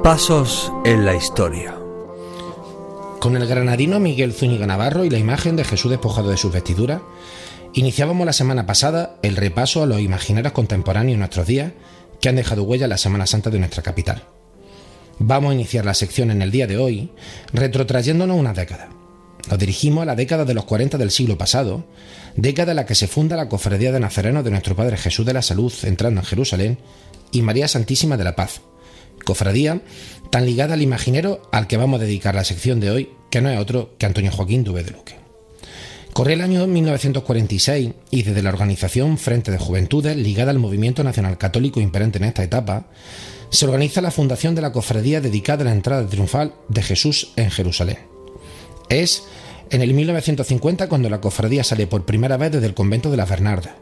Pasos 0.04 0.70
en 0.84 1.06
la 1.06 1.16
historia. 1.16 1.78
Con 3.22 3.38
el 3.38 3.48
granadino 3.48 4.02
Miguel 4.02 4.34
Zúñiga 4.34 4.68
Navarro 4.68 5.06
y 5.06 5.10
la 5.10 5.18
imagen 5.18 5.56
de 5.56 5.64
Jesús 5.64 5.92
despojado 5.92 6.30
de 6.30 6.36
sus 6.36 6.52
vestiduras, 6.52 7.02
iniciábamos 7.72 8.26
la 8.26 8.34
semana 8.34 8.66
pasada 8.66 9.16
el 9.22 9.38
repaso 9.38 9.82
a 9.82 9.86
los 9.86 10.02
imaginarios 10.02 10.52
contemporáneos 10.52 11.14
en 11.14 11.20
nuestros 11.20 11.48
días 11.48 11.72
que 12.20 12.28
han 12.28 12.36
dejado 12.36 12.64
huella 12.64 12.84
en 12.84 12.90
la 12.90 12.98
Semana 12.98 13.26
Santa 13.28 13.50
de 13.50 13.60
nuestra 13.60 13.82
capital. 13.82 14.26
Vamos 15.20 15.52
a 15.52 15.54
iniciar 15.54 15.86
la 15.86 15.94
sección 15.94 16.32
en 16.32 16.42
el 16.42 16.52
día 16.52 16.68
de 16.68 16.78
hoy 16.78 17.10
retrotrayéndonos 17.54 18.38
una 18.38 18.52
década. 18.52 18.90
Nos 19.50 19.58
dirigimos 19.58 20.02
a 20.02 20.06
la 20.06 20.18
década 20.18 20.44
de 20.44 20.54
los 20.54 20.66
40 20.66 20.98
del 20.98 21.12
siglo 21.12 21.38
pasado, 21.38 21.86
década 22.36 22.74
en 22.74 22.76
la 22.76 22.86
que 22.86 22.96
se 22.96 23.08
funda 23.08 23.38
la 23.38 23.48
Cofradía 23.48 23.94
de 23.94 24.02
Nazarenos 24.02 24.44
de 24.44 24.52
nuestro 24.52 24.76
Padre 24.76 24.98
Jesús 24.98 25.26
de 25.26 25.34
la 25.34 25.42
Salud 25.42 25.72
entrando 25.84 26.20
en 26.20 26.26
Jerusalén 26.26 26.80
y 27.32 27.42
María 27.42 27.70
Santísima 27.70 28.18
de 28.18 28.26
la 28.26 28.36
Paz, 28.36 28.60
cofradía 29.24 29.82
tan 30.30 30.46
ligada 30.46 30.74
al 30.74 30.82
imaginero 30.82 31.42
al 31.52 31.68
que 31.68 31.78
vamos 31.78 32.00
a 32.00 32.04
dedicar 32.04 32.36
la 32.36 32.44
sección 32.44 32.80
de 32.80 32.92
hoy, 32.92 33.10
que 33.30 33.42
no 33.42 33.50
es 33.50 33.60
otro 33.60 33.96
que 33.98 34.06
Antonio 34.06 34.32
Joaquín 34.32 34.64
Dubé 34.64 34.84
de 34.84 34.92
Luque. 34.92 35.16
Corría 36.14 36.36
el 36.36 36.42
año 36.42 36.68
1946 36.68 37.92
y 38.12 38.22
desde 38.22 38.44
la 38.44 38.50
organización 38.50 39.18
Frente 39.18 39.52
de 39.52 39.58
Juventudes, 39.58 40.16
ligada 40.16 40.52
al 40.52 40.60
movimiento 40.60 41.04
nacional 41.04 41.40
católico 41.40 41.82
imperante 41.82 42.20
en 42.20 42.26
esta 42.26 42.44
etapa, 42.44 42.88
se 43.50 43.66
organiza 43.66 44.02
la 44.02 44.12
fundación 44.12 44.54
de 44.54 44.62
la 44.62 44.72
cofradía 44.72 45.22
dedicada 45.22 45.62
a 45.62 45.66
la 45.66 45.74
entrada 45.74 46.08
triunfal 46.08 46.54
de 46.70 46.84
Jesús 46.84 47.32
en 47.36 47.50
Jerusalén. 47.50 47.98
Es 48.90 49.24
en 49.72 49.82
el 49.82 49.94
1950 49.94 50.88
cuando 50.88 51.10
la 51.10 51.22
cofradía 51.22 51.64
sale 51.64 51.88
por 51.88 52.06
primera 52.06 52.38
vez 52.38 52.52
desde 52.52 52.68
el 52.68 52.76
convento 52.76 53.10
de 53.10 53.18
las 53.18 53.30
Bernardas, 53.30 53.74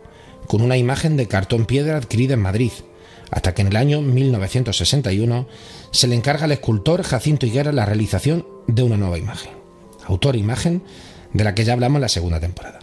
con 0.48 0.62
una 0.62 0.78
imagen 0.78 1.18
de 1.18 1.28
cartón 1.28 1.66
piedra 1.66 1.98
adquirida 1.98 2.34
en 2.34 2.42
Madrid, 2.42 2.72
hasta 3.32 3.54
que 3.54 3.62
en 3.62 3.70
el 3.70 3.78
año 3.78 4.02
1961 4.02 5.48
se 5.92 6.08
le 6.08 6.16
encarga 6.16 6.44
al 6.44 6.52
escultor 6.52 7.02
Jacinto 7.04 7.46
Higuera 7.46 7.72
la 7.72 7.86
realización 7.86 8.46
de 8.68 8.84
una 8.84 8.98
nueva 8.98 9.18
imagen, 9.18 9.52
autor 10.06 10.36
e 10.36 10.40
imagen 10.40 10.84
de 11.34 11.46
la 11.46 11.56
que 11.56 11.64
ya 11.64 11.74
hablamos 11.74 11.98
en 11.98 12.02
la 12.02 12.10
segunda 12.10 12.40
temporada. 12.40 12.80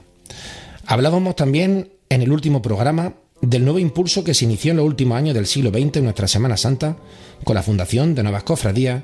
Hablábamos 0.86 1.36
también 1.36 1.92
en 2.08 2.22
el 2.22 2.32
último 2.32 2.62
programa 2.62 3.14
del 3.42 3.64
nuevo 3.64 3.78
impulso 3.78 4.24
que 4.24 4.34
se 4.34 4.46
inició 4.46 4.70
en 4.70 4.78
los 4.78 4.86
últimos 4.86 5.18
años 5.18 5.34
del 5.34 5.46
siglo 5.46 5.70
XX 5.70 5.98
en 5.98 6.04
nuestra 6.04 6.26
Semana 6.26 6.56
Santa, 6.56 6.96
con 7.44 7.54
la 7.54 7.62
fundación 7.62 8.14
de 8.14 8.22
nuevas 8.22 8.42
cofradías 8.42 9.02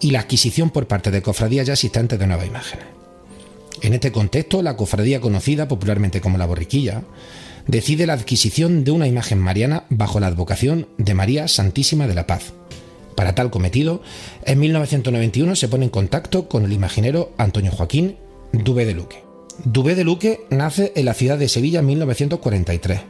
y 0.00 0.10
la 0.10 0.20
adquisición 0.20 0.70
por 0.70 0.88
parte 0.88 1.10
de 1.10 1.22
cofradías 1.22 1.66
ya 1.66 1.74
existentes 1.74 2.18
de 2.18 2.26
nuevas 2.26 2.46
imágenes. 2.46 2.86
En 3.82 3.92
este 3.92 4.10
contexto, 4.10 4.62
la 4.62 4.76
cofradía 4.76 5.20
conocida 5.20 5.68
popularmente 5.68 6.20
como 6.22 6.38
la 6.38 6.46
Borriquilla 6.46 7.02
decide 7.66 8.06
la 8.06 8.12
adquisición 8.12 8.84
de 8.84 8.90
una 8.90 9.06
imagen 9.06 9.38
mariana 9.38 9.84
bajo 9.90 10.20
la 10.20 10.26
advocación 10.26 10.88
de 10.98 11.14
María 11.14 11.48
Santísima 11.48 12.06
de 12.06 12.14
la 12.14 12.26
Paz. 12.26 12.52
Para 13.16 13.34
tal 13.34 13.50
cometido, 13.50 14.02
en 14.44 14.60
1991 14.60 15.56
se 15.56 15.68
pone 15.68 15.84
en 15.84 15.90
contacto 15.90 16.48
con 16.48 16.64
el 16.64 16.72
imaginero 16.72 17.32
Antonio 17.38 17.72
Joaquín 17.72 18.16
Dubé 18.52 18.84
de 18.84 18.94
Luque. 18.94 19.24
Dubé 19.64 19.94
de 19.94 20.04
Luque 20.04 20.40
nace 20.50 20.92
en 20.94 21.06
la 21.06 21.14
ciudad 21.14 21.38
de 21.38 21.48
Sevilla 21.48 21.80
en 21.80 21.86
1943. 21.86 23.00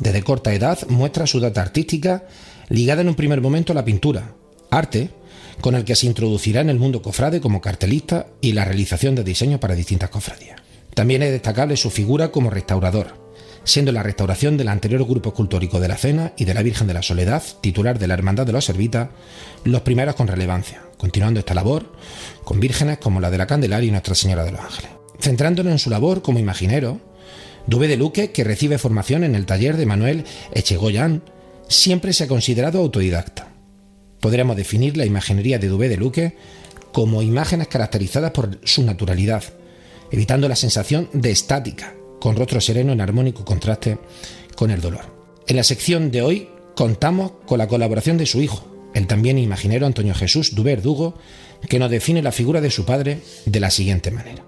Desde 0.00 0.22
corta 0.22 0.52
edad 0.52 0.78
muestra 0.88 1.26
su 1.26 1.40
data 1.40 1.62
artística 1.62 2.26
ligada 2.68 3.02
en 3.02 3.08
un 3.08 3.14
primer 3.14 3.40
momento 3.40 3.72
a 3.72 3.74
la 3.74 3.84
pintura, 3.84 4.34
arte 4.70 5.10
con 5.60 5.74
el 5.74 5.84
que 5.84 5.96
se 5.96 6.06
introducirá 6.06 6.60
en 6.60 6.70
el 6.70 6.78
mundo 6.78 7.02
cofrade 7.02 7.40
como 7.40 7.60
cartelista 7.60 8.26
y 8.40 8.52
la 8.52 8.64
realización 8.64 9.14
de 9.14 9.24
diseños 9.24 9.60
para 9.60 9.74
distintas 9.74 10.10
cofradías. 10.10 10.60
También 10.94 11.22
es 11.22 11.30
destacable 11.30 11.76
su 11.76 11.90
figura 11.90 12.30
como 12.30 12.50
restaurador, 12.50 13.27
siendo 13.64 13.92
la 13.92 14.02
restauración 14.02 14.56
del 14.56 14.68
anterior 14.68 15.04
grupo 15.04 15.30
escultórico 15.30 15.80
de 15.80 15.88
la 15.88 15.96
Cena 15.96 16.32
y 16.36 16.44
de 16.44 16.54
la 16.54 16.62
Virgen 16.62 16.86
de 16.86 16.94
la 16.94 17.02
Soledad, 17.02 17.42
titular 17.60 17.98
de 17.98 18.06
la 18.06 18.14
Hermandad 18.14 18.46
de 18.46 18.52
los 18.52 18.64
Servitas, 18.64 19.08
los 19.64 19.82
primeros 19.82 20.14
con 20.14 20.28
relevancia, 20.28 20.82
continuando 20.96 21.40
esta 21.40 21.54
labor 21.54 21.92
con 22.44 22.60
vírgenes 22.60 22.98
como 22.98 23.20
la 23.20 23.30
de 23.30 23.38
la 23.38 23.46
Candelaria 23.46 23.88
y 23.88 23.90
Nuestra 23.90 24.14
Señora 24.14 24.44
de 24.44 24.52
los 24.52 24.60
Ángeles. 24.60 24.90
Centrándonos 25.20 25.72
en 25.72 25.78
su 25.78 25.90
labor 25.90 26.22
como 26.22 26.38
imaginero, 26.38 27.00
Dubé 27.66 27.88
de 27.88 27.98
Luque, 27.98 28.30
que 28.30 28.44
recibe 28.44 28.78
formación 28.78 29.24
en 29.24 29.34
el 29.34 29.44
taller 29.44 29.76
de 29.76 29.84
Manuel 29.84 30.24
Echegoyan, 30.52 31.22
siempre 31.68 32.14
se 32.14 32.24
ha 32.24 32.28
considerado 32.28 32.80
autodidacta. 32.80 33.48
Podríamos 34.20 34.56
definir 34.56 34.96
la 34.96 35.04
imaginería 35.04 35.58
de 35.58 35.68
Dubé 35.68 35.88
de 35.90 35.98
Luque 35.98 36.36
como 36.92 37.20
imágenes 37.20 37.68
caracterizadas 37.68 38.30
por 38.30 38.58
su 38.64 38.82
naturalidad, 38.84 39.44
evitando 40.10 40.48
la 40.48 40.56
sensación 40.56 41.10
de 41.12 41.30
estática, 41.30 41.94
con 42.20 42.36
rostro 42.36 42.60
sereno 42.60 42.92
en 42.92 43.00
armónico 43.00 43.44
contraste 43.44 43.98
con 44.56 44.70
el 44.70 44.80
dolor. 44.80 45.04
En 45.46 45.56
la 45.56 45.62
sección 45.62 46.10
de 46.10 46.22
hoy 46.22 46.48
contamos 46.74 47.32
con 47.46 47.58
la 47.58 47.68
colaboración 47.68 48.18
de 48.18 48.26
su 48.26 48.40
hijo, 48.40 48.66
el 48.94 49.06
también 49.06 49.38
imaginero 49.38 49.86
Antonio 49.86 50.14
Jesús 50.14 50.54
Dubé 50.54 50.76
Dugo, 50.76 51.14
que 51.68 51.78
nos 51.78 51.90
define 51.90 52.22
la 52.22 52.32
figura 52.32 52.60
de 52.60 52.70
su 52.70 52.84
padre 52.84 53.22
de 53.46 53.60
la 53.60 53.70
siguiente 53.70 54.10
manera. 54.10 54.44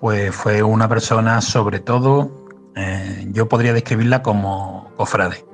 Pues 0.00 0.34
fue 0.34 0.62
una 0.62 0.88
persona, 0.88 1.40
sobre 1.40 1.80
todo, 1.80 2.46
eh, 2.74 3.26
yo 3.32 3.48
podría 3.48 3.72
describirla 3.72 4.22
como 4.22 4.90
cofrade. 4.96 5.44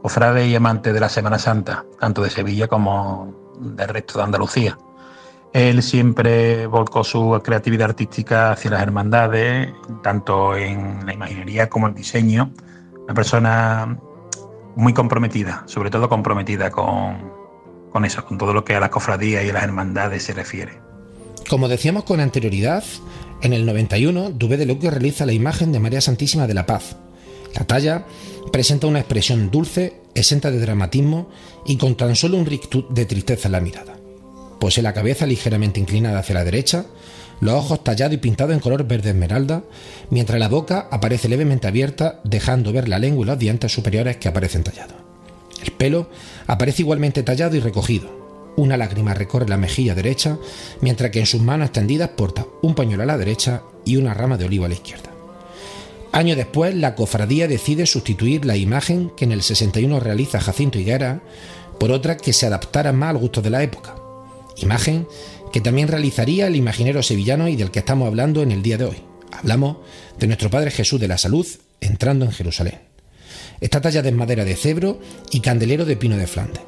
Cofrade 0.00 0.48
y 0.48 0.54
amante 0.54 0.92
de 0.92 1.00
la 1.00 1.08
Semana 1.08 1.38
Santa, 1.38 1.84
tanto 2.00 2.22
de 2.22 2.30
Sevilla 2.30 2.68
como 2.68 3.34
del 3.60 3.88
resto 3.88 4.18
de 4.18 4.24
Andalucía. 4.24 4.78
Él 5.52 5.82
siempre 5.82 6.66
volcó 6.66 7.04
su 7.04 7.40
creatividad 7.44 7.90
artística 7.90 8.52
hacia 8.52 8.70
las 8.70 8.82
hermandades, 8.82 9.68
tanto 10.02 10.56
en 10.56 11.04
la 11.04 11.12
imaginería 11.12 11.68
como 11.68 11.88
el 11.88 11.94
diseño. 11.94 12.50
Una 13.04 13.14
persona 13.14 13.98
muy 14.76 14.94
comprometida, 14.94 15.64
sobre 15.66 15.90
todo 15.90 16.08
comprometida 16.08 16.70
con, 16.70 18.04
eso, 18.04 18.24
con 18.24 18.38
todo 18.38 18.54
lo 18.54 18.64
que 18.64 18.74
a 18.74 18.80
las 18.80 18.88
cofradías 18.88 19.44
y 19.44 19.50
a 19.50 19.52
las 19.52 19.64
hermandades 19.64 20.22
se 20.22 20.32
refiere. 20.32 20.80
Como 21.48 21.68
decíamos 21.68 22.04
con 22.04 22.20
anterioridad, 22.20 22.84
en 23.42 23.52
el 23.52 23.66
91 23.66 24.30
Dubé 24.30 24.56
de 24.56 24.64
Luque 24.64 24.90
realiza 24.90 25.26
la 25.26 25.32
imagen 25.32 25.72
de 25.72 25.80
María 25.80 26.00
Santísima 26.00 26.46
de 26.46 26.54
la 26.54 26.64
Paz. 26.64 26.96
La 27.54 27.66
talla 27.66 28.06
presenta 28.50 28.86
una 28.86 29.00
expresión 29.00 29.50
dulce, 29.50 30.00
exenta 30.14 30.50
de 30.50 30.60
dramatismo 30.60 31.28
y 31.66 31.76
con 31.76 31.94
tan 31.94 32.16
solo 32.16 32.38
un 32.38 32.46
rictus 32.46 32.86
de 32.88 33.04
tristeza 33.04 33.48
en 33.48 33.52
la 33.52 33.60
mirada. 33.60 33.91
Posee 34.62 34.84
la 34.84 34.94
cabeza 34.94 35.26
ligeramente 35.26 35.80
inclinada 35.80 36.20
hacia 36.20 36.36
la 36.36 36.44
derecha, 36.44 36.86
los 37.40 37.54
ojos 37.54 37.82
tallados 37.82 38.14
y 38.14 38.18
pintados 38.18 38.54
en 38.54 38.60
color 38.60 38.86
verde 38.86 39.10
esmeralda, 39.10 39.64
mientras 40.08 40.38
la 40.38 40.46
boca 40.46 40.86
aparece 40.92 41.28
levemente 41.28 41.66
abierta, 41.66 42.20
dejando 42.22 42.72
ver 42.72 42.88
la 42.88 43.00
lengua 43.00 43.24
y 43.24 43.26
los 43.26 43.40
dientes 43.40 43.72
superiores 43.72 44.18
que 44.18 44.28
aparecen 44.28 44.62
tallados. 44.62 44.94
El 45.64 45.72
pelo 45.72 46.08
aparece 46.46 46.82
igualmente 46.82 47.24
tallado 47.24 47.56
y 47.56 47.58
recogido. 47.58 48.52
Una 48.54 48.76
lágrima 48.76 49.14
recorre 49.14 49.48
la 49.48 49.56
mejilla 49.56 49.96
derecha, 49.96 50.38
mientras 50.80 51.10
que 51.10 51.18
en 51.18 51.26
sus 51.26 51.42
manos 51.42 51.66
extendidas 51.66 52.10
porta 52.10 52.46
un 52.62 52.76
pañuelo 52.76 53.02
a 53.02 53.06
la 53.06 53.18
derecha 53.18 53.64
y 53.84 53.96
una 53.96 54.14
rama 54.14 54.36
de 54.36 54.44
olivo 54.44 54.66
a 54.66 54.68
la 54.68 54.74
izquierda. 54.74 55.10
Años 56.12 56.36
después, 56.36 56.72
la 56.76 56.94
cofradía 56.94 57.48
decide 57.48 57.84
sustituir 57.84 58.44
la 58.44 58.56
imagen 58.56 59.10
que 59.16 59.24
en 59.24 59.32
el 59.32 59.42
61 59.42 59.98
realiza 59.98 60.40
Jacinto 60.40 60.78
Higuera 60.78 61.20
por 61.80 61.90
otra 61.90 62.16
que 62.16 62.32
se 62.32 62.46
adaptara 62.46 62.92
más 62.92 63.10
al 63.10 63.18
gusto 63.18 63.42
de 63.42 63.50
la 63.50 63.64
época, 63.64 63.96
imagen 64.56 65.06
que 65.52 65.60
también 65.60 65.88
realizaría 65.88 66.46
el 66.46 66.56
imaginero 66.56 67.02
sevillano 67.02 67.48
y 67.48 67.56
del 67.56 67.70
que 67.70 67.80
estamos 67.80 68.06
hablando 68.06 68.42
en 68.42 68.52
el 68.52 68.62
día 68.62 68.78
de 68.78 68.86
hoy. 68.86 68.96
Hablamos 69.32 69.78
de 70.18 70.26
nuestro 70.26 70.50
Padre 70.50 70.70
Jesús 70.70 71.00
de 71.00 71.08
la 71.08 71.18
Salud 71.18 71.46
entrando 71.80 72.24
en 72.24 72.32
Jerusalén. 72.32 72.80
Está 73.60 73.80
tallada 73.80 74.08
en 74.08 74.16
madera 74.16 74.44
de 74.44 74.56
cebro 74.56 75.00
y 75.30 75.40
candelero 75.40 75.84
de 75.84 75.96
pino 75.96 76.16
de 76.16 76.26
Flandes. 76.26 76.62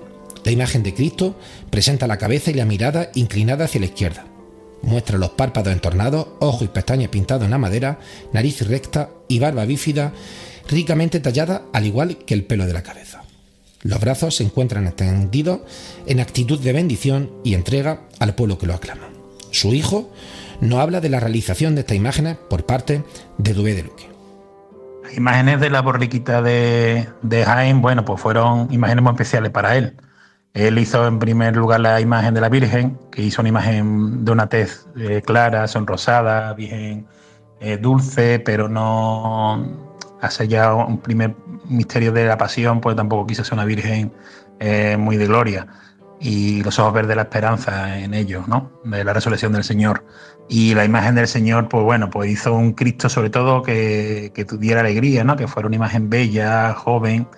La 0.45 0.53
imagen 0.53 0.83
de 0.83 0.95
Cristo 0.95 1.39
presenta 1.71 2.07
la 2.07 2.19
cabeza 2.19 2.51
y 2.51 2.55
la 2.55 2.67
mirada 2.67 3.11
inclinada 3.15 3.65
hacia 3.65 3.81
la 3.81 3.87
izquierda. 3.87 4.27
Muestra 4.83 5.17
los 5.17 5.31
párpados 5.31 5.73
entornados, 5.73 6.29
ojos 6.41 6.63
y 6.63 6.69
pestañas 6.69 7.09
pintados 7.09 7.45
en 7.45 7.51
la 7.51 7.59
madera, 7.59 7.99
nariz 8.33 8.61
recta 8.69 9.11
y 9.29 9.39
barba 9.39 9.65
bífida, 9.65 10.13
ricamente 10.69 11.21
tallada 11.21 11.65
al 11.73 11.87
igual 11.87 12.19
que 12.19 12.35
el 12.35 12.45
pelo 12.45 12.67
de 12.67 12.75
la 12.75 12.83
cabeza. 12.83 13.24
Los 13.85 14.01
brazos 14.01 14.37
se 14.37 14.45
encuentran 14.45 14.87
extendidos 14.87 15.61
en 16.07 16.19
actitud 16.19 16.59
de 16.59 16.73
bendición 16.73 17.31
y 17.45 17.53
entrega 17.53 18.01
al 18.19 18.35
pueblo 18.35 18.57
que 18.57 18.67
lo 18.67 18.73
aclama. 18.73 19.03
Su 19.51 19.75
hijo 19.75 20.11
nos 20.63 20.81
habla 20.81 21.03
de 21.03 21.11
la 21.11 21.21
realización 21.21 21.75
de 21.75 21.83
estas 21.83 21.99
imágenes 21.99 22.39
por 22.49 22.65
parte 22.65 23.05
de 23.37 23.53
Dubé 23.53 23.75
de 23.75 23.83
Luque. 23.83 24.09
Las 25.03 25.15
imágenes 25.19 25.61
de 25.61 25.69
la 25.69 25.83
borriquita 25.83 26.41
de, 26.41 27.07
de 27.21 27.45
Jaén, 27.45 27.83
bueno, 27.83 28.07
pues 28.07 28.23
fueron 28.23 28.73
imágenes 28.73 29.03
muy 29.03 29.13
especiales 29.13 29.51
para 29.51 29.77
él. 29.77 29.95
Él 30.55 30.79
hizo 30.79 31.07
en 31.07 31.19
primer 31.19 31.55
lugar 31.55 31.81
la 31.81 32.01
imagen 32.01 32.33
de 32.33 32.41
la 32.41 32.49
Virgen, 32.49 32.99
que 33.13 33.21
hizo 33.21 33.43
una 33.43 33.51
imagen 33.51 34.25
de 34.25 34.33
una 34.33 34.49
tez 34.49 34.87
eh, 34.97 35.21
clara, 35.23 35.69
sonrosada, 35.69 36.55
bien 36.55 37.07
eh, 37.61 37.77
dulce, 37.77 38.39
pero 38.39 38.67
no 38.67 39.94
hace 40.25 40.49
ya 40.49 40.75
un 40.75 40.99
primer 40.99 41.37
misterio 41.69 42.13
de 42.13 42.27
la 42.27 42.39
pasión, 42.39 42.81
pues 42.81 42.97
tampoco 42.97 43.27
quiso 43.27 43.45
ser 43.45 43.55
una 43.55 43.65
virgen 43.65 44.13
eh, 44.61 44.97
muy 44.99 45.17
de 45.17 45.27
gloria. 45.27 45.67
Y 46.21 46.63
los 46.63 46.79
ojos 46.79 46.95
verdes 46.95 47.11
de 47.11 47.17
la 47.17 47.23
esperanza 47.23 47.99
en 47.99 48.15
ellos, 48.15 48.49
¿no? 48.49 48.71
De 48.85 49.05
la 49.05 49.13
resurrección 49.13 49.53
del 49.53 49.65
Señor. 49.65 50.05
Y 50.49 50.75
la 50.75 50.85
imagen 50.85 51.15
del 51.17 51.29
Señor, 51.29 51.69
pues 51.69 51.85
bueno, 51.85 52.09
pues 52.09 52.31
hizo 52.31 52.55
un 52.55 52.73
Cristo 52.73 53.09
sobre 53.09 53.31
todo 53.31 53.63
que, 53.63 54.31
que 54.35 54.45
tuviera 54.45 54.81
alegría, 54.81 55.25
¿no? 55.25 55.37
Que 55.37 55.47
fuera 55.47 55.67
una 55.67 55.77
imagen 55.77 56.09
bella, 56.09 56.73
joven 56.75 57.29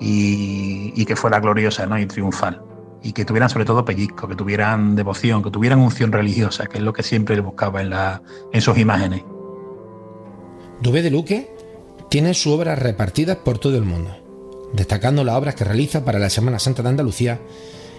y, 0.00 0.92
y 0.94 1.04
que 1.04 1.16
fuera 1.16 1.40
gloriosa, 1.40 1.86
¿no? 1.86 1.98
Y 1.98 2.06
triunfal. 2.06 2.62
Y 3.02 3.12
que 3.12 3.24
tuvieran 3.24 3.48
sobre 3.48 3.64
todo 3.64 3.84
pellizco, 3.84 4.28
que 4.28 4.36
tuvieran 4.36 4.94
devoción, 4.94 5.42
que 5.42 5.50
tuvieran 5.50 5.80
unción 5.80 6.12
religiosa, 6.12 6.66
que 6.66 6.78
es 6.78 6.84
lo 6.84 6.92
que 6.92 7.02
siempre 7.02 7.34
le 7.34 7.42
buscaba 7.42 7.80
en, 7.80 7.90
la, 7.90 8.22
en 8.52 8.60
sus 8.60 8.76
imágenes. 8.78 9.24
Dubé 10.80 11.02
de 11.02 11.10
Luque 11.10 11.57
tiene 12.08 12.34
sus 12.34 12.52
obras 12.52 12.78
repartidas 12.78 13.38
por 13.38 13.58
todo 13.58 13.76
el 13.76 13.84
mundo, 13.84 14.16
destacando 14.72 15.24
las 15.24 15.36
obras 15.36 15.54
que 15.54 15.64
realiza 15.64 16.04
para 16.04 16.18
la 16.18 16.30
Semana 16.30 16.58
Santa 16.58 16.82
de 16.82 16.88
Andalucía 16.88 17.40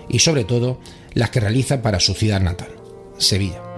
y 0.08 0.20
sobre 0.20 0.44
todo 0.44 0.80
las 1.14 1.30
que 1.30 1.40
realiza 1.40 1.82
para 1.82 2.00
su 2.00 2.14
ciudad 2.14 2.42
natal, 2.42 2.70
Sevilla. 3.18 3.69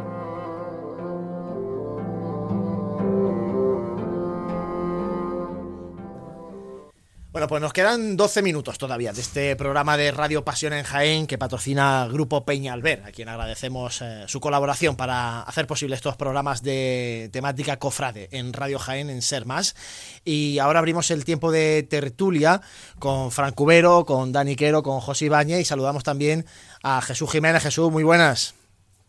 Bueno, 7.32 7.48
pues 7.48 7.62
nos 7.62 7.72
quedan 7.72 8.18
12 8.18 8.42
minutos 8.42 8.78
todavía 8.78 9.14
de 9.14 9.22
este 9.22 9.56
programa 9.56 9.96
de 9.96 10.12
Radio 10.12 10.44
Pasión 10.44 10.74
en 10.74 10.84
Jaén 10.84 11.28
que 11.28 11.38
patrocina 11.38 12.06
Grupo 12.12 12.44
Peña 12.44 12.74
Alber, 12.74 13.04
a 13.06 13.14
quien 13.14 13.30
agradecemos 13.30 14.02
eh, 14.02 14.26
su 14.28 14.42
colaboración 14.42 14.98
para 14.98 15.42
hacer 15.44 15.66
posible 15.66 15.96
estos 15.96 16.18
programas 16.18 16.62
de 16.62 17.30
temática 17.32 17.80
cofrade 17.80 18.28
en 18.34 18.52
Radio 18.52 18.80
Jaén 18.80 19.10
en 19.10 19.22
Ser 19.22 19.46
Más. 19.46 19.78
Y 20.26 20.60
ahora 20.60 20.80
abrimos 20.80 21.10
el 21.10 21.24
tiempo 21.24 21.54
de 21.54 21.84
tertulia 21.90 22.60
con 23.00 23.32
Fran 23.32 23.54
Cubero, 23.54 24.04
con 24.04 24.34
Dani 24.34 24.58
Quero, 24.58 24.84
con 24.84 25.00
José 25.00 25.28
Ibañez 25.28 25.62
y 25.62 25.66
saludamos 25.66 26.04
también 26.04 26.46
a 26.84 27.02
Jesús 27.02 27.32
Jiménez. 27.32 27.64
Jesús, 27.64 27.90
muy 27.90 28.04
buenas. 28.04 28.61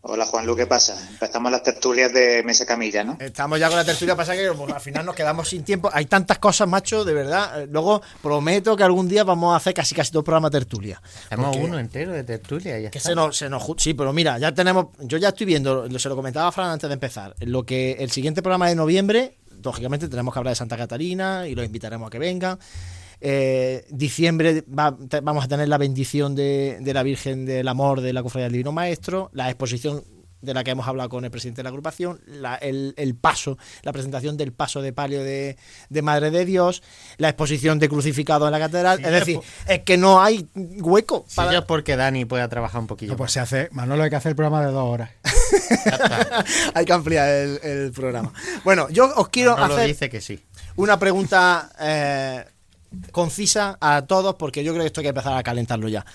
Hola 0.05 0.25
Juan 0.25 0.45
Lu, 0.45 0.53
¿qué 0.53 0.67
pasa? 0.67 0.97
Empezamos 1.11 1.49
las 1.49 1.63
tertulias 1.63 2.11
de 2.11 2.43
Mesa 2.43 2.65
Camilla, 2.65 3.05
¿no? 3.05 3.15
Estamos 3.21 3.57
ya 3.57 3.69
con 3.69 3.77
la 3.77 3.85
tertulia, 3.85 4.17
pasa 4.17 4.35
que 4.35 4.51
pues, 4.51 4.73
al 4.73 4.81
final 4.81 5.05
nos 5.05 5.15
quedamos 5.15 5.47
sin 5.47 5.63
tiempo. 5.63 5.89
Hay 5.93 6.07
tantas 6.07 6.39
cosas, 6.39 6.67
macho, 6.67 7.05
de 7.05 7.13
verdad. 7.13 7.65
Luego 7.71 8.01
prometo 8.21 8.75
que 8.75 8.83
algún 8.83 9.07
día 9.07 9.23
vamos 9.23 9.53
a 9.53 9.57
hacer 9.57 9.73
casi 9.73 9.95
casi 9.95 10.11
dos 10.11 10.25
programas 10.25 10.51
de 10.51 10.59
tertulia. 10.59 11.01
Hacemos 11.27 11.55
uno 11.55 11.79
entero 11.79 12.11
de 12.11 12.25
tertulia. 12.25 12.77
y 12.79 12.83
Ya 12.83 12.91
que 12.91 12.97
está. 12.97 13.11
se 13.11 13.15
nos, 13.15 13.37
se 13.37 13.49
nos 13.49 13.63
sí, 13.77 13.93
pero 13.93 14.11
mira, 14.11 14.37
ya 14.39 14.53
tenemos, 14.53 14.87
yo 14.99 15.17
ya 15.17 15.29
estoy 15.29 15.45
viendo, 15.45 15.87
lo- 15.87 15.99
se 15.99 16.09
lo 16.09 16.17
comentaba 16.17 16.49
a 16.49 16.51
Fran 16.51 16.71
antes 16.71 16.89
de 16.89 16.95
empezar, 16.95 17.33
lo 17.39 17.65
que 17.65 17.93
el 17.93 18.11
siguiente 18.11 18.41
programa 18.41 18.67
de 18.67 18.75
noviembre, 18.75 19.37
lógicamente 19.63 20.09
tenemos 20.09 20.33
que 20.33 20.37
hablar 20.39 20.51
de 20.51 20.57
Santa 20.57 20.75
Catarina 20.75 21.47
y 21.47 21.55
los 21.55 21.65
invitaremos 21.65 22.07
a 22.07 22.09
que 22.09 22.19
vengan. 22.19 22.59
Eh, 23.25 23.85
diciembre 23.89 24.65
va- 24.67 24.97
vamos 25.23 25.45
a 25.45 25.47
tener 25.47 25.69
la 25.69 25.77
bendición 25.77 26.35
de, 26.35 26.77
de 26.81 26.93
la 26.93 27.03
Virgen 27.03 27.45
del 27.45 27.69
Amor 27.69 28.01
de 28.01 28.11
la 28.11 28.21
Cofradía 28.21 28.47
del 28.47 28.51
Divino 28.53 28.73
Maestro, 28.73 29.29
la 29.31 29.49
exposición 29.49 30.03
de 30.41 30.53
la 30.53 30.65
que 30.65 30.71
hemos 30.71 30.85
hablado 30.89 31.07
con 31.07 31.23
el 31.23 31.31
presidente 31.31 31.59
de 31.59 31.63
la 31.63 31.69
agrupación, 31.69 32.19
la- 32.27 32.55
el, 32.55 32.93
el 32.97 33.15
paso, 33.15 33.57
la 33.83 33.93
presentación 33.93 34.35
del 34.35 34.51
paso 34.51 34.81
de 34.81 34.91
palio 34.91 35.23
de, 35.23 35.55
de 35.89 36.01
Madre 36.01 36.31
de 36.31 36.43
Dios, 36.43 36.83
la 37.15 37.29
exposición 37.29 37.79
de 37.79 37.87
crucificado 37.87 38.45
en 38.45 38.51
la 38.51 38.59
catedral. 38.59 38.97
Sí, 38.97 39.05
es 39.05 39.11
decir, 39.11 39.39
es 39.69 39.79
que 39.83 39.95
no 39.95 40.21
hay 40.21 40.45
hueco 40.55 41.23
Sí, 41.29 41.37
para, 41.37 41.53
ya 41.53 41.59
es 41.59 41.63
porque 41.65 41.95
Dani 41.95 42.25
pueda 42.25 42.49
trabajar 42.49 42.81
un 42.81 42.87
poquillo. 42.87 43.13
No, 43.13 43.17
pues 43.17 43.31
se 43.31 43.39
hace, 43.39 43.69
Manolo, 43.71 44.03
hay 44.03 44.09
que 44.09 44.17
hacer 44.17 44.31
el 44.31 44.35
programa 44.35 44.65
de 44.65 44.73
dos 44.73 44.83
horas. 44.83 45.11
Hay 46.73 46.83
que 46.85 46.93
ampliar 46.93 47.29
el, 47.29 47.59
el 47.63 47.91
programa. 47.91 48.33
Bueno, 48.65 48.89
yo 48.89 49.13
os 49.15 49.29
quiero 49.29 49.53
Manolo 49.55 49.75
hacer 49.75 49.87
dice 49.87 50.09
que 50.09 50.19
sí. 50.19 50.43
una 50.75 50.97
pregunta 50.99 51.69
eh, 51.79 52.43
concisa 53.11 53.77
a 53.79 54.03
todos, 54.03 54.35
porque 54.35 54.63
yo 54.63 54.73
creo 54.73 54.83
que 54.83 54.87
esto 54.87 55.01
hay 55.01 55.05
que 55.05 55.09
empezar 55.09 55.37
a 55.37 55.43
calentarlo 55.43 55.87
ya. 55.89 56.05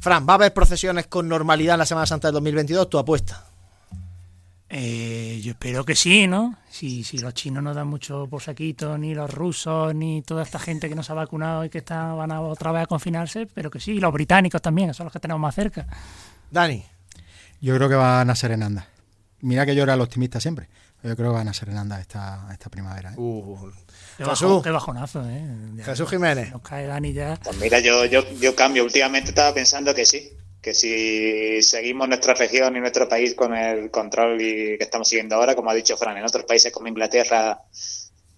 Fran, 0.00 0.26
¿va 0.26 0.34
a 0.34 0.36
haber 0.36 0.54
procesiones 0.54 1.06
con 1.06 1.28
normalidad 1.28 1.74
en 1.74 1.80
la 1.80 1.86
Semana 1.86 2.06
Santa 2.06 2.28
del 2.28 2.34
2022? 2.34 2.88
Tu 2.88 2.98
apuesta. 2.98 3.44
Eh, 4.72 5.40
yo 5.42 5.50
espero 5.50 5.84
que 5.84 5.96
sí, 5.96 6.28
¿no? 6.28 6.56
Si, 6.70 7.02
si 7.02 7.18
los 7.18 7.34
chinos 7.34 7.62
no 7.62 7.74
dan 7.74 7.88
mucho 7.88 8.28
por 8.30 8.40
saquito, 8.40 8.96
ni 8.96 9.14
los 9.14 9.28
rusos, 9.28 9.94
ni 9.94 10.22
toda 10.22 10.44
esta 10.44 10.60
gente 10.60 10.88
que 10.88 10.94
no 10.94 11.02
se 11.02 11.10
ha 11.10 11.16
vacunado 11.16 11.64
y 11.64 11.70
que 11.70 11.78
está, 11.78 12.14
van 12.14 12.30
a 12.30 12.40
otra 12.40 12.70
vez 12.70 12.84
a 12.84 12.86
confinarse, 12.86 13.46
pero 13.46 13.68
que 13.68 13.80
sí, 13.80 13.92
y 13.92 14.00
los 14.00 14.12
británicos 14.12 14.62
también, 14.62 14.88
que 14.88 14.94
son 14.94 15.04
los 15.04 15.12
que 15.12 15.18
tenemos 15.18 15.40
más 15.40 15.54
cerca. 15.54 15.86
Dani. 16.50 16.84
Yo 17.60 17.76
creo 17.76 17.88
que 17.88 17.94
van 17.94 18.30
a 18.30 18.34
ser 18.34 18.52
en 18.52 18.62
anda. 18.62 18.86
Mira 19.40 19.66
que 19.66 19.74
yo 19.74 19.82
era 19.82 19.94
el 19.94 20.00
optimista 20.00 20.40
siempre. 20.40 20.68
Yo 21.02 21.16
creo 21.16 21.30
que 21.30 21.36
van 21.36 21.48
a 21.48 21.54
ser 21.54 21.70
en 21.70 21.78
anda 21.78 22.00
esta, 22.00 22.48
esta 22.52 22.70
primavera. 22.70 23.12
¿eh? 23.12 23.16
Uh, 23.16 23.70
Qué, 24.24 24.30
Jesús. 24.30 24.48
bajo- 24.48 24.62
qué 24.62 24.70
bajonazo, 24.70 25.22
¿eh? 25.28 25.42
Ya 25.76 25.84
Jesús 25.84 26.08
Jiménez. 26.10 26.50
Nos 26.52 26.62
cae 26.62 26.86
Dani 26.86 27.12
ya. 27.12 27.38
Pues 27.42 27.56
mira, 27.58 27.78
yo, 27.80 28.04
yo, 28.06 28.22
yo 28.40 28.54
cambio. 28.54 28.84
Últimamente 28.84 29.30
estaba 29.30 29.54
pensando 29.54 29.94
que 29.94 30.04
sí, 30.04 30.30
que 30.60 30.74
si 30.74 31.62
seguimos 31.62 32.06
nuestra 32.08 32.34
región 32.34 32.76
y 32.76 32.80
nuestro 32.80 33.08
país 33.08 33.34
con 33.34 33.54
el 33.56 33.90
control 33.90 34.40
y 34.40 34.76
que 34.78 34.84
estamos 34.84 35.08
siguiendo 35.08 35.36
ahora, 35.36 35.54
como 35.56 35.70
ha 35.70 35.74
dicho 35.74 35.96
Fran, 35.96 36.16
en 36.18 36.24
otros 36.24 36.44
países 36.44 36.72
como 36.72 36.88
Inglaterra 36.88 37.62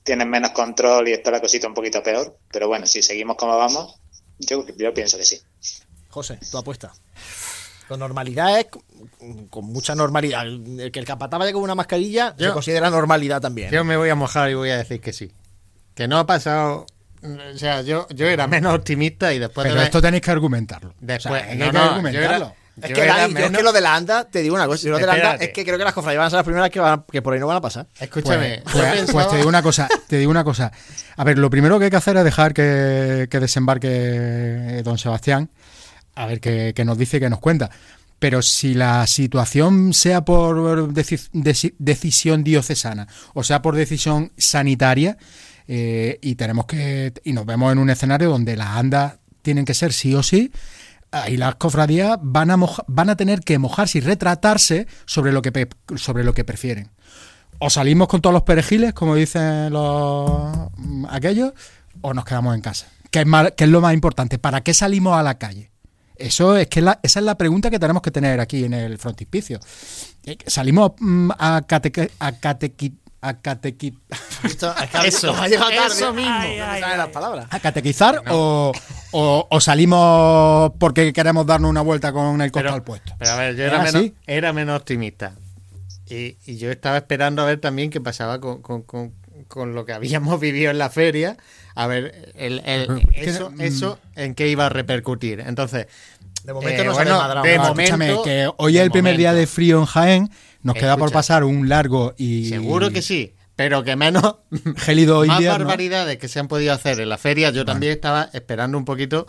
tienen 0.04 0.28
menos 0.30 0.50
control 0.52 1.08
y 1.08 1.12
está 1.12 1.30
la 1.30 1.40
cosita 1.40 1.66
un 1.68 1.74
poquito 1.74 2.02
peor. 2.02 2.36
Pero 2.52 2.68
bueno, 2.68 2.86
si 2.86 3.02
seguimos 3.02 3.36
como 3.36 3.56
vamos, 3.56 3.96
yo, 4.38 4.64
yo 4.76 4.94
pienso 4.94 5.16
que 5.18 5.24
sí. 5.24 5.40
José, 6.10 6.38
tu 6.50 6.58
apuesta. 6.58 6.92
Con 7.88 7.98
normalidad 8.00 8.58
es 8.60 8.66
con- 9.50 9.64
mucha 9.66 9.94
normalidad. 9.94 10.46
El 10.46 10.90
que 10.92 10.98
el 11.00 11.04
capataz 11.04 11.38
vaya 11.38 11.52
con 11.52 11.62
una 11.62 11.74
mascarilla 11.74 12.34
se 12.38 12.44
Yo- 12.44 12.52
considera 12.52 12.88
normalidad 12.90 13.40
también. 13.40 13.70
Yo 13.70 13.84
me 13.84 13.96
voy 13.96 14.08
a 14.10 14.14
mojar 14.14 14.50
y 14.50 14.54
voy 14.54 14.70
a 14.70 14.78
decir 14.78 15.00
que 15.00 15.12
sí. 15.12 15.30
Que 15.94 16.08
no 16.08 16.18
ha 16.18 16.26
pasado. 16.26 16.86
O 17.22 17.56
sea, 17.58 17.82
yo, 17.82 18.06
yo 18.10 18.26
era 18.26 18.46
menos 18.48 18.74
optimista 18.74 19.32
y 19.32 19.38
después 19.38 19.64
Pero 19.66 19.78
de 19.78 19.84
esto 19.86 20.02
tenéis 20.02 20.22
que 20.22 20.30
argumentarlo. 20.32 20.94
Después, 21.00 21.40
O 21.40 21.44
sea, 21.44 21.52
hay 21.52 21.58
no, 21.58 21.66
que 21.66 21.72
no, 21.72 21.78
yo 21.84 21.90
argumentarlo. 21.90 22.36
era- 22.46 22.54
Es 22.88 22.92
que, 22.94 23.00
era 23.02 23.16
Dani, 23.18 23.32
yo 23.34 23.38
es 23.38 23.44
menos- 23.44 23.58
que 23.58 23.62
lo 23.62 23.72
de 23.72 23.80
la 23.82 23.94
ANDA, 23.94 24.24
te 24.24 24.40
digo 24.40 24.54
una 24.56 24.66
cosa. 24.66 24.82
Yo 24.84 24.90
lo 24.92 24.98
de 24.98 25.06
la 25.06 25.12
ANDA 25.12 25.34
es 25.34 25.50
que 25.50 25.62
creo 25.64 25.76
que 25.78 25.84
las 25.84 25.92
cofradías 25.92 26.18
van 26.18 26.26
a 26.26 26.30
ser 26.30 26.36
las 26.38 26.44
primeras 26.44 26.70
que, 26.70 26.80
van, 26.80 27.04
que 27.12 27.20
por 27.22 27.34
ahí 27.34 27.38
no 27.38 27.46
van 27.46 27.58
a 27.58 27.60
pasar. 27.60 27.86
Escúchame, 28.00 28.60
Pues, 28.64 28.74
pues- 28.74 28.92
pensaba- 28.92 29.12
pues 29.12 29.28
te 29.28 29.36
digo 29.36 29.48
una 29.48 29.62
cosa, 29.62 29.88
te 30.08 30.16
digo 30.16 30.30
una 30.30 30.42
cosa. 30.42 30.72
A 31.16 31.22
ver, 31.24 31.38
lo 31.38 31.48
primero 31.50 31.78
que 31.78 31.84
hay 31.84 31.90
que 31.90 31.96
hacer 31.98 32.16
es 32.16 32.24
dejar 32.24 32.54
que, 32.54 33.28
que 33.30 33.38
desembarque 33.40 33.88
eh, 33.90 34.82
don 34.82 34.96
Sebastián, 34.98 35.50
a 36.14 36.26
ver 36.26 36.40
qué, 36.40 36.72
qué 36.74 36.84
nos 36.84 36.96
dice, 36.98 37.20
qué 37.20 37.28
nos 37.30 37.38
cuenta. 37.40 37.70
Pero 38.18 38.40
si 38.42 38.74
la 38.74 39.06
situación 39.06 39.92
sea 39.92 40.24
por 40.24 40.88
deci- 40.92 41.28
deci- 41.32 41.74
decisión 41.78 42.42
diocesana 42.44 43.06
o 43.34 43.42
sea 43.44 43.60
por 43.62 43.74
decisión 43.76 44.32
sanitaria, 44.38 45.18
eh, 45.68 46.18
y 46.22 46.34
tenemos 46.34 46.66
que 46.66 47.12
y 47.24 47.32
nos 47.32 47.46
vemos 47.46 47.72
en 47.72 47.78
un 47.78 47.90
escenario 47.90 48.30
donde 48.30 48.56
las 48.56 48.68
andas 48.68 49.14
tienen 49.42 49.64
que 49.64 49.74
ser 49.74 49.92
sí 49.92 50.14
o 50.14 50.22
sí, 50.22 50.52
ahí 51.10 51.36
las 51.36 51.56
cofradías 51.56 52.18
van 52.22 52.50
a 52.50 52.56
moja- 52.56 52.84
van 52.86 53.10
a 53.10 53.16
tener 53.16 53.40
que 53.40 53.58
mojarse 53.58 53.98
y 53.98 54.00
retratarse 54.00 54.86
sobre 55.06 55.32
lo 55.32 55.42
que 55.42 55.68
sobre 55.96 56.24
lo 56.24 56.32
que 56.34 56.44
prefieren 56.44 56.90
o 57.58 57.70
salimos 57.70 58.08
con 58.08 58.20
todos 58.20 58.34
los 58.34 58.42
perejiles, 58.42 58.92
como 58.92 59.14
dicen 59.14 59.72
los 59.72 60.50
mm, 60.78 61.06
aquellos, 61.10 61.52
o 62.00 62.12
nos 62.12 62.24
quedamos 62.24 62.56
en 62.56 62.60
casa. 62.60 62.88
¿Qué 63.12 63.20
es, 63.20 63.26
más- 63.26 63.52
qué 63.56 63.64
es 63.64 63.70
lo 63.70 63.80
más 63.80 63.94
importante? 63.94 64.38
¿Para 64.38 64.62
qué 64.62 64.74
salimos 64.74 65.16
a 65.16 65.22
la 65.22 65.38
calle? 65.38 65.70
Eso 66.16 66.56
es 66.56 66.66
que 66.66 66.80
esa 66.80 66.98
es 67.20 67.24
la 67.24 67.36
pregunta 67.36 67.70
que 67.70 67.78
tenemos 67.78 68.02
que 68.02 68.10
tener 68.10 68.40
aquí 68.40 68.64
en 68.64 68.72
el 68.74 68.98
frontispicio. 68.98 69.60
Eh, 70.24 70.38
¿Salimos 70.46 70.92
mm, 70.98 71.30
a 71.38 71.62
cateque, 71.66 72.10
a 72.18 72.32
a 73.22 73.40
catequi- 73.40 73.96
Esto, 74.44 74.74
es 74.82 74.90
que 74.90 75.06
Eso, 75.08 75.34
eso 75.44 76.12
mismo. 76.12 76.30
Ay, 76.34 76.58
las 76.96 77.08
palabras. 77.08 77.46
a 77.50 77.60
catequizar 77.60 78.22
o, 78.30 78.72
o- 79.12 79.46
o 79.48 79.60
salimos 79.60 80.72
porque 80.78 81.12
queremos 81.12 81.46
darnos 81.46 81.70
una 81.70 81.80
vuelta 81.82 82.12
con 82.12 82.40
el 82.40 82.50
costal 82.52 82.72
Pero- 82.72 82.84
puesto? 82.84 83.14
Pero 83.18 83.30
a 83.30 83.36
ver, 83.36 83.56
yo 83.56 83.64
¿Es 83.64 83.72
era 83.72 83.82
menos, 83.82 84.10
era 84.26 84.52
menos 84.52 84.76
optimista. 84.80 85.34
Y, 86.08 86.36
y 86.44 86.58
yo 86.58 86.70
estaba 86.70 86.98
esperando 86.98 87.40
a 87.42 87.46
ver 87.46 87.58
también 87.60 87.88
qué 87.90 88.00
pasaba 88.00 88.40
con, 88.40 88.60
con- 88.60 88.82
con- 88.82 89.14
con 89.48 89.74
lo 89.74 89.84
que 89.86 89.92
habíamos 89.92 90.38
vivido 90.40 90.70
en 90.70 90.78
la 90.78 90.90
feria. 90.90 91.36
A 91.74 91.86
ver, 91.86 92.32
el, 92.36 92.60
el- 92.66 93.02
Es 93.12 93.24
que, 93.24 93.30
eso, 93.30 93.50
mm, 93.50 93.60
eso 93.60 93.98
en 94.16 94.34
qué 94.34 94.48
iba 94.48 94.66
a 94.66 94.68
repercutir. 94.68 95.40
Entonces, 95.40 95.86
De 96.44 96.52
momento 96.52 96.82
eh, 96.82 96.84
no 96.84 96.94
se 96.94 97.00
ha 97.00 97.04
bueno, 97.04 97.18
desmadrado. 97.18 97.46
de 97.46 97.58
momento, 97.58 97.82
escúchame, 97.82 98.22
que 98.24 98.50
hoy 98.56 98.76
es 98.76 98.82
el 98.82 98.90
primer 98.90 99.16
día 99.16 99.32
de 99.32 99.46
frío 99.46 99.78
en 99.78 99.84
Jaén, 99.84 100.30
nos 100.62 100.74
queda 100.74 100.96
por 100.96 101.12
pasar 101.12 101.44
un 101.44 101.68
largo 101.68 102.14
y 102.16 102.48
Seguro 102.48 102.90
que 102.90 103.02
sí, 103.02 103.34
pero 103.56 103.84
que 103.84 103.96
menos 103.96 104.36
gélido 104.78 105.24
más 105.24 105.36
invierno. 105.36 105.66
barbaridades 105.66 106.18
que 106.18 106.28
se 106.28 106.40
han 106.40 106.48
podido 106.48 106.72
hacer 106.72 107.00
en 107.00 107.08
la 107.08 107.18
feria. 107.18 107.50
Yo 107.50 107.64
también 107.64 107.92
estaba 107.92 108.28
esperando 108.32 108.78
un 108.78 108.84
poquito 108.84 109.26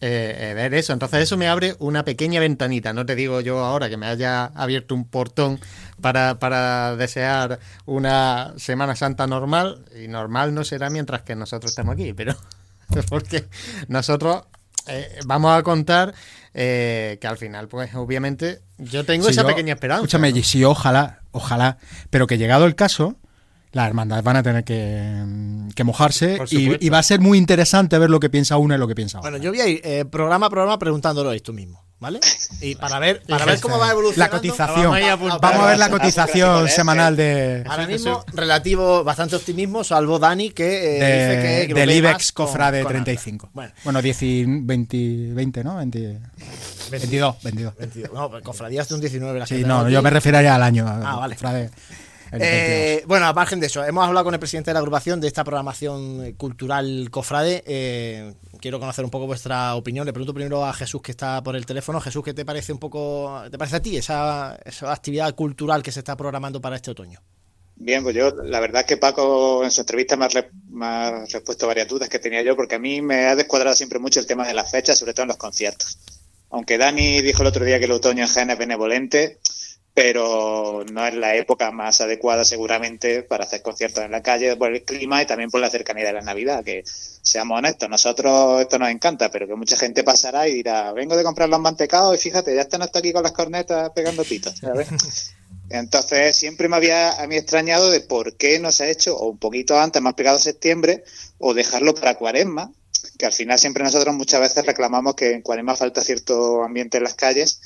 eh, 0.00 0.50
eh, 0.50 0.54
ver 0.54 0.74
eso. 0.74 0.92
Entonces 0.92 1.22
eso 1.22 1.36
me 1.36 1.48
abre 1.48 1.76
una 1.78 2.04
pequeña 2.04 2.40
ventanita. 2.40 2.92
No 2.92 3.06
te 3.06 3.14
digo 3.14 3.40
yo 3.40 3.64
ahora 3.64 3.88
que 3.88 3.96
me 3.96 4.06
haya 4.06 4.46
abierto 4.46 4.94
un 4.94 5.06
portón 5.06 5.60
para, 6.00 6.38
para 6.38 6.96
desear 6.96 7.58
una 7.86 8.52
Semana 8.56 8.96
Santa 8.96 9.26
normal. 9.26 9.84
Y 9.98 10.08
normal 10.08 10.52
no 10.52 10.64
será 10.64 10.90
mientras 10.90 11.22
que 11.22 11.34
nosotros 11.36 11.72
estemos 11.72 11.94
aquí, 11.94 12.12
pero 12.12 12.36
porque 13.08 13.46
nosotros 13.88 14.42
eh, 14.86 15.18
vamos 15.26 15.56
a 15.56 15.62
contar 15.62 16.14
eh, 16.52 17.18
que 17.20 17.26
al 17.26 17.36
final, 17.36 17.68
pues 17.68 17.94
obviamente, 17.94 18.60
yo 18.78 19.04
tengo 19.04 19.28
esa 19.28 19.42
yo- 19.42 19.48
pequeña 19.48 19.74
esperanza. 19.74 20.02
Escúchame, 20.02 20.32
¿no? 20.32 20.42
sí, 20.42 20.64
ojalá, 20.64 21.20
ojalá. 21.32 21.78
Pero 22.10 22.26
que 22.26 22.38
llegado 22.38 22.64
el 22.64 22.74
caso, 22.74 23.16
las 23.72 23.88
hermandades 23.88 24.24
van 24.24 24.36
a 24.36 24.42
tener 24.42 24.64
que, 24.64 25.24
que 25.74 25.84
mojarse 25.84 26.38
y, 26.50 26.88
va 26.88 26.98
a 26.98 27.02
ser 27.02 27.20
muy 27.20 27.38
interesante 27.38 27.98
ver 27.98 28.08
lo 28.08 28.20
que 28.20 28.30
piensa 28.30 28.56
uno 28.56 28.74
y 28.74 28.78
lo 28.78 28.86
que 28.86 28.94
piensa 28.94 29.18
otro. 29.18 29.30
Bueno, 29.30 29.42
yo 29.42 29.50
voy 29.50 29.60
a 29.60 29.66
ir 29.66 29.80
eh, 29.84 30.04
programa 30.04 30.46
a 30.46 30.50
programa 30.50 30.78
preguntándolo 30.78 31.32
esto 31.32 31.52
mismo, 31.52 31.83
¿vale? 32.04 32.20
Y 32.60 32.74
para 32.74 32.98
ver, 32.98 33.22
para 33.26 33.46
ver 33.46 33.58
cómo 33.60 33.78
va 33.78 33.86
La 33.86 33.92
evolucionando. 33.92 34.36
cotización. 34.36 34.82
Vamos 34.82 34.96
a 34.96 35.00
ir 35.00 35.08
apuntando. 35.10 35.40
Vamos 35.40 35.62
a 35.62 35.66
ver 35.68 35.78
la 35.78 35.88
cotización 35.90 36.68
semanal 36.68 37.16
de, 37.16 37.64
Ahora 37.66 37.86
mismo, 37.86 38.22
relativo, 38.34 39.02
bastante 39.04 39.36
optimismo, 39.36 39.82
salvo 39.84 40.18
Dani, 40.18 40.50
que 40.50 40.98
eh, 40.98 41.00
de- 41.00 41.60
dice 41.62 41.66
que, 41.68 41.74
del 41.74 41.90
IBEX 41.92 42.32
Cofrade 42.32 42.82
con 42.82 42.92
35. 42.92 43.48
Bueno. 43.54 43.72
Bueno, 43.84 44.02
10 44.02 44.22
y 44.22 44.44
20, 44.46 45.32
20, 45.34 45.64
¿no? 45.64 45.76
20 45.76 46.20
22, 46.90 47.42
22. 47.42 47.76
22. 47.76 48.12
No, 48.12 48.30
pues 48.30 48.44
cofradías 48.44 48.86
de 48.88 48.94
un 48.94 49.00
19 49.00 49.38
las 49.38 49.48
Sí, 49.48 49.64
no, 49.64 49.80
aquí. 49.80 49.92
yo 49.92 50.02
me 50.02 50.10
refería 50.10 50.54
al 50.54 50.62
año. 50.62 50.84
Ah, 50.86 51.16
vale. 51.16 51.34
Cofrade, 51.36 51.70
el 52.32 52.38
22. 52.38 52.42
Eh, 52.42 53.04
bueno, 53.06 53.26
a 53.26 53.32
margen 53.32 53.58
de 53.60 53.66
eso, 53.68 53.82
hemos 53.84 54.06
hablado 54.06 54.24
con 54.24 54.34
el 54.34 54.40
presidente 54.40 54.70
de 54.70 54.74
la 54.74 54.80
agrupación 54.80 55.20
de 55.20 55.26
esta 55.28 55.42
programación 55.44 56.32
cultural 56.34 57.08
Cofrade. 57.10 57.64
Eh, 57.66 58.34
quiero 58.64 58.80
conocer 58.80 59.04
un 59.04 59.10
poco 59.10 59.26
vuestra 59.26 59.74
opinión. 59.74 60.06
Le 60.06 60.14
pregunto 60.14 60.32
primero 60.32 60.64
a 60.64 60.72
Jesús 60.72 61.02
que 61.02 61.10
está 61.10 61.42
por 61.42 61.54
el 61.54 61.66
teléfono. 61.66 62.00
Jesús, 62.00 62.24
¿qué 62.24 62.32
te 62.32 62.46
parece 62.46 62.72
un 62.72 62.78
poco, 62.78 63.42
te 63.50 63.58
parece 63.58 63.76
a 63.76 63.82
ti 63.82 63.98
esa, 63.98 64.58
esa 64.64 64.90
actividad 64.90 65.34
cultural 65.34 65.82
que 65.82 65.92
se 65.92 65.98
está 65.98 66.16
programando 66.16 66.62
para 66.62 66.76
este 66.76 66.90
otoño? 66.90 67.20
Bien, 67.76 68.02
pues 68.02 68.14
yo, 68.16 68.30
la 68.42 68.60
verdad 68.60 68.80
es 68.80 68.86
que 68.86 68.96
Paco 68.96 69.64
en 69.64 69.70
su 69.70 69.82
entrevista 69.82 70.16
me 70.16 70.24
ha, 70.24 70.28
re- 70.28 71.26
respuesto 71.30 71.66
varias 71.66 71.88
dudas 71.88 72.08
que 72.08 72.18
tenía 72.18 72.40
yo, 72.40 72.56
porque 72.56 72.76
a 72.76 72.78
mí 72.78 73.02
me 73.02 73.26
ha 73.26 73.36
descuadrado 73.36 73.76
siempre 73.76 73.98
mucho 73.98 74.18
el 74.18 74.26
tema 74.26 74.46
de 74.46 74.54
las 74.54 74.70
fechas, 74.70 74.98
sobre 74.98 75.12
todo 75.12 75.24
en 75.24 75.28
los 75.28 75.36
conciertos. 75.36 75.98
Aunque 76.48 76.78
Dani 76.78 77.20
dijo 77.20 77.42
el 77.42 77.48
otro 77.48 77.66
día 77.66 77.78
que 77.78 77.84
el 77.84 77.92
otoño 77.92 78.22
en 78.22 78.28
Jaén 78.30 78.48
es 78.48 78.56
benevolente, 78.56 79.40
pero 79.94 80.84
no 80.92 81.06
es 81.06 81.14
la 81.14 81.36
época 81.36 81.70
más 81.70 82.00
adecuada 82.00 82.44
seguramente 82.44 83.22
para 83.22 83.44
hacer 83.44 83.62
conciertos 83.62 84.04
en 84.04 84.10
la 84.10 84.24
calle 84.24 84.56
por 84.56 84.72
el 84.72 84.82
clima 84.82 85.22
y 85.22 85.26
también 85.26 85.50
por 85.50 85.60
la 85.60 85.70
cercanía 85.70 86.04
de 86.04 86.12
la 86.12 86.20
Navidad, 86.20 86.64
que 86.64 86.82
seamos 86.84 87.58
honestos, 87.58 87.88
nosotros 87.88 88.60
esto 88.60 88.76
nos 88.76 88.90
encanta, 88.90 89.30
pero 89.30 89.46
que 89.46 89.54
mucha 89.54 89.76
gente 89.76 90.02
pasará 90.02 90.48
y 90.48 90.54
dirá, 90.54 90.92
vengo 90.92 91.16
de 91.16 91.22
comprar 91.22 91.48
los 91.48 91.60
mantecados 91.60 92.16
y 92.16 92.18
fíjate, 92.18 92.56
ya 92.56 92.62
están 92.62 92.82
hasta 92.82 92.98
aquí 92.98 93.12
con 93.12 93.22
las 93.22 93.30
cornetas 93.30 93.90
pegando 93.94 94.24
pitos, 94.24 94.58
¿sabes? 94.58 94.88
Entonces 95.70 96.36
siempre 96.36 96.68
me 96.68 96.76
había 96.76 97.22
a 97.22 97.26
mí 97.28 97.36
extrañado 97.36 97.88
de 97.90 98.00
por 98.00 98.36
qué 98.36 98.58
no 98.58 98.72
se 98.72 98.84
ha 98.84 98.90
hecho, 98.90 99.16
o 99.16 99.28
un 99.28 99.38
poquito 99.38 99.78
antes, 99.78 100.02
más 100.02 100.14
pegado 100.14 100.36
a 100.36 100.40
septiembre, 100.40 101.04
o 101.38 101.54
dejarlo 101.54 101.94
para 101.94 102.16
cuaresma, 102.16 102.72
que 103.16 103.26
al 103.26 103.32
final 103.32 103.58
siempre 103.58 103.84
nosotros 103.84 104.14
muchas 104.14 104.40
veces 104.40 104.66
reclamamos 104.66 105.14
que 105.14 105.32
en 105.32 105.42
cuaresma 105.42 105.76
falta 105.76 106.00
cierto 106.00 106.64
ambiente 106.64 106.98
en 106.98 107.04
las 107.04 107.14
calles, 107.14 107.60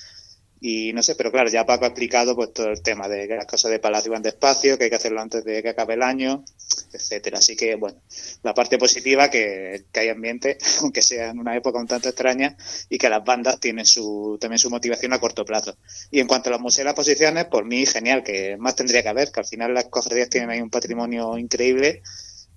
y 0.61 0.93
no 0.93 1.03
sé, 1.03 1.15
pero 1.15 1.31
claro, 1.31 1.49
ya 1.49 1.65
Paco 1.65 1.85
ha 1.85 1.89
explicado 1.89 2.35
pues 2.35 2.53
todo 2.53 2.69
el 2.69 2.83
tema 2.83 3.09
de 3.09 3.29
que 3.29 3.37
las 3.37 3.47
cosas 3.47 3.71
de 3.71 3.79
Palacio 3.79 4.11
van 4.11 4.23
despacio, 4.23 4.77
que 4.77 4.85
hay 4.85 4.91
que 4.91 4.97
hacerlo 4.97 5.21
antes 5.21 5.45
de 5.45 5.63
que 5.63 5.69
acabe 5.69 5.95
el 5.95 6.03
año, 6.03 6.45
etcétera. 6.93 7.39
Así 7.39 7.55
que 7.55 7.77
bueno, 7.77 8.01
la 8.43 8.55
parte 8.55 8.77
positiva 8.77 9.31
que, 9.31 9.85
que 9.93 10.01
hay 10.01 10.09
ambiente, 10.09 10.59
aunque 10.81 11.03
sea 11.03 11.31
en 11.31 11.39
una 11.39 11.57
época 11.57 11.79
un 11.79 11.87
tanto 11.87 12.09
extraña, 12.09 12.57
y 12.89 12.99
que 12.99 13.09
las 13.09 13.25
bandas 13.25 13.61
tienen 13.61 13.87
su, 13.87 14.37
también 14.41 14.59
su 14.59 14.71
motivación 14.71 15.13
a 15.13 15.21
corto 15.21 15.45
plazo. 15.45 15.77
Y 16.11 16.21
en 16.21 16.27
cuanto 16.27 16.49
a 16.49 16.53
los 16.53 16.61
museos 16.61 16.85
y 16.85 16.87
las 16.87 16.95
posiciones, 16.95 17.45
por 17.45 17.65
mí 17.65 17.87
genial, 17.87 18.25
que 18.25 18.57
más 18.57 18.75
tendría 18.75 19.03
que 19.03 19.09
haber, 19.09 19.31
que 19.31 19.41
al 19.41 19.47
final 19.47 19.75
las 19.75 19.85
cofradías 19.87 20.29
tienen 20.29 20.51
ahí 20.51 20.61
un 20.61 20.71
patrimonio 20.71 21.39
increíble 21.39 22.03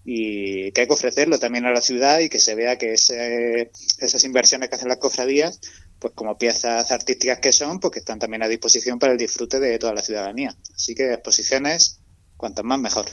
y 0.03 0.71
que 0.71 0.81
hay 0.81 0.87
que 0.87 0.93
ofrecerlo 0.93 1.37
también 1.37 1.65
a 1.65 1.71
la 1.71 1.81
ciudad 1.81 2.19
y 2.19 2.29
que 2.29 2.39
se 2.39 2.55
vea 2.55 2.77
que 2.77 2.93
ese, 2.93 3.71
esas 3.99 4.23
inversiones 4.23 4.69
que 4.69 4.75
hacen 4.75 4.87
las 4.87 4.97
cofradías, 4.97 5.59
pues 6.01 6.15
como 6.15 6.35
piezas 6.35 6.91
artísticas 6.91 7.37
que 7.37 7.53
son, 7.53 7.79
pues 7.79 7.93
que 7.93 7.99
están 7.99 8.17
también 8.17 8.41
a 8.41 8.47
disposición 8.47 8.97
para 8.97 9.13
el 9.13 9.19
disfrute 9.19 9.59
de 9.59 9.77
toda 9.77 9.93
la 9.93 10.01
ciudadanía. 10.01 10.55
Así 10.75 10.95
que 10.95 11.13
exposiciones, 11.13 11.99
cuantas 12.37 12.65
más 12.65 12.79
mejor. 12.79 13.05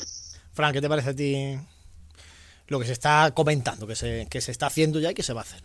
Fran, 0.55 0.73
¿qué 0.73 0.81
te 0.81 0.89
parece 0.89 1.11
a 1.11 1.15
ti 1.15 1.59
lo 2.67 2.81
que 2.81 2.87
se 2.87 2.93
está 2.93 3.31
comentando, 3.35 3.87
que 3.87 3.95
se, 3.95 4.27
que 4.31 4.41
se 4.41 4.53
está 4.53 4.69
haciendo 4.69 5.01
ya 5.01 5.11
y 5.11 5.15
que 5.15 5.23
se 5.23 5.35
va 5.35 5.43
a 5.43 5.45
hacer? 5.45 5.63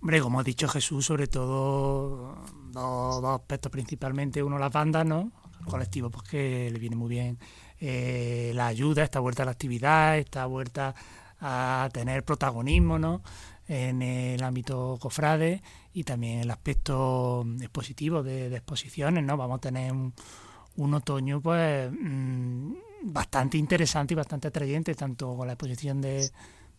Hombre, 0.00 0.22
como 0.22 0.40
ha 0.40 0.42
dicho 0.42 0.66
Jesús, 0.66 1.04
sobre 1.04 1.26
todo 1.26 2.34
dos, 2.72 3.20
dos 3.20 3.40
aspectos 3.40 3.70
principalmente. 3.70 4.42
Uno, 4.42 4.58
las 4.58 4.72
bandas, 4.72 5.04
¿no? 5.04 5.32
colectivo 5.66 6.10
pues 6.10 6.28
que 6.28 6.70
le 6.70 6.78
viene 6.78 6.96
muy 6.96 7.08
bien 7.08 7.38
eh, 7.80 8.52
la 8.54 8.68
ayuda, 8.68 9.04
esta 9.04 9.20
vuelta 9.20 9.42
a 9.42 9.46
la 9.46 9.52
actividad, 9.52 10.18
esta 10.18 10.46
vuelta 10.46 10.94
a 11.40 11.88
tener 11.92 12.24
protagonismo 12.24 12.98
¿no? 12.98 13.22
en 13.68 14.02
el 14.02 14.42
ámbito 14.42 14.98
cofrade 15.00 15.62
y 15.94 16.02
también 16.02 16.40
el 16.40 16.50
aspecto 16.50 17.46
expositivo 17.60 18.22
de, 18.22 18.54
exposiciones. 18.54 19.24
¿no? 19.24 19.36
Vamos 19.36 19.58
a 19.58 19.60
tener 19.60 19.92
un, 19.92 20.94
otoño 20.94 21.40
pues 21.40 21.90
mm, 21.90 22.72
bastante 23.04 23.56
interesante 23.56 24.12
y 24.12 24.16
bastante 24.16 24.48
atrayente, 24.48 24.94
tanto 24.94 25.36
con 25.36 25.46
la 25.46 25.54
exposición 25.54 26.00
de, 26.00 26.30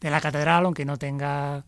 de 0.01 0.09
la 0.09 0.19
catedral, 0.21 0.65
aunque 0.65 0.85
no 0.85 0.97
tenga 0.97 1.65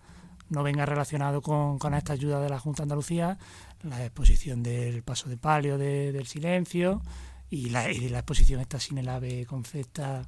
no 0.50 0.64
venga 0.64 0.86
relacionado 0.86 1.42
con, 1.42 1.78
con, 1.78 1.94
esta 1.94 2.14
ayuda 2.14 2.40
de 2.40 2.50
la 2.50 2.60
Junta 2.60 2.78
de 2.78 2.84
Andalucía, 2.84 3.38
la 3.84 4.06
exposición 4.06 4.64
del 4.64 5.04
paso 5.04 5.28
de 5.30 5.36
palio 5.38 5.78
del 5.78 6.26
silencio 6.26 7.02
y 7.50 7.70
la, 7.70 7.92
y 7.92 8.10
la 8.10 8.20
exposición 8.20 8.62
esta 8.62 8.80
sin 8.80 8.98
el 8.98 9.10
ave 9.10 9.46
concepta 9.46 10.28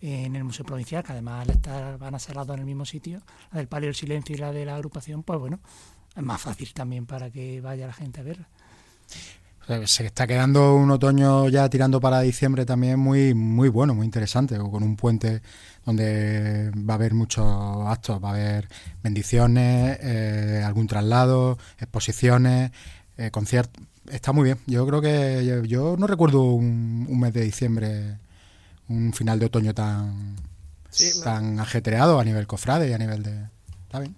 en 0.00 0.34
el 0.34 0.44
Museo 0.44 0.64
Provincial, 0.64 1.04
que 1.04 1.12
además 1.12 1.46
van 1.98 2.14
a 2.14 2.18
ser 2.18 2.34
las 2.36 2.46
dos 2.46 2.54
en 2.54 2.60
el 2.60 2.66
mismo 2.66 2.84
sitio, 2.84 3.20
la 3.52 3.58
del 3.58 3.68
palio 3.68 3.88
del 3.88 3.94
silencio 3.94 4.34
y 4.34 4.38
la 4.38 4.52
de 4.52 4.64
la 4.64 4.74
agrupación, 4.74 5.22
pues 5.22 5.38
bueno, 5.38 5.60
es 6.16 6.22
más 6.22 6.40
fácil 6.40 6.72
también 6.72 7.06
para 7.06 7.30
que 7.30 7.60
vaya 7.60 7.86
la 7.86 7.92
gente 7.92 8.20
a 8.20 8.24
verla. 8.24 8.48
Se 9.86 10.04
está 10.04 10.26
quedando 10.26 10.74
un 10.74 10.90
otoño 10.90 11.48
ya 11.48 11.68
tirando 11.68 12.00
para 12.00 12.20
diciembre 12.22 12.66
también 12.66 12.98
muy, 12.98 13.34
muy 13.34 13.68
bueno, 13.68 13.94
muy 13.94 14.04
interesante, 14.04 14.58
con 14.58 14.82
un 14.82 14.96
puente 14.96 15.42
donde 15.84 16.72
va 16.74 16.94
a 16.94 16.96
haber 16.96 17.14
muchos 17.14 17.46
actos, 17.86 18.22
va 18.22 18.30
a 18.30 18.32
haber 18.32 18.68
bendiciones, 19.00 19.98
eh, 20.02 20.62
algún 20.64 20.88
traslado, 20.88 21.56
exposiciones, 21.78 22.72
eh, 23.16 23.30
conciertos. 23.30 23.84
Está 24.10 24.32
muy 24.32 24.44
bien. 24.44 24.58
Yo 24.66 24.84
creo 24.88 25.00
que 25.00 25.64
yo, 25.68 25.96
no 25.96 26.08
recuerdo 26.08 26.42
un, 26.42 27.20
mes 27.20 27.32
de 27.32 27.42
diciembre, 27.42 28.18
un 28.88 29.12
final 29.12 29.38
de 29.38 29.46
otoño 29.46 29.72
tan, 29.72 30.34
tan 31.22 31.60
ajetreado 31.60 32.18
a 32.18 32.24
nivel 32.24 32.48
cofrade 32.48 32.90
y 32.90 32.92
a 32.92 32.98
nivel 32.98 33.22
de... 33.22 33.46
Está 33.84 34.00
bien. 34.00 34.16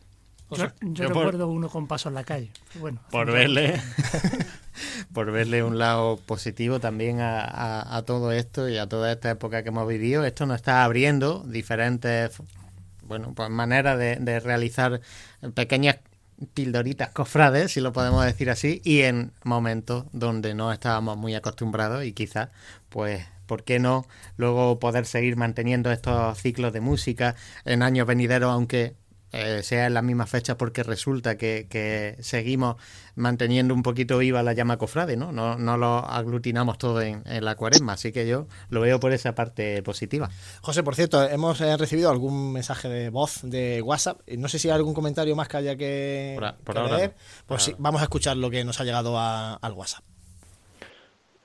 Yo, 0.80 1.08
recuerdo 1.08 1.48
uno 1.48 1.68
con 1.68 1.86
paso 1.86 2.08
en 2.08 2.14
la 2.14 2.24
calle. 2.24 2.50
Bueno, 2.80 3.00
por 3.10 3.30
verle, 3.30 3.80
por 5.12 5.30
verle 5.30 5.62
un 5.62 5.78
lado 5.78 6.18
positivo 6.18 6.80
también 6.80 7.18
a, 7.20 8.02
todo 8.06 8.32
esto 8.32 8.68
y 8.68 8.78
a 8.78 8.88
toda 8.88 9.12
esta 9.12 9.30
época 9.30 9.62
que 9.62 9.70
hemos 9.70 9.88
vivido. 9.88 10.24
Esto 10.24 10.46
nos 10.46 10.56
está 10.56 10.84
abriendo 10.84 11.44
diferentes 11.46 12.40
bueno, 13.02 13.34
pues 13.34 13.50
maneras 13.50 13.98
de, 13.98 14.40
realizar 14.40 15.00
pequeñas 15.54 15.98
pildoritas 16.54 17.10
cofrades, 17.10 17.72
si 17.72 17.80
lo 17.80 17.92
podemos 17.92 18.24
decir 18.24 18.50
así, 18.50 18.80
y 18.84 19.02
en 19.02 19.32
momentos 19.44 20.06
donde 20.12 20.54
no 20.54 20.72
estábamos 20.72 21.16
muy 21.16 21.34
acostumbrados 21.34 22.04
y 22.04 22.12
quizás, 22.12 22.48
pues, 22.88 23.26
¿por 23.46 23.64
qué 23.64 23.78
no 23.78 24.06
luego 24.36 24.78
poder 24.78 25.06
seguir 25.06 25.36
manteniendo 25.36 25.92
estos 25.92 26.38
ciclos 26.38 26.72
de 26.72 26.80
música 26.80 27.36
en 27.64 27.82
años 27.82 28.06
venideros, 28.06 28.50
aunque 28.50 28.96
eh, 29.32 29.62
sea 29.62 29.86
en 29.86 29.94
la 29.94 30.02
misma 30.02 30.26
fecha 30.26 30.58
porque 30.58 30.82
resulta 30.82 31.36
que, 31.36 32.16
seguimos 32.20 32.76
manteniendo 33.14 33.74
un 33.74 33.82
poquito 33.82 34.18
viva 34.18 34.42
la 34.42 34.52
llama 34.52 34.76
cofrade, 34.76 35.16
¿no? 35.16 35.32
No, 35.32 35.56
no 35.56 35.76
lo 35.76 35.98
aglutinamos 35.98 36.78
todo 36.78 37.00
en, 37.00 37.22
la 37.24 37.54
cuaresma, 37.56 37.94
así 37.94 38.12
que 38.12 38.26
yo 38.26 38.46
lo 38.68 38.80
veo 38.80 39.00
por 39.00 39.12
esa 39.12 39.34
parte 39.34 39.82
positiva. 39.82 40.30
José, 40.60 40.82
por 40.82 40.94
cierto, 40.94 41.26
hemos 41.28 41.60
eh, 41.60 41.76
recibido 41.76 42.10
algún 42.10 42.52
mensaje 42.52 42.88
de 42.88 43.08
voz 43.08 43.40
de 43.42 43.80
WhatsApp, 43.82 44.20
no 44.36 44.48
sé 44.48 44.58
si 44.58 44.68
hay 44.68 44.74
algún 44.74 44.94
comentario 44.94 45.34
más 45.34 45.48
que 45.48 45.56
haya 45.56 45.76
que, 45.76 46.38
leer, 46.90 47.14
pues 47.46 47.62
sí, 47.62 47.74
vamos 47.78 48.00
a 48.00 48.04
escuchar 48.04 48.36
lo 48.36 48.50
que 48.50 48.64
nos 48.64 48.80
ha 48.80 48.84
llegado 48.84 49.18
al 49.18 49.72
WhatsApp. 49.72 50.04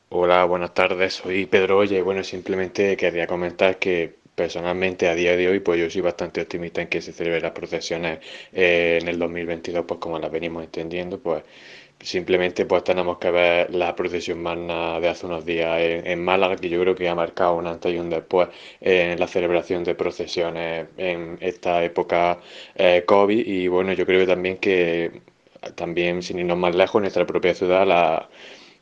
Hola, 0.10 0.46
buenas 0.46 0.74
tardes, 0.74 1.16
soy 1.16 1.46
Pedro 1.48 1.80
Oye 1.80 1.98
y 1.98 2.02
bueno, 2.02 2.24
simplemente 2.24 2.96
quería 2.96 3.28
comentar 3.28 3.78
que 3.78 4.17
personalmente 4.38 5.10
a 5.10 5.16
día 5.16 5.36
de 5.36 5.50
hoy 5.50 5.60
pues 5.62 5.80
yo 5.80 5.90
soy 5.90 6.02
bastante 6.02 6.42
optimista 6.42 6.80
en 6.82 6.90
que 6.90 7.02
se 7.02 7.12
celebren 7.12 7.42
las 7.42 7.54
procesiones 7.54 8.20
eh, 8.54 9.00
en 9.02 9.08
el 9.08 9.18
2022 9.18 9.86
pues 9.88 10.00
como 10.00 10.20
las 10.20 10.32
venimos 10.32 10.64
entendiendo 10.64 11.20
pues 11.20 11.44
simplemente 12.00 12.66
pues 12.68 12.84
tenemos 12.84 13.18
que 13.18 13.32
ver 13.32 13.74
la 13.74 13.96
procesión 13.96 14.44
magna 14.44 15.00
de 15.00 15.10
hace 15.10 15.26
unos 15.26 15.44
días 15.44 15.80
en, 15.82 16.24
Málaga 16.24 16.56
que 16.56 16.70
yo 16.70 16.80
creo 16.82 16.94
que 16.96 17.10
ha 17.10 17.16
marcado 17.16 17.56
un 17.56 17.66
antes 17.66 17.92
y 17.92 17.98
un 17.98 18.12
después 18.12 18.50
en 18.80 19.20
la 19.20 19.28
celebración 19.28 19.84
de 19.84 19.96
procesiones 19.96 20.88
en 20.98 21.38
esta 21.42 21.84
época 21.84 22.40
eh, 22.76 23.04
COVID. 23.08 23.48
Y 23.48 23.68
bueno 23.68 23.94
yo 23.94 24.06
creo 24.06 24.28
también 24.28 24.58
que 24.58 25.22
también 25.76 26.22
sin 26.22 26.40
irnos 26.40 26.58
más 26.60 26.76
lejos 26.76 27.00
en 27.00 27.04
nuestra 27.04 27.26
propia 27.26 27.56
ciudad 27.56 27.88
la 27.88 28.30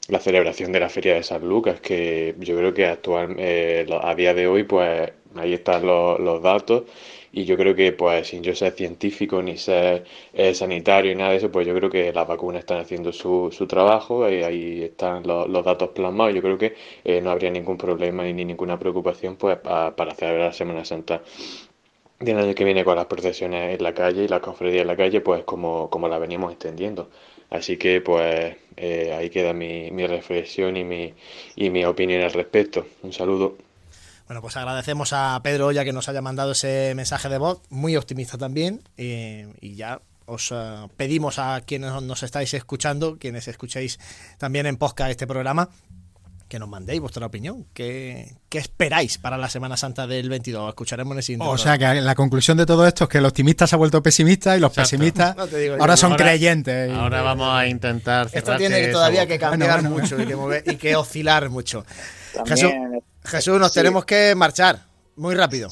la 0.08 0.20
celebración 0.20 0.72
de 0.72 0.80
la 0.80 0.90
Feria 0.90 1.16
de 1.16 1.24
San 1.24 1.48
Lucas, 1.48 1.80
que 1.82 2.36
yo 2.40 2.56
creo 2.58 2.74
que 2.74 2.86
actual, 2.86 3.36
eh, 3.40 3.88
a 4.02 4.16
día 4.16 4.34
de 4.34 4.48
hoy 4.48 4.64
pues 4.64 5.12
ahí 5.36 5.54
están 5.54 5.86
los, 5.86 6.42
datos 6.42 6.84
y 7.32 7.46
yo 7.46 7.58
creo 7.58 7.76
que 7.76 7.92
pues 7.92 8.28
sin 8.28 8.44
yo 8.44 8.56
ser 8.56 8.74
científico 8.74 9.42
ni 9.42 9.58
ser 9.58 10.06
eh, 10.34 10.54
sanitario 10.54 11.12
y 11.12 11.16
nada 11.16 11.32
de 11.32 11.38
eso, 11.38 11.52
pues 11.52 11.68
yo 11.68 11.74
creo 11.76 11.90
que 11.90 12.14
las 12.14 12.28
vacunas 12.28 12.60
están 12.62 12.80
haciendo 12.80 13.12
su, 13.12 13.50
su 13.52 13.68
trabajo 13.68 14.30
y 14.30 14.44
ahí 14.44 14.84
están 14.84 15.24
los, 15.28 15.66
datos 15.66 15.90
plasmados. 15.90 16.34
Yo 16.36 16.42
creo 16.42 16.58
que 16.58 16.76
eh, 17.04 17.22
no 17.22 17.32
habría 17.32 17.52
ningún 17.52 17.78
problema 17.78 18.24
ni, 18.24 18.46
ninguna 18.46 18.80
preocupación 18.80 19.36
pues 19.36 19.58
para 19.58 20.16
celebrar 20.16 20.54
Semana 20.54 20.86
Santa 20.86 21.22
del 22.20 22.38
año 22.38 22.56
que 22.56 22.64
viene 22.64 22.84
con 22.84 22.96
las 22.96 23.06
procesiones 23.06 23.76
en 23.78 23.84
la 23.84 23.94
calle 23.94 24.24
y 24.24 24.28
la 24.28 24.40
cofradía 24.42 24.82
en 24.82 24.88
la 24.88 24.96
calle, 24.98 25.22
pues 25.22 25.44
como, 25.44 25.90
como 25.90 26.08
la 26.08 26.18
venimos 26.20 26.52
extendiendo. 26.52 27.10
Así 27.50 27.78
que 27.78 28.02
pues 28.02 28.56
eh, 28.78 29.14
ahí 29.18 29.30
queda 29.30 29.54
mi, 29.54 29.92
mi 29.92 30.08
reflexión 30.08 30.78
y 30.78 30.84
mi, 30.84 31.14
y 31.56 31.70
mi 31.70 31.86
opinión 31.86 32.22
al 32.24 32.34
respecto. 32.34 32.86
Un 33.04 33.14
saludo. 33.14 33.65
Bueno, 34.28 34.42
pues 34.42 34.58
agradecemos 34.58 35.14
a 35.14 35.40
Pedro 35.44 35.68
Olla 35.68 35.84
que 35.84 35.94
nos 35.94 36.10
haya 36.10 36.22
mandado 36.22 36.54
ese 36.54 36.94
mensaje 36.96 37.30
de 37.30 37.38
voz, 37.38 37.62
muy 37.70 37.96
optimista 37.96 38.40
también, 38.40 38.82
y 38.98 39.76
ya 39.76 40.02
os 40.26 40.52
eh, 40.52 40.88
pedimos 40.98 41.38
a 41.38 41.62
quienes 41.62 42.02
nos 42.02 42.24
estáis 42.24 42.54
escuchando, 42.56 43.18
quienes 43.20 43.48
escuchéis 43.48 44.00
también 44.40 44.66
en 44.66 44.78
podcast 44.78 45.12
este 45.12 45.28
programa, 45.28 45.70
que 46.56 46.60
nos 46.60 46.70
mandéis 46.70 47.02
vuestra 47.02 47.26
opinión. 47.26 47.68
¿Qué, 47.74 48.38
esperáis 48.50 49.18
para 49.18 49.38
la 49.38 49.50
Semana 49.50 49.76
Santa 49.76 50.08
del 50.08 50.30
22? 50.30 50.70
Escucharemos 50.70 51.12
en 51.12 51.18
el 51.18 51.24
siguiente. 51.24 51.46
O 51.46 51.58
sea, 51.58 51.78
que 51.78 52.00
la 52.00 52.16
conclusión 52.16 52.56
de 52.56 52.66
todo 52.66 52.88
esto 52.88 53.04
es 53.04 53.10
que 53.10 53.18
el 53.18 53.26
optimista 53.26 53.68
se 53.68 53.76
ha 53.76 53.78
vuelto 53.78 54.02
pesimista 54.02 54.56
y 54.56 54.62
los 54.62 54.72
pesimistas 54.72 55.36
ahora 55.78 55.98
son 55.98 56.16
creyentes. 56.16 56.94
Ahora 56.94 57.22
vamos 57.24 57.50
a 57.54 57.68
intentar. 57.68 58.30
Esto 58.32 58.56
tiene 58.56 58.80
que 58.80 58.88
todavía 58.88 59.28
que 59.28 59.38
cambiar 59.38 59.84
mucho 59.84 60.18
Y, 60.18 60.26
que 60.26 60.64
y 60.72 60.76
que 60.78 60.96
oscilar 60.96 61.50
mucho. 61.50 61.86
Jesús, 62.46 62.72
Jesús, 63.26 63.60
nos 63.60 63.74
tenemos 63.74 64.06
que 64.06 64.34
marchar 64.36 64.86
muy 65.18 65.36
rápido. 65.36 65.70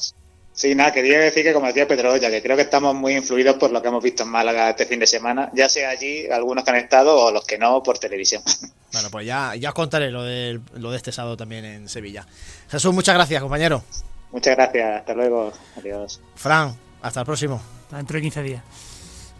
Sí, 0.54 0.72
nada, 0.76 0.92
quería 0.92 1.18
decir 1.18 1.42
que, 1.42 1.52
como 1.52 1.66
decía 1.66 1.88
Pedro 1.88 2.12
Olla, 2.12 2.30
que 2.30 2.40
creo 2.40 2.54
que 2.54 2.62
estamos 2.62 2.94
muy 2.94 3.16
influidos 3.16 3.56
por 3.56 3.72
lo 3.72 3.82
que 3.82 3.88
hemos 3.88 4.02
visto 4.02 4.22
en 4.22 4.28
Málaga 4.28 4.70
este 4.70 4.86
fin 4.86 5.00
de 5.00 5.06
semana, 5.08 5.50
ya 5.52 5.68
sea 5.68 5.90
allí, 5.90 6.28
algunos 6.28 6.62
que 6.62 6.70
han 6.70 6.76
estado 6.76 7.18
o 7.18 7.32
los 7.32 7.44
que 7.44 7.58
no 7.58 7.82
por 7.82 7.98
televisión. 7.98 8.42
Bueno, 8.94 9.10
pues 9.10 9.26
ya, 9.26 9.56
ya 9.56 9.70
os 9.70 9.74
contaré 9.74 10.12
lo 10.12 10.22
de, 10.22 10.60
lo 10.74 10.92
de 10.92 10.96
este 10.96 11.10
sábado 11.10 11.36
también 11.36 11.64
en 11.64 11.88
Sevilla. 11.88 12.24
Jesús, 12.70 12.94
muchas 12.94 13.16
gracias, 13.16 13.42
compañero. 13.42 13.82
Muchas 14.30 14.54
gracias, 14.54 15.00
hasta 15.00 15.14
luego, 15.14 15.52
adiós. 15.76 16.20
Fran, 16.36 16.76
hasta 17.02 17.18
el 17.18 17.26
próximo. 17.26 17.60
Hasta 17.86 17.96
dentro 17.96 18.14
de 18.14 18.22
15 18.22 18.42
días. 18.44 18.62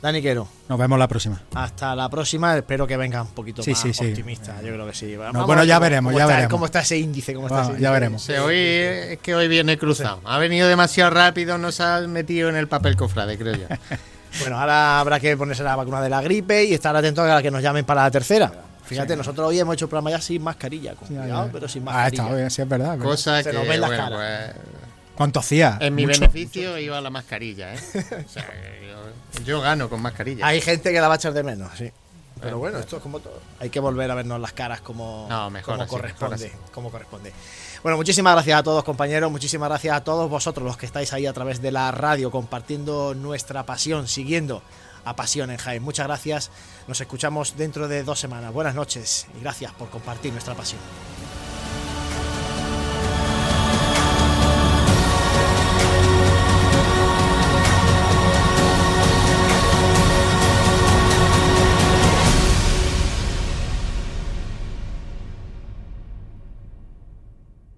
Dani 0.04 0.20
Quero. 0.20 0.46
Nos 0.68 0.78
vemos 0.78 0.98
la 0.98 1.08
próxima. 1.08 1.40
Hasta 1.54 1.96
la 1.96 2.10
próxima. 2.10 2.54
Espero 2.54 2.86
que 2.86 2.94
venga 2.94 3.22
un 3.22 3.28
poquito 3.28 3.62
más 3.66 3.84
optimista. 3.86 4.60
Yo 4.60 4.74
creo 4.74 4.86
que 4.86 4.92
sí. 4.92 5.16
bueno, 5.16 5.64
ya 5.64 5.78
veremos, 5.78 6.14
ya 6.14 6.26
veremos. 6.26 6.50
¿Cómo 6.50 6.66
está 6.66 6.80
ese 6.80 6.98
índice? 6.98 7.32
¿Cómo 7.32 7.46
está 7.46 7.72
ese 7.72 7.80
ya 7.80 7.90
veremos. 7.90 8.28
hoy 8.28 8.54
es 8.54 9.18
que 9.20 9.34
hoy 9.34 9.48
viene 9.48 9.78
cruzado. 9.78 10.20
Ha 10.26 10.36
venido 10.36 10.68
demasiado 10.68 11.08
rápido, 11.08 11.56
nos 11.56 11.80
ha 11.80 12.02
metido 12.02 12.50
en 12.50 12.56
el 12.56 12.68
papel 12.68 12.96
cofrade, 12.96 13.38
creo 13.38 13.54
yo. 13.54 13.66
bueno, 14.40 14.60
ahora 14.60 15.00
habrá 15.00 15.18
que 15.18 15.38
ponerse 15.38 15.62
la 15.62 15.74
vacuna 15.74 16.02
de 16.02 16.10
la 16.10 16.20
gripe 16.20 16.66
y 16.66 16.74
estar 16.74 16.94
atento 16.94 17.22
a 17.22 17.40
que 17.40 17.50
nos 17.50 17.62
llamen 17.62 17.86
para 17.86 18.02
la 18.02 18.10
tercera. 18.10 18.52
Fíjate, 18.84 19.16
nosotros 19.16 19.48
hoy 19.48 19.58
hemos 19.58 19.72
hecho 19.72 19.86
el 19.86 19.88
programa 19.88 20.10
ya 20.10 20.20
sin 20.20 20.42
mascarilla, 20.42 20.94
con 20.96 21.08
cuidado, 21.08 21.48
pero 21.50 21.66
sin 21.66 21.80
ah, 21.80 21.84
mascarilla. 21.86 22.22
Ah, 22.22 22.26
está 22.26 22.36
bien, 22.36 22.50
sí 22.50 22.60
es 22.60 22.68
verdad. 22.68 22.98
Cosa 22.98 23.42
Se 23.42 23.50
que, 23.50 23.56
nos 23.56 23.66
ven 23.66 23.80
las 23.80 23.90
caras. 23.90 24.10
Pues, 24.10 24.64
¿Cuánto 25.14 25.40
hacía? 25.40 25.78
En 25.80 25.94
mi 25.94 26.04
beneficio 26.04 26.76
iba 26.78 27.00
la 27.00 27.08
mascarilla, 27.08 27.74
¿eh? 27.74 27.78
o 27.78 28.28
sea, 28.28 28.44
yo 29.44 29.60
gano 29.60 29.88
con 29.88 30.00
mascarilla. 30.00 30.46
Hay 30.46 30.60
gente 30.60 30.92
que 30.92 31.00
la 31.00 31.08
va 31.08 31.14
a 31.14 31.16
echar 31.16 31.32
de 31.32 31.42
menos, 31.42 31.70
sí. 31.76 31.90
Pero 32.40 32.58
bueno, 32.58 32.78
esto 32.78 32.96
es 32.96 33.02
como 33.02 33.20
todo. 33.20 33.40
Hay 33.60 33.70
que 33.70 33.80
volver 33.80 34.10
a 34.10 34.14
vernos 34.14 34.40
las 34.40 34.52
caras 34.52 34.80
como, 34.80 35.28
corresponde, 35.88 36.52
como 36.72 36.90
corresponde. 36.90 37.32
Bueno, 37.82 37.96
muchísimas 37.96 38.34
gracias 38.34 38.58
a 38.58 38.62
todos, 38.62 38.84
compañeros. 38.84 39.30
Muchísimas 39.30 39.68
gracias 39.68 39.96
a 39.96 40.04
todos 40.04 40.28
vosotros 40.28 40.66
los 40.66 40.76
que 40.76 40.86
estáis 40.86 41.12
ahí 41.12 41.26
a 41.26 41.32
través 41.32 41.62
de 41.62 41.70
la 41.70 41.90
radio 41.90 42.30
compartiendo 42.30 43.14
nuestra 43.14 43.64
pasión, 43.64 44.08
siguiendo 44.08 44.62
a 45.04 45.16
Pasión 45.16 45.50
en 45.50 45.58
Jaén. 45.58 45.82
Muchas 45.82 46.06
gracias. 46.06 46.50
Nos 46.88 47.00
escuchamos 47.00 47.56
dentro 47.56 47.88
de 47.88 48.02
dos 48.02 48.18
semanas. 48.18 48.52
Buenas 48.52 48.74
noches 48.74 49.26
y 49.38 49.40
gracias 49.40 49.72
por 49.72 49.90
compartir 49.90 50.32
nuestra 50.32 50.54
pasión. 50.54 50.80